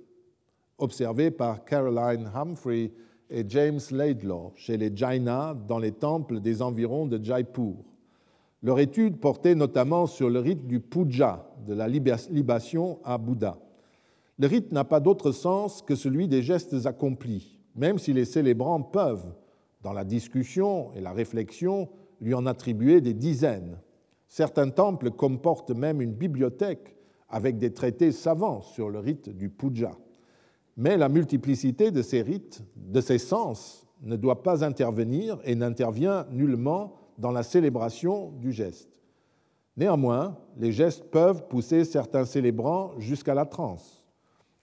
observées 0.78 1.30
par 1.30 1.64
Caroline 1.64 2.30
Humphrey 2.34 2.92
et 3.28 3.44
James 3.48 3.80
Laidlaw 3.90 4.52
chez 4.56 4.76
les 4.76 4.94
Jaina 4.94 5.54
dans 5.68 5.78
les 5.78 5.92
temples 5.92 6.40
des 6.40 6.62
environs 6.62 7.06
de 7.06 7.22
Jaipur. 7.22 7.76
Leur 8.62 8.78
étude 8.78 9.18
portait 9.18 9.54
notamment 9.54 10.06
sur 10.06 10.28
le 10.28 10.40
rite 10.40 10.66
du 10.66 10.80
puja, 10.80 11.46
de 11.66 11.74
la 11.74 11.88
libation 11.88 12.98
à 13.04 13.16
Bouddha. 13.16 13.58
Le 14.38 14.46
rite 14.46 14.72
n'a 14.72 14.84
pas 14.84 15.00
d'autre 15.00 15.32
sens 15.32 15.82
que 15.82 15.94
celui 15.94 16.28
des 16.28 16.42
gestes 16.42 16.86
accomplis, 16.86 17.58
même 17.74 17.98
si 17.98 18.12
les 18.12 18.24
célébrants 18.24 18.82
peuvent, 18.82 19.32
dans 19.82 19.92
la 19.92 20.04
discussion 20.04 20.92
et 20.94 21.00
la 21.00 21.12
réflexion, 21.12 21.88
lui 22.20 22.34
en 22.34 22.44
attribuer 22.46 23.00
des 23.00 23.14
dizaines. 23.14 23.78
Certains 24.30 24.70
temples 24.70 25.10
comportent 25.10 25.72
même 25.72 26.00
une 26.00 26.12
bibliothèque 26.12 26.94
avec 27.28 27.58
des 27.58 27.74
traités 27.74 28.12
savants 28.12 28.60
sur 28.60 28.88
le 28.88 29.00
rite 29.00 29.28
du 29.28 29.50
puja. 29.50 29.90
Mais 30.76 30.96
la 30.96 31.08
multiplicité 31.08 31.90
de 31.90 32.00
ces 32.00 32.22
rites, 32.22 32.62
de 32.76 33.00
ces 33.00 33.18
sens, 33.18 33.88
ne 34.02 34.14
doit 34.14 34.44
pas 34.44 34.64
intervenir 34.64 35.40
et 35.42 35.56
n'intervient 35.56 36.28
nullement 36.30 36.94
dans 37.18 37.32
la 37.32 37.42
célébration 37.42 38.30
du 38.38 38.52
geste. 38.52 39.02
Néanmoins, 39.76 40.38
les 40.56 40.70
gestes 40.70 41.10
peuvent 41.10 41.48
pousser 41.48 41.84
certains 41.84 42.24
célébrants 42.24 42.92
jusqu'à 42.98 43.34
la 43.34 43.46
transe. 43.46 44.04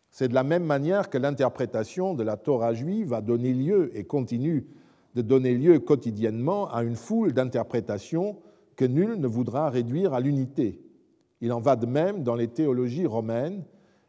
C'est 0.10 0.30
de 0.30 0.34
la 0.34 0.44
même 0.44 0.64
manière 0.64 1.10
que 1.10 1.18
l'interprétation 1.18 2.14
de 2.14 2.24
la 2.24 2.38
Torah 2.38 2.74
juive 2.74 3.14
a 3.14 3.20
donné 3.20 3.54
lieu 3.54 3.92
et 3.98 4.06
continue 4.06 4.66
de 5.14 5.22
donner 5.22 5.56
lieu 5.56 5.78
quotidiennement 5.80 6.72
à 6.72 6.84
une 6.84 6.96
foule 6.96 7.34
d'interprétations 7.34 8.38
que 8.78 8.86
nul 8.86 9.20
ne 9.20 9.28
voudra 9.28 9.70
réduire 9.70 10.14
à 10.14 10.22
l'unité. 10.22 10.80
Il 11.42 11.52
en 11.52 11.60
va 11.60 11.76
de 11.76 11.88
même 11.88 12.24
dans 12.24 12.36
les 12.36 12.48
théologies 12.48 13.08
romaines, 13.08 13.66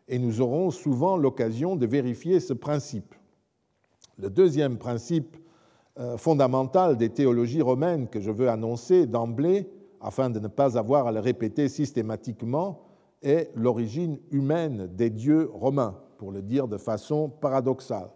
et 0.06 0.18
nous 0.18 0.40
aurons 0.40 0.70
souvent 0.70 1.16
l'occasion 1.16 1.74
de 1.74 1.86
vérifier 1.86 2.38
ce 2.38 2.52
principe. 2.52 3.14
Le 4.18 4.30
deuxième 4.30 4.78
principe 4.78 5.36
euh, 5.98 6.16
fondamental 6.16 6.96
des 6.96 7.10
théologies 7.10 7.62
romaines 7.62 8.08
que 8.08 8.20
je 8.20 8.30
veux 8.30 8.48
annoncer 8.48 9.06
d'emblée, 9.06 9.68
afin 10.00 10.30
de 10.30 10.38
ne 10.38 10.48
pas 10.48 10.78
avoir 10.78 11.06
à 11.06 11.12
le 11.12 11.20
répéter 11.20 11.68
systématiquement, 11.68 12.82
est 13.22 13.50
l'origine 13.54 14.18
humaine 14.30 14.88
des 14.94 15.10
dieux 15.10 15.50
romains, 15.52 15.98
pour 16.18 16.30
le 16.30 16.42
dire 16.42 16.68
de 16.68 16.76
façon 16.76 17.28
paradoxale. 17.28 18.10